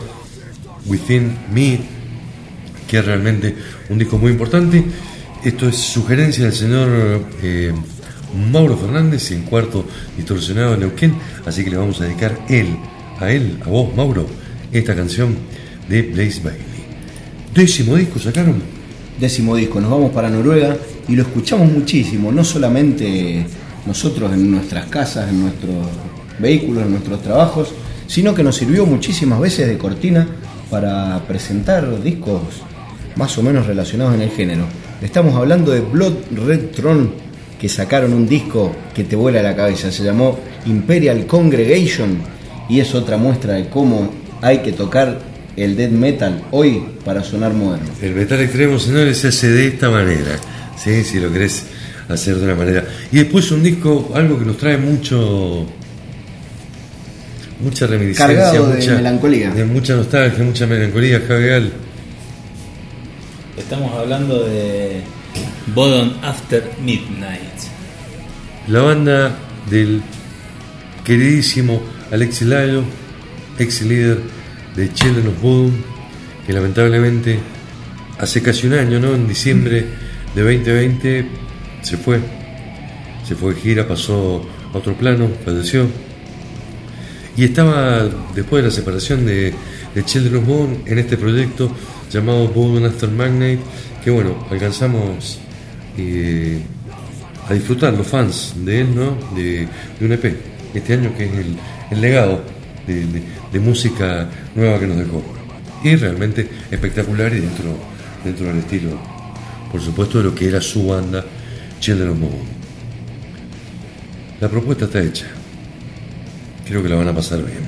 Within 0.85 1.37
Me, 1.53 1.79
que 2.87 2.97
es 2.97 3.05
realmente 3.05 3.55
un 3.89 3.99
disco 3.99 4.17
muy 4.17 4.31
importante. 4.31 4.83
Esto 5.43 5.69
es 5.69 5.75
sugerencia 5.75 6.45
del 6.45 6.53
señor 6.53 6.89
eh, 7.43 7.71
Mauro 8.51 8.75
Fernández 8.75 9.31
en 9.31 9.43
cuarto 9.43 9.85
distorsionado 10.15 10.73
en 10.73 10.79
Neuquén, 10.81 11.15
así 11.45 11.63
que 11.63 11.69
le 11.69 11.77
vamos 11.77 12.01
a 12.01 12.05
dedicar 12.05 12.39
él, 12.49 12.75
a 13.19 13.31
él, 13.31 13.59
a 13.63 13.69
vos, 13.69 13.95
Mauro, 13.95 14.27
esta 14.71 14.95
canción 14.95 15.35
de 15.87 16.01
Blaze 16.01 16.41
Bailey. 16.43 16.65
Décimo 17.53 17.95
disco 17.95 18.19
sacaron. 18.19 18.76
Décimo 19.19 19.55
disco, 19.55 19.81
nos 19.81 19.89
vamos 19.89 20.11
para 20.11 20.29
Noruega 20.29 20.77
y 21.07 21.15
lo 21.15 21.23
escuchamos 21.23 21.71
muchísimo, 21.71 22.31
no 22.31 22.43
solamente 22.43 23.47
nosotros 23.87 24.31
en 24.31 24.51
nuestras 24.51 24.85
casas, 24.85 25.29
en 25.29 25.41
nuestros 25.41 25.87
vehículos, 26.37 26.83
en 26.83 26.91
nuestros 26.91 27.23
trabajos, 27.23 27.73
sino 28.05 28.35
que 28.35 28.43
nos 28.43 28.57
sirvió 28.57 28.85
muchísimas 28.85 29.39
veces 29.39 29.67
de 29.67 29.79
cortina 29.79 30.27
para 30.69 31.19
presentar 31.27 32.03
discos 32.03 32.41
más 33.15 33.35
o 33.39 33.41
menos 33.41 33.65
relacionados 33.65 34.13
en 34.13 34.21
el 34.21 34.29
género. 34.29 34.65
Estamos 35.01 35.35
hablando 35.35 35.71
de 35.71 35.81
Blood 35.81 36.13
Red 36.45 36.67
Throne, 36.75 37.09
que 37.59 37.69
sacaron 37.69 38.13
un 38.13 38.27
disco 38.27 38.71
que 38.93 39.03
te 39.03 39.15
vuela 39.15 39.41
la 39.41 39.55
cabeza, 39.55 39.91
se 39.91 40.03
llamó 40.03 40.37
Imperial 40.67 41.25
Congregation 41.25 42.19
y 42.69 42.81
es 42.81 42.93
otra 42.93 43.17
muestra 43.17 43.55
de 43.55 43.67
cómo 43.67 44.11
hay 44.43 44.59
que 44.59 44.73
tocar 44.73 45.19
el 45.57 45.75
death 45.75 45.91
metal 45.91 46.43
hoy 46.51 46.83
para 47.03 47.23
sonar 47.23 47.51
moderno. 47.53 47.87
El 48.01 48.13
metal 48.13 48.39
extremo, 48.39 48.77
señores, 48.79 49.17
se 49.17 49.29
hace 49.29 49.49
de 49.49 49.67
esta 49.67 49.89
manera. 49.89 50.37
¿sí? 50.77 51.03
Si 51.03 51.19
lo 51.19 51.33
querés 51.33 51.65
hacer 52.07 52.35
de 52.35 52.45
una 52.45 52.55
manera. 52.55 52.85
Y 53.11 53.17
después 53.17 53.51
un 53.51 53.63
disco, 53.63 54.11
algo 54.15 54.37
que 54.39 54.45
nos 54.45 54.57
trae 54.57 54.77
mucho. 54.77 55.65
Mucha 57.59 57.87
reminiscencia, 57.87 58.27
Cargado 58.27 58.67
de 58.69 58.75
mucha, 58.77 58.95
melancolía. 58.95 59.49
de 59.49 59.65
mucha 59.65 59.95
nostalgia, 59.95 60.43
mucha 60.43 60.67
melancolía, 60.67 61.21
Javier. 61.27 61.71
Estamos 63.57 63.91
hablando 63.95 64.43
de 64.45 65.01
Bodon 65.73 66.13
After 66.21 66.63
Midnight. 66.85 67.41
La 68.67 68.81
banda 68.81 69.35
del 69.71 70.01
queridísimo 71.03 71.81
Alexi 72.11 72.45
Lalo, 72.45 72.83
ex 73.57 73.81
líder 73.81 74.19
de 74.77 74.93
Children 74.93 75.27
of 75.27 75.41
Bodom, 75.41 75.71
que 76.45 76.53
lamentablemente 76.53 77.39
hace 78.19 78.41
casi 78.41 78.67
un 78.67 78.73
año, 78.73 78.99
¿no? 78.99 79.15
En 79.15 79.27
diciembre 79.27 79.85
de 80.35 80.41
2020 80.41 81.25
se 81.81 81.97
fue. 81.97 82.19
Se 83.27 83.35
fue 83.35 83.55
de 83.55 83.59
gira, 83.59 83.87
pasó 83.87 84.47
a 84.73 84.77
otro 84.77 84.93
plano, 84.93 85.29
falleció. 85.43 85.87
Y 87.35 87.43
estaba, 87.43 88.07
después 88.33 88.63
de 88.63 88.69
la 88.69 88.73
separación 88.73 89.25
de, 89.25 89.53
Children 90.05 90.35
of 90.35 90.45
Bodom, 90.45 90.77
en 90.85 90.99
este 90.99 91.17
proyecto 91.17 91.71
llamado 92.11 92.47
Bodom 92.47 92.85
After 92.85 93.09
Magnate, 93.09 93.59
que 94.03 94.11
bueno, 94.11 94.47
alcanzamos 94.51 95.39
eh, 95.97 96.61
a 97.49 97.53
disfrutar 97.53 97.93
los 97.93 98.05
fans 98.05 98.53
de 98.57 98.81
él, 98.81 98.95
¿no? 98.95 99.17
De, 99.35 99.67
de 99.99 100.05
un 100.05 100.11
EP, 100.11 100.35
este 100.75 100.93
año 100.93 101.11
que 101.17 101.25
es 101.25 101.31
el 101.91 102.01
legado 102.01 102.56
de, 102.87 103.05
de- 103.05 103.23
de 103.51 103.59
música 103.59 104.29
nueva 104.55 104.79
que 104.79 104.87
nos 104.87 104.97
dejó. 104.97 105.23
Y 105.83 105.95
realmente 105.95 106.49
espectacular 106.71 107.31
y 107.33 107.39
dentro, 107.41 107.75
dentro 108.23 108.47
del 108.47 108.57
estilo, 108.59 108.97
por 109.71 109.81
supuesto, 109.81 110.17
de 110.19 110.23
lo 110.25 110.33
que 110.35 110.47
era 110.47 110.59
su 110.61 110.87
banda, 110.87 111.23
Children 111.79 112.09
of 112.09 112.19
Bodom. 112.19 112.47
La 114.41 114.49
propuesta 114.49 114.85
está 114.85 115.01
hecha. 115.01 115.25
Creo 116.65 116.83
que 116.83 116.89
la 116.89 116.95
van 116.95 117.07
a 117.07 117.13
pasar 117.15 117.39
bien. 117.39 117.59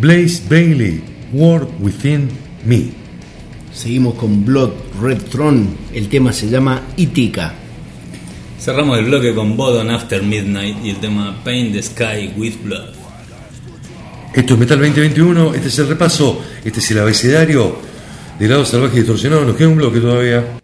Blaze 0.00 0.42
Bailey, 0.48 1.02
World 1.32 1.68
Within 1.80 2.28
Me. 2.64 2.90
Seguimos 3.72 4.14
con 4.14 4.44
Blood 4.44 4.70
Red 5.00 5.22
Throne, 5.30 5.66
el 5.92 6.08
tema 6.08 6.32
se 6.32 6.48
llama 6.48 6.82
Itika. 6.96 7.52
Cerramos 8.60 8.98
el 8.98 9.04
bloque 9.04 9.34
con 9.34 9.56
Bodon 9.56 9.90
After 9.90 10.22
Midnight 10.22 10.76
y 10.84 10.90
el 10.90 10.96
tema 10.96 11.36
Paint 11.44 11.72
the 11.74 11.82
Sky 11.82 12.32
with 12.36 12.54
Blood. 12.64 12.94
Esto 14.38 14.54
es 14.54 14.60
Metal 14.60 14.78
2021, 14.78 15.54
este 15.54 15.66
es 15.66 15.78
el 15.80 15.88
repaso, 15.88 16.40
este 16.64 16.78
es 16.78 16.90
el 16.92 17.00
abecedario 17.00 17.76
de 18.38 18.46
lado 18.46 18.64
salvaje 18.64 18.98
distorsionado. 18.98 19.44
Nos 19.44 19.56
queda 19.56 19.66
un 19.66 19.74
bloque 19.74 19.98
todavía. 19.98 20.60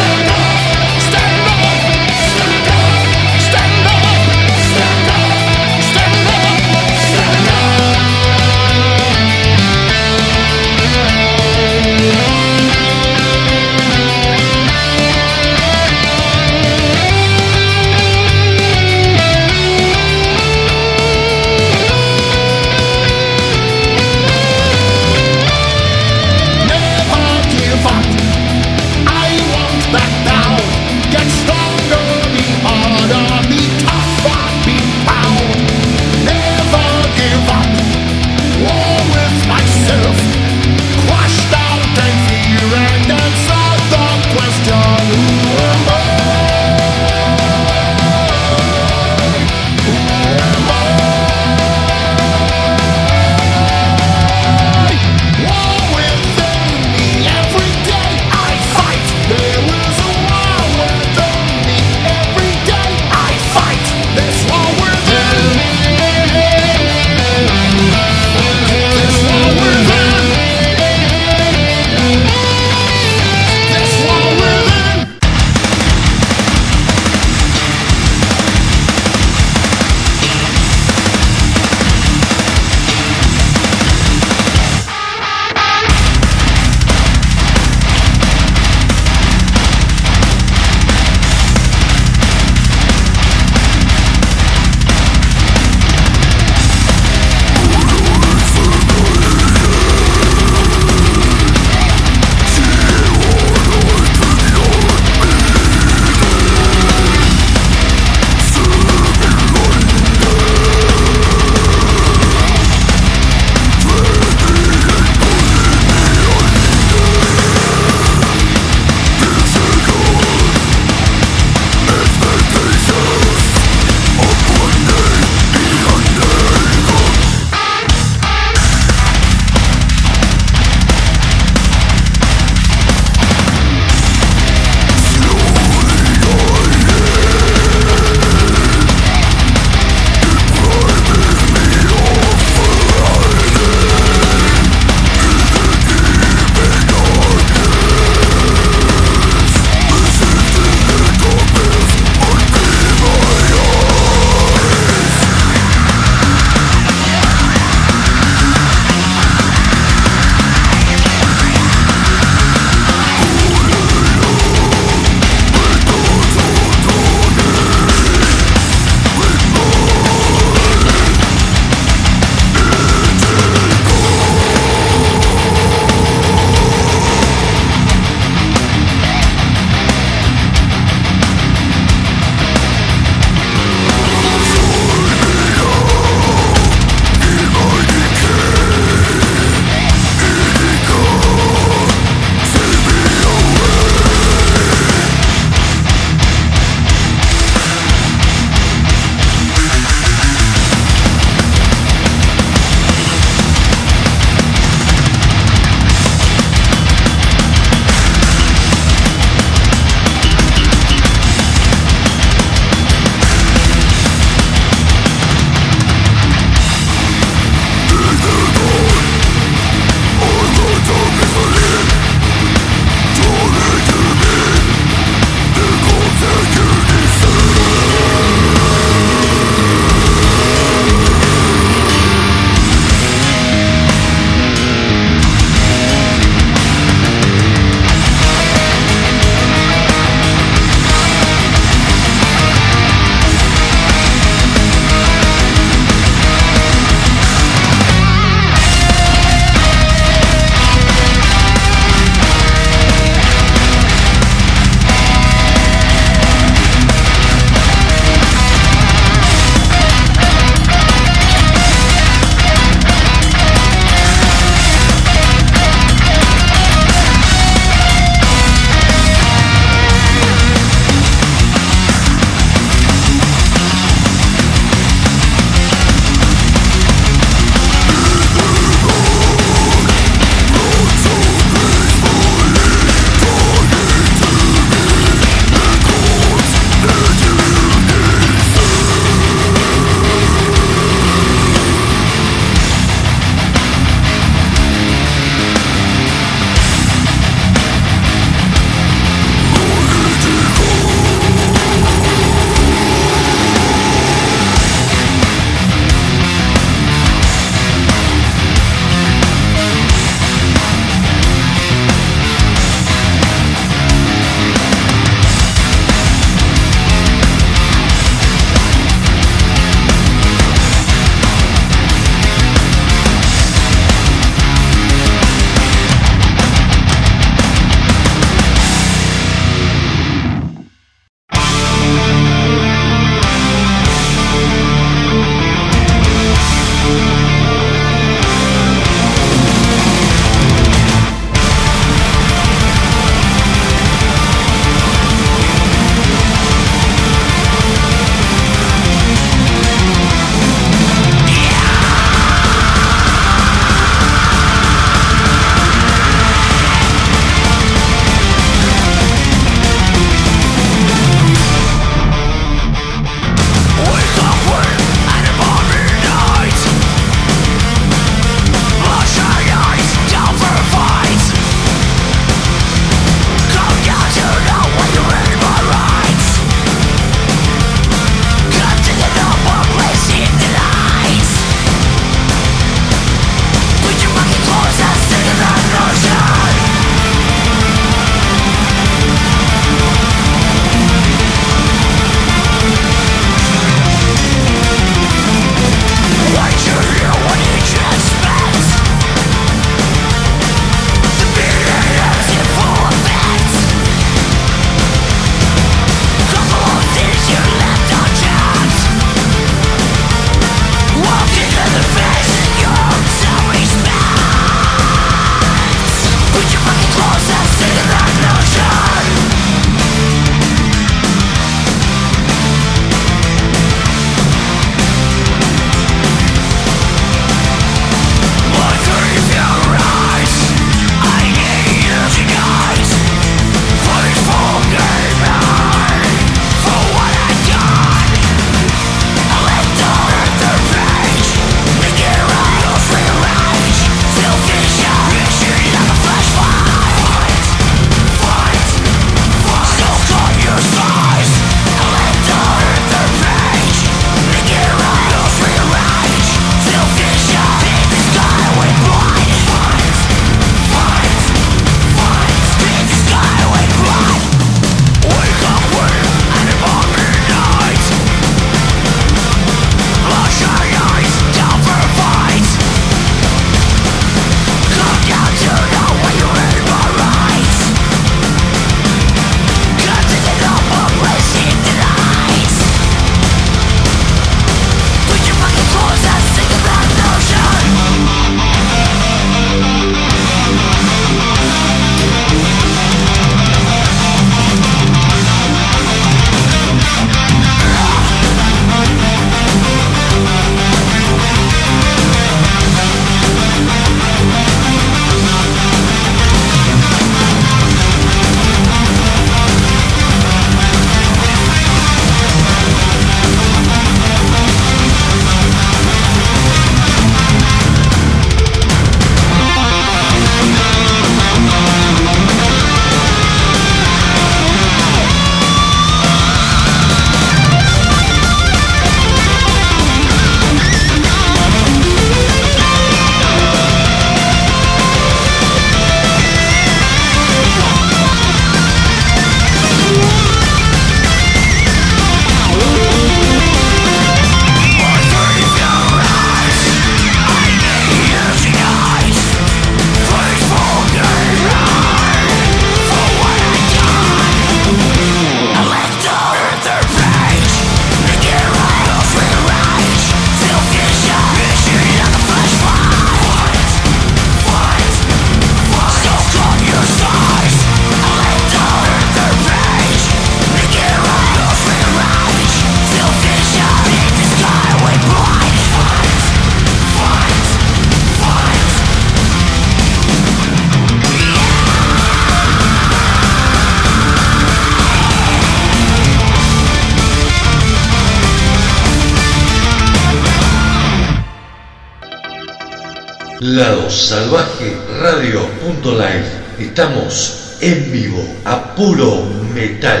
Lado 593.92 594.04
Salvaje 594.04 594.72
Radio.live. 595.02 596.24
Estamos 596.58 597.58
en 597.60 597.92
vivo 597.92 598.26
a 598.42 598.74
puro 598.74 599.26
metal. 599.54 600.00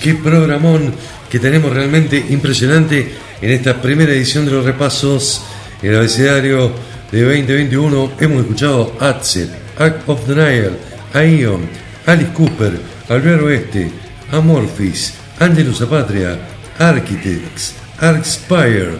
Qué 0.00 0.14
programón 0.14 0.94
que 1.28 1.38
tenemos 1.38 1.70
realmente 1.70 2.24
impresionante 2.30 3.14
en 3.42 3.50
esta 3.50 3.82
primera 3.82 4.12
edición 4.12 4.46
de 4.46 4.52
los 4.52 4.64
repasos. 4.64 5.42
En 5.82 5.90
el 5.90 5.98
abecedario 5.98 6.72
de 7.12 7.22
2021 7.22 8.12
hemos 8.20 8.40
escuchado 8.40 8.96
Atzel, 8.98 9.50
Act 9.78 10.08
of 10.08 10.26
Denial, 10.26 10.78
Aion, 11.12 11.68
Alice 12.06 12.32
Cooper, 12.32 12.80
Albert 13.08 13.42
Oeste, 13.42 14.05
Amorphis, 14.32 15.14
Angelus 15.38 15.80
Apatria, 15.80 16.38
Architects, 16.78 17.74
Arcspire, 18.00 18.98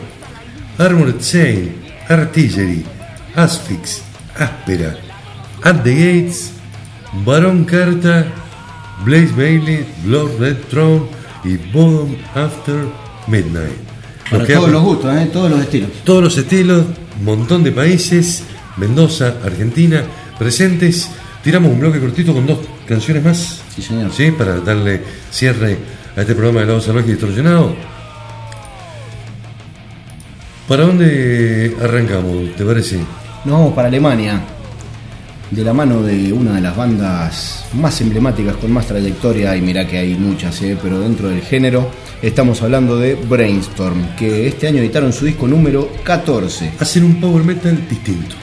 Armored 0.78 1.20
Saint, 1.20 1.72
Artillery, 2.08 2.84
Asphyx, 3.34 4.02
Áspera, 4.36 4.96
At 5.62 5.82
the 5.82 5.94
Gates, 5.94 6.52
Barón 7.24 7.64
Carta, 7.64 8.26
Blaze 9.04 9.32
Bailey, 9.36 9.86
Blood 10.04 10.38
Red 10.38 10.56
Throne 10.70 11.06
y 11.44 11.56
Bottom 11.72 12.16
After 12.34 12.86
Midnight. 13.26 13.76
Para 14.30 14.46
todos 14.46 14.70
los 14.70 14.82
gustos, 14.82 15.16
¿eh? 15.16 15.30
todos 15.32 15.50
los 15.50 15.60
estilos. 15.60 15.90
todos 16.04 16.22
los 16.22 16.36
estilos, 16.36 16.84
montón 17.22 17.62
de 17.62 17.72
países, 17.72 18.42
Mendoza, 18.76 19.36
Argentina, 19.44 20.02
presentes. 20.38 21.08
Tiramos 21.42 21.70
un 21.70 21.80
bloque 21.80 22.00
cortito 22.00 22.34
con 22.34 22.46
dos 22.46 22.58
canciones 22.86 23.24
más. 23.24 23.62
Sí, 23.74 23.82
señor. 23.82 24.12
Sí, 24.12 24.30
para 24.30 24.60
darle 24.60 25.02
cierre 25.30 25.76
a 26.16 26.20
este 26.20 26.34
programa 26.34 26.60
de 26.60 26.66
Lado 26.66 26.80
Salvaje 26.80 27.08
y 27.08 27.12
Distorsionado. 27.12 27.74
¿Para 30.68 30.84
dónde 30.84 31.76
arrancamos? 31.80 32.56
¿Te 32.56 32.64
parece? 32.64 32.96
Nos 33.44 33.58
vamos 33.58 33.74
para 33.74 33.86
Alemania, 33.86 34.40
de 35.50 35.62
la 35.62 35.72
mano 35.72 36.02
de 36.02 36.32
una 36.32 36.54
de 36.54 36.60
las 36.60 36.76
bandas 36.76 37.66
más 37.74 38.00
emblemáticas, 38.00 38.56
con 38.56 38.72
más 38.72 38.86
trayectoria, 38.86 39.56
y 39.56 39.60
mirá 39.60 39.86
que 39.86 39.98
hay 39.98 40.14
muchas, 40.14 40.60
¿eh? 40.62 40.76
pero 40.82 40.98
dentro 40.98 41.28
del 41.28 41.42
género, 41.42 41.88
estamos 42.20 42.62
hablando 42.62 42.98
de 42.98 43.14
Brainstorm, 43.14 44.16
que 44.16 44.48
este 44.48 44.66
año 44.66 44.78
editaron 44.78 45.12
su 45.12 45.26
disco 45.26 45.46
número 45.46 45.88
14. 46.02 46.72
Hacen 46.80 47.04
un 47.04 47.20
power 47.20 47.44
metal 47.44 47.78
distinto. 47.88 48.34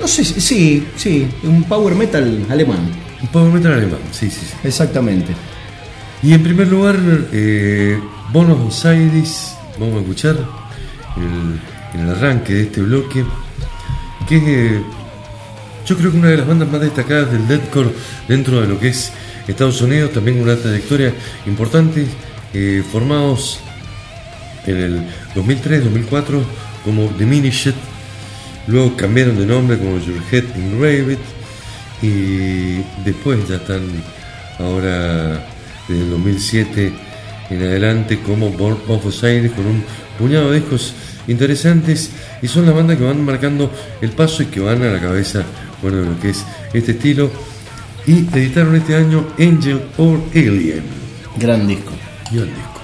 No 0.00 0.08
sé, 0.08 0.24
sí, 0.24 0.86
sí, 0.96 1.28
un 1.42 1.64
power 1.64 1.94
metal 1.94 2.46
alemán, 2.48 2.88
power 3.28 3.52
metal 3.52 3.72
alemán, 3.72 4.00
sí, 4.12 4.30
sí, 4.30 4.40
sí. 4.46 4.54
exactamente. 4.64 5.34
Y 6.22 6.32
en 6.32 6.42
primer 6.42 6.68
lugar, 6.68 6.96
eh, 7.32 7.98
Bonos 8.32 8.84
Aires, 8.86 9.54
vamos 9.78 9.96
a 9.96 10.00
escuchar 10.00 10.36
el, 11.16 11.60
en 11.94 12.06
el 12.06 12.14
arranque 12.14 12.54
de 12.54 12.62
este 12.62 12.80
bloque, 12.80 13.24
que 14.28 14.36
es, 14.36 14.42
eh, 14.46 14.82
yo 15.86 15.96
creo 15.96 16.10
que 16.10 16.18
una 16.18 16.28
de 16.28 16.38
las 16.38 16.46
bandas 16.46 16.70
más 16.70 16.80
destacadas 16.80 17.30
del 17.30 17.46
deathcore 17.46 17.90
dentro 18.26 18.60
de 18.60 18.66
lo 18.66 18.78
que 18.78 18.88
es 18.88 19.12
Estados 19.46 19.80
Unidos, 19.82 20.12
también 20.12 20.40
una 20.40 20.56
trayectoria 20.56 21.12
importante, 21.46 22.06
eh, 22.54 22.82
formados 22.90 23.60
en 24.66 24.76
el 24.76 25.06
2003-2004 25.34 26.42
como 26.84 27.08
Diminished, 27.18 27.74
luego 28.66 28.96
cambiaron 28.96 29.38
de 29.38 29.46
nombre 29.46 29.78
como 29.78 29.98
Your 29.98 30.22
Head 30.30 30.44
Engraved 30.56 31.18
y 32.02 32.82
después 33.04 33.48
ya 33.48 33.56
están 33.56 33.82
ahora 34.58 35.46
desde 35.88 36.02
el 36.02 36.10
2007 36.10 36.92
en 37.50 37.62
adelante 37.62 38.20
como 38.20 38.50
Born 38.50 38.78
of 38.88 39.06
Osiris 39.06 39.52
con 39.52 39.66
un 39.66 39.84
puñado 40.18 40.50
de 40.50 40.60
discos 40.60 40.94
interesantes 41.26 42.10
y 42.42 42.48
son 42.48 42.66
la 42.66 42.72
banda 42.72 42.96
que 42.96 43.04
van 43.04 43.24
marcando 43.24 43.70
el 44.00 44.10
paso 44.10 44.42
y 44.42 44.46
que 44.46 44.60
van 44.60 44.82
a 44.82 44.86
la 44.86 45.00
cabeza 45.00 45.44
bueno 45.82 45.98
de 45.98 46.06
lo 46.06 46.20
que 46.20 46.30
es 46.30 46.44
este 46.72 46.92
estilo. 46.92 47.30
Y 48.06 48.26
editaron 48.36 48.76
este 48.76 48.94
año 48.96 49.26
Angel 49.38 49.80
or 49.96 50.20
Alien. 50.34 50.82
Gran 51.36 51.66
disco. 51.66 51.92
el 52.32 52.46
disco. 52.46 52.80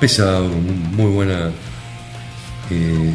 Pesado 0.00 0.50
con 0.50 0.96
muy 0.96 1.10
buena 1.10 1.50
eh, 2.70 3.14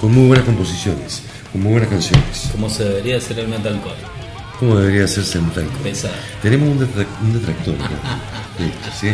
con 0.00 0.14
muy 0.14 0.28
buenas 0.28 0.46
composiciones 0.46 1.24
con 1.52 1.62
muy 1.62 1.72
buenas 1.72 1.88
canciones 1.90 2.48
Como 2.52 2.68
se 2.70 2.84
debería 2.84 3.16
hacer 3.18 3.38
el 3.38 3.48
metalcore. 3.48 3.96
como 4.58 4.76
debería 4.76 5.04
hacerse 5.04 5.38
el 5.38 5.44
metalcore 5.44 5.78
Pesado. 5.82 6.14
tenemos 6.42 6.68
un, 6.68 6.78
detra- 6.80 7.06
un 7.22 7.32
detractor 7.32 7.74
hecho, 7.74 8.96
¿sí? 9.00 9.08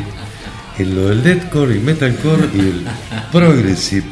En 0.79 0.95
lo 0.95 1.09
del 1.09 1.23
deathcore 1.23 1.77
y 1.77 1.79
metalcore 1.81 2.49
y 2.55 2.59
el 2.61 2.87
progressive 3.33 4.05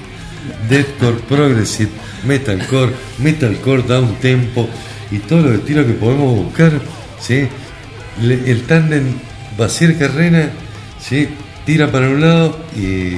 deathcore, 0.69 1.17
progressive, 1.29 1.91
metalcore, 2.27 2.93
metalcore 3.19 3.83
down 3.83 4.15
tempo 4.17 4.69
y 5.11 5.19
todos 5.19 5.45
los 5.45 5.55
estilos 5.57 5.87
que 5.87 5.93
podemos 5.95 6.37
buscar, 6.45 6.73
¿sí? 7.21 7.47
Le- 8.23 8.51
el 8.51 8.63
tándem 8.63 9.05
Basier 9.59 9.97
Carrena, 9.99 10.51
¿sí? 11.01 11.29
tira 11.67 11.91
para 11.91 12.09
un 12.11 12.21
lado 12.21 12.59
y, 12.77 13.15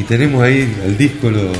y 0.00 0.02
tenemos 0.08 0.42
ahí 0.42 0.76
al 0.84 0.96
disco 0.96 1.30
lo, 1.30 1.52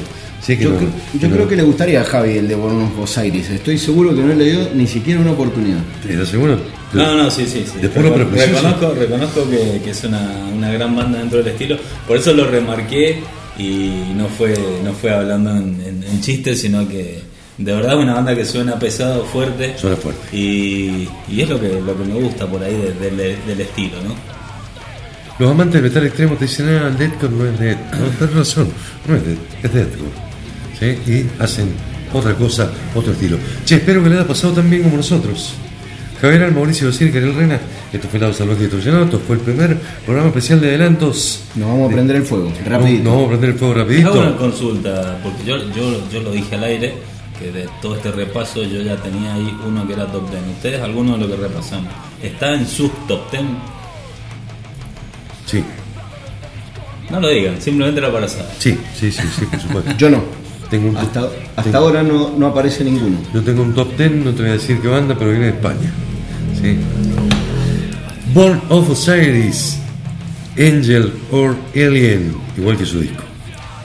¿sí? 0.44 0.56
que 0.56 0.64
Yo, 0.64 0.70
lo- 0.70 0.76
cre- 0.80 0.88
que 1.12 1.18
yo 1.18 1.28
lo- 1.28 1.34
creo 1.34 1.48
que 1.48 1.56
le 1.56 1.62
gustaría 1.62 2.00
a 2.00 2.04
Javi 2.04 2.38
el 2.38 2.48
de 2.48 2.54
Buenos 2.54 3.18
Aires. 3.18 3.48
Estoy 3.50 3.78
seguro 3.78 4.14
que 4.14 4.20
no 4.22 4.34
le 4.34 4.44
dio 4.44 4.68
ni 4.74 4.86
siquiera 4.86 5.20
una 5.20 5.32
oportunidad. 5.32 5.78
¿Estás 6.08 6.28
seguro? 6.28 6.58
No, 6.92 7.16
no, 7.16 7.30
sí, 7.30 7.46
sí. 7.46 7.64
sí. 7.70 7.78
De 7.80 7.88
puro 7.88 8.10
Recon- 8.14 8.28
prejuicioso. 8.28 8.54
reconozco 8.68 8.94
reconozco 8.94 9.50
que, 9.50 9.80
que 9.82 9.90
es 9.90 10.04
una, 10.04 10.30
una 10.54 10.70
gran 10.72 10.94
banda 10.94 11.18
dentro 11.18 11.38
del 11.38 11.48
estilo. 11.48 11.76
Por 12.06 12.16
eso 12.18 12.32
lo 12.34 12.46
remarqué 12.48 13.18
y 13.58 14.12
no 14.16 14.28
fue, 14.28 14.54
no 14.84 14.92
fue 14.92 15.10
hablando 15.12 15.50
en, 15.50 15.80
en, 15.84 16.04
en 16.04 16.20
chistes, 16.20 16.60
sino 16.60 16.88
que 16.88 17.20
de 17.58 17.72
verdad 17.72 17.92
es 17.94 17.98
una 18.00 18.14
banda 18.14 18.34
que 18.34 18.44
suena 18.44 18.78
pesado, 18.78 19.24
fuerte. 19.24 19.74
Suena 19.78 19.96
fuerte. 19.96 20.36
Y, 20.36 21.08
y 21.28 21.40
es 21.40 21.48
lo 21.48 21.60
que, 21.60 21.68
lo 21.80 21.96
que 21.96 22.04
me 22.04 22.14
gusta 22.14 22.46
por 22.46 22.62
ahí 22.62 22.72
de- 22.76 23.10
del- 23.10 23.36
del 23.46 23.60
estilo, 23.60 23.96
¿no? 24.06 24.14
Los 25.38 25.50
amantes 25.50 25.74
del 25.82 25.90
metal 25.90 26.06
extremo 26.06 26.34
te 26.36 26.44
dicen, 26.44 26.68
ah, 26.68 26.88
el 26.88 26.96
deathcore 26.98 27.32
no 27.34 27.44
es 27.46 27.58
death. 27.58 27.78
No, 27.92 28.06
tienes 28.18 28.34
razón, 28.36 28.68
no 29.08 29.16
es 29.16 29.26
death, 29.26 29.38
es 29.64 29.72
deathcore. 29.74 30.10
¿Sí? 30.84 31.12
Y 31.12 31.42
hacen 31.42 31.68
otra 32.12 32.34
cosa, 32.34 32.70
otro 32.94 33.12
estilo. 33.12 33.38
Che, 33.64 33.76
espero 33.76 34.02
que 34.02 34.08
le 34.10 34.16
haya 34.16 34.26
pasado 34.28 34.52
tan 34.54 34.68
bien 34.68 34.82
como 34.82 34.96
nosotros. 34.96 35.54
Javier 36.20 36.44
Al, 36.44 36.52
Mauricio 36.52 36.86
Bocir, 36.86 37.12
Karel 37.12 37.34
Rena, 37.34 37.58
esto 37.92 38.08
fue 38.08 38.18
Lado 38.20 38.32
Salvaje 38.32 38.62
Distorsionado, 38.62 39.04
esto 39.04 39.18
fue 39.26 39.36
el 39.36 39.42
primer 39.42 39.76
programa 40.06 40.28
especial 40.28 40.60
de 40.60 40.68
adelantos. 40.68 41.42
Nos 41.54 41.68
vamos 41.68 41.90
a 41.90 41.94
prender 41.94 42.16
el 42.16 42.22
fuego, 42.22 42.50
No, 42.64 42.70
rapidito. 42.70 43.04
nos 43.04 43.12
vamos 43.12 43.26
a 43.26 43.28
prender 43.30 43.50
el 43.50 43.56
fuego 43.58 43.74
Hago 43.74 43.82
una 43.84 43.90
rapidito. 44.24 44.36
consulta, 44.38 45.18
porque 45.22 45.44
yo, 45.44 45.56
yo, 45.74 46.10
yo 46.10 46.20
lo 46.22 46.30
dije 46.30 46.54
al 46.54 46.64
aire, 46.64 46.94
que 47.38 47.50
de 47.50 47.68
todo 47.82 47.96
este 47.96 48.10
repaso 48.12 48.62
yo 48.62 48.80
ya 48.80 48.96
tenía 48.96 49.34
ahí 49.34 49.54
uno 49.66 49.86
que 49.86 49.92
era 49.92 50.06
top 50.06 50.30
10. 50.30 50.42
¿Ustedes, 50.56 50.80
alguno 50.80 51.18
de 51.18 51.26
lo 51.26 51.28
que 51.28 51.36
repasamos, 51.42 51.92
está 52.22 52.54
en 52.54 52.66
sus 52.66 52.90
top 53.08 53.30
10? 53.30 53.42
Sí, 55.46 55.62
No 57.10 57.20
lo 57.20 57.28
digan, 57.28 57.60
simplemente 57.60 58.00
era 58.00 58.10
para 58.12 58.28
saber. 58.28 58.46
sí, 58.58 58.78
sí, 58.98 59.10
sí, 59.12 59.22
sí, 59.38 59.44
por 59.46 59.60
supuesto. 59.60 59.90
Yo 59.98 60.08
no. 60.10 60.22
Tengo 60.70 60.88
un 60.90 60.96
Hasta, 60.96 61.20
hasta 61.56 61.62
tengo- 61.62 61.76
ahora 61.78 62.02
no, 62.02 62.32
no 62.36 62.46
aparece 62.46 62.84
ninguno. 62.84 63.18
Yo 63.32 63.42
tengo 63.42 63.62
un 63.62 63.74
top 63.74 63.96
10, 63.96 64.12
no 64.12 64.32
te 64.32 64.42
voy 64.42 64.50
a 64.50 64.54
decir 64.54 64.80
qué 64.80 64.88
banda, 64.88 65.14
pero 65.18 65.30
viene 65.30 65.46
de 65.46 65.52
España. 65.52 65.92
¿sí? 66.60 66.76
Born 68.32 68.60
of 68.70 68.90
Osiris, 68.90 69.78
Angel 70.58 71.12
or 71.30 71.54
Alien, 71.74 72.34
igual 72.56 72.76
que 72.76 72.86
su 72.86 73.00
disco. 73.00 73.22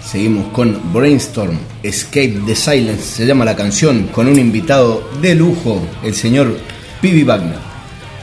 Seguimos 0.03 0.47
con 0.53 0.80
Brainstorm, 0.91 1.57
Escape 1.84 2.39
the 2.47 2.56
Silence, 2.56 3.03
se 3.03 3.26
llama 3.27 3.45
la 3.45 3.56
canción, 3.56 4.07
con 4.11 4.27
un 4.27 4.39
invitado 4.39 5.07
de 5.22 5.35
lujo, 5.35 5.85
el 6.03 6.15
señor 6.15 6.57
Pibi 7.01 7.23
Wagner. 7.23 7.60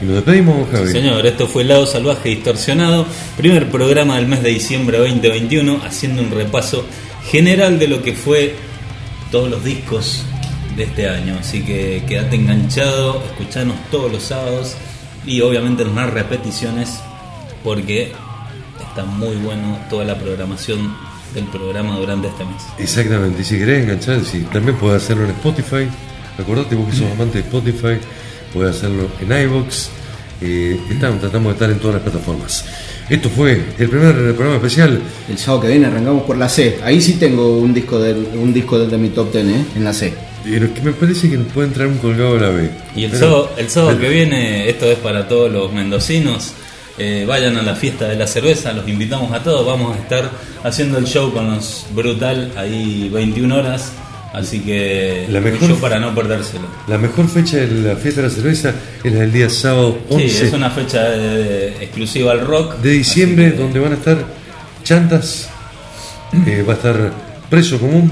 Y 0.01 0.05
nos 0.05 0.15
despedimos, 0.15 0.67
Javi. 0.69 0.91
Señor, 0.91 1.25
esto 1.25 1.47
fue 1.47 1.63
Lado 1.63 1.85
Salvaje 1.85 2.29
Distorsionado, 2.29 3.05
primer 3.37 3.69
programa 3.71 4.17
del 4.17 4.27
mes 4.27 4.43
de 4.43 4.49
diciembre 4.49 4.97
2021, 4.97 5.79
haciendo 5.85 6.21
un 6.23 6.29
repaso 6.31 6.85
general 7.29 7.79
de 7.79 7.87
lo 7.87 8.01
que 8.01 8.13
fue 8.13 8.55
todos 9.31 9.49
los 9.49 9.63
discos 9.63 10.23
de 10.75 10.83
este 10.83 11.09
año. 11.09 11.37
Así 11.39 11.63
que 11.63 12.03
quédate 12.07 12.35
enganchado, 12.35 13.23
escuchanos 13.25 13.75
todos 13.91 14.11
los 14.11 14.23
sábados 14.23 14.75
y 15.25 15.41
obviamente 15.41 15.83
en 15.83 15.93
más 15.93 16.11
repeticiones 16.11 16.99
porque 17.63 18.13
está 18.79 19.03
muy 19.03 19.35
bueno 19.35 19.77
toda 19.89 20.05
la 20.05 20.17
programación 20.17 20.95
del 21.33 21.45
programa 21.45 21.97
durante 21.97 22.29
este 22.29 22.45
mes. 22.45 22.63
Exactamente, 22.79 23.41
y 23.41 23.45
si 23.45 23.57
querés 23.57 23.83
enganchar, 23.83 24.23
sí, 24.23 24.47
también 24.51 24.77
puedes 24.77 25.03
hacerlo 25.03 25.25
en 25.25 25.31
Spotify. 25.31 25.87
Acordate 26.39 26.75
vos 26.75 26.89
que 26.89 26.95
sos 26.95 27.11
amante 27.11 27.39
de 27.39 27.43
Spotify, 27.43 27.97
puedes 28.53 28.77
hacerlo 28.77 29.09
en 29.19 29.31
iVoox. 29.43 29.89
Eh, 30.41 30.79
estamos, 30.89 31.19
tratamos 31.19 31.47
de 31.47 31.53
estar 31.53 31.69
en 31.71 31.79
todas 31.79 31.95
las 31.95 32.03
plataformas. 32.03 32.65
Esto 33.09 33.29
fue 33.29 33.53
el 33.77 33.89
primer 33.89 34.13
programa 34.35 34.55
especial. 34.57 35.01
El 35.29 35.37
sábado 35.37 35.61
que 35.63 35.67
viene 35.69 35.87
arrancamos 35.87 36.23
por 36.23 36.37
la 36.37 36.49
C. 36.49 36.77
Ahí 36.83 37.01
sí 37.01 37.13
tengo 37.13 37.57
un 37.57 37.73
disco 37.73 37.99
de, 37.99 38.13
un 38.13 38.53
disco 38.53 38.77
de, 38.77 38.97
mi 38.97 39.09
top 39.09 39.31
10, 39.31 39.45
¿eh? 39.45 39.65
en 39.75 39.83
la 39.83 39.93
C. 39.93 40.13
Pero 40.43 40.73
que 40.73 40.81
me 40.81 40.91
parece 40.91 41.29
que 41.29 41.37
puede 41.39 41.67
entrar 41.69 41.87
un 41.87 41.97
colgado 41.97 42.35
de 42.35 42.39
la 42.41 42.49
B. 42.49 42.69
Y 42.95 43.05
el 43.05 43.11
Pero- 43.11 43.19
sábado, 43.25 43.51
el 43.57 43.69
sábado 43.69 43.97
pero- 43.97 44.09
que 44.09 44.15
viene, 44.15 44.69
esto 44.69 44.85
es 44.85 44.97
para 44.99 45.27
todos 45.27 45.51
los 45.51 45.71
mendocinos, 45.73 46.53
eh, 46.97 47.25
vayan 47.27 47.57
a 47.57 47.61
la 47.61 47.75
fiesta 47.75 48.07
de 48.07 48.15
la 48.15 48.27
cerveza, 48.27 48.73
los 48.73 48.87
invitamos 48.87 49.31
a 49.31 49.43
todos, 49.43 49.65
vamos 49.65 49.95
a 49.95 49.99
estar 49.99 50.29
haciendo 50.63 50.97
el 50.97 51.05
show 51.05 51.31
con 51.31 51.47
los 51.49 51.85
Brutal 51.93 52.51
ahí 52.57 53.09
21 53.13 53.55
horas, 53.55 53.91
así 54.37 54.59
que 54.61 55.25
La 55.29 55.39
mejor- 55.41 55.75
para 55.79 55.99
no 55.99 56.13
perdérselo. 56.15 56.67
La 56.87 56.97
mejor 56.97 57.27
fecha 57.27 57.57
de 57.57 57.67
la 57.67 57.95
fiesta 57.95 58.21
de 58.21 58.27
la 58.29 58.33
cerveza 58.33 58.73
es 59.03 59.11
la 59.13 59.19
del 59.21 59.31
día 59.31 59.49
sábado 59.49 59.97
11 60.09 60.29
Sí, 60.29 60.45
es 60.45 60.53
una 60.53 60.69
fecha 60.69 61.01
exclusiva 61.81 62.31
al 62.31 62.41
rock. 62.41 62.77
de 62.77 62.91
diciembre, 62.91 63.51
que, 63.51 63.57
donde 63.57 63.79
van 63.79 63.93
a 63.93 63.95
estar 63.95 64.17
chantas, 64.83 65.49
eh, 66.45 66.63
va 66.67 66.73
a 66.73 66.75
estar 66.75 67.11
preso 67.49 67.79
común, 67.79 68.11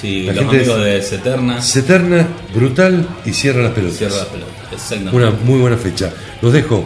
Sí, 0.00 0.22
la 0.24 0.32
los 0.32 0.42
gente 0.44 0.56
amigos 0.58 0.84
de 0.84 1.02
Seterna 1.02 1.62
Seterna, 1.62 2.28
brutal 2.54 3.06
y 3.24 3.32
cierra 3.32 3.62
las 3.62 3.72
pelotas. 3.72 3.98
cierra 3.98 4.16
las 4.16 4.26
pelotas. 4.26 4.54
Exactamente. 4.72 5.16
Una 5.16 5.30
muy 5.30 5.58
buena 5.60 5.76
fecha. 5.76 6.12
Los 6.42 6.52
dejo. 6.52 6.84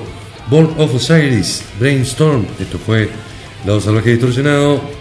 Ball 0.50 0.70
of 0.78 0.94
Osiris, 0.94 1.62
Brainstorm. 1.80 2.46
Esto 2.60 2.78
fue 2.78 3.08
Lado 3.66 3.80
Salvaje 3.80 4.10
Distorsionado. 4.10 4.97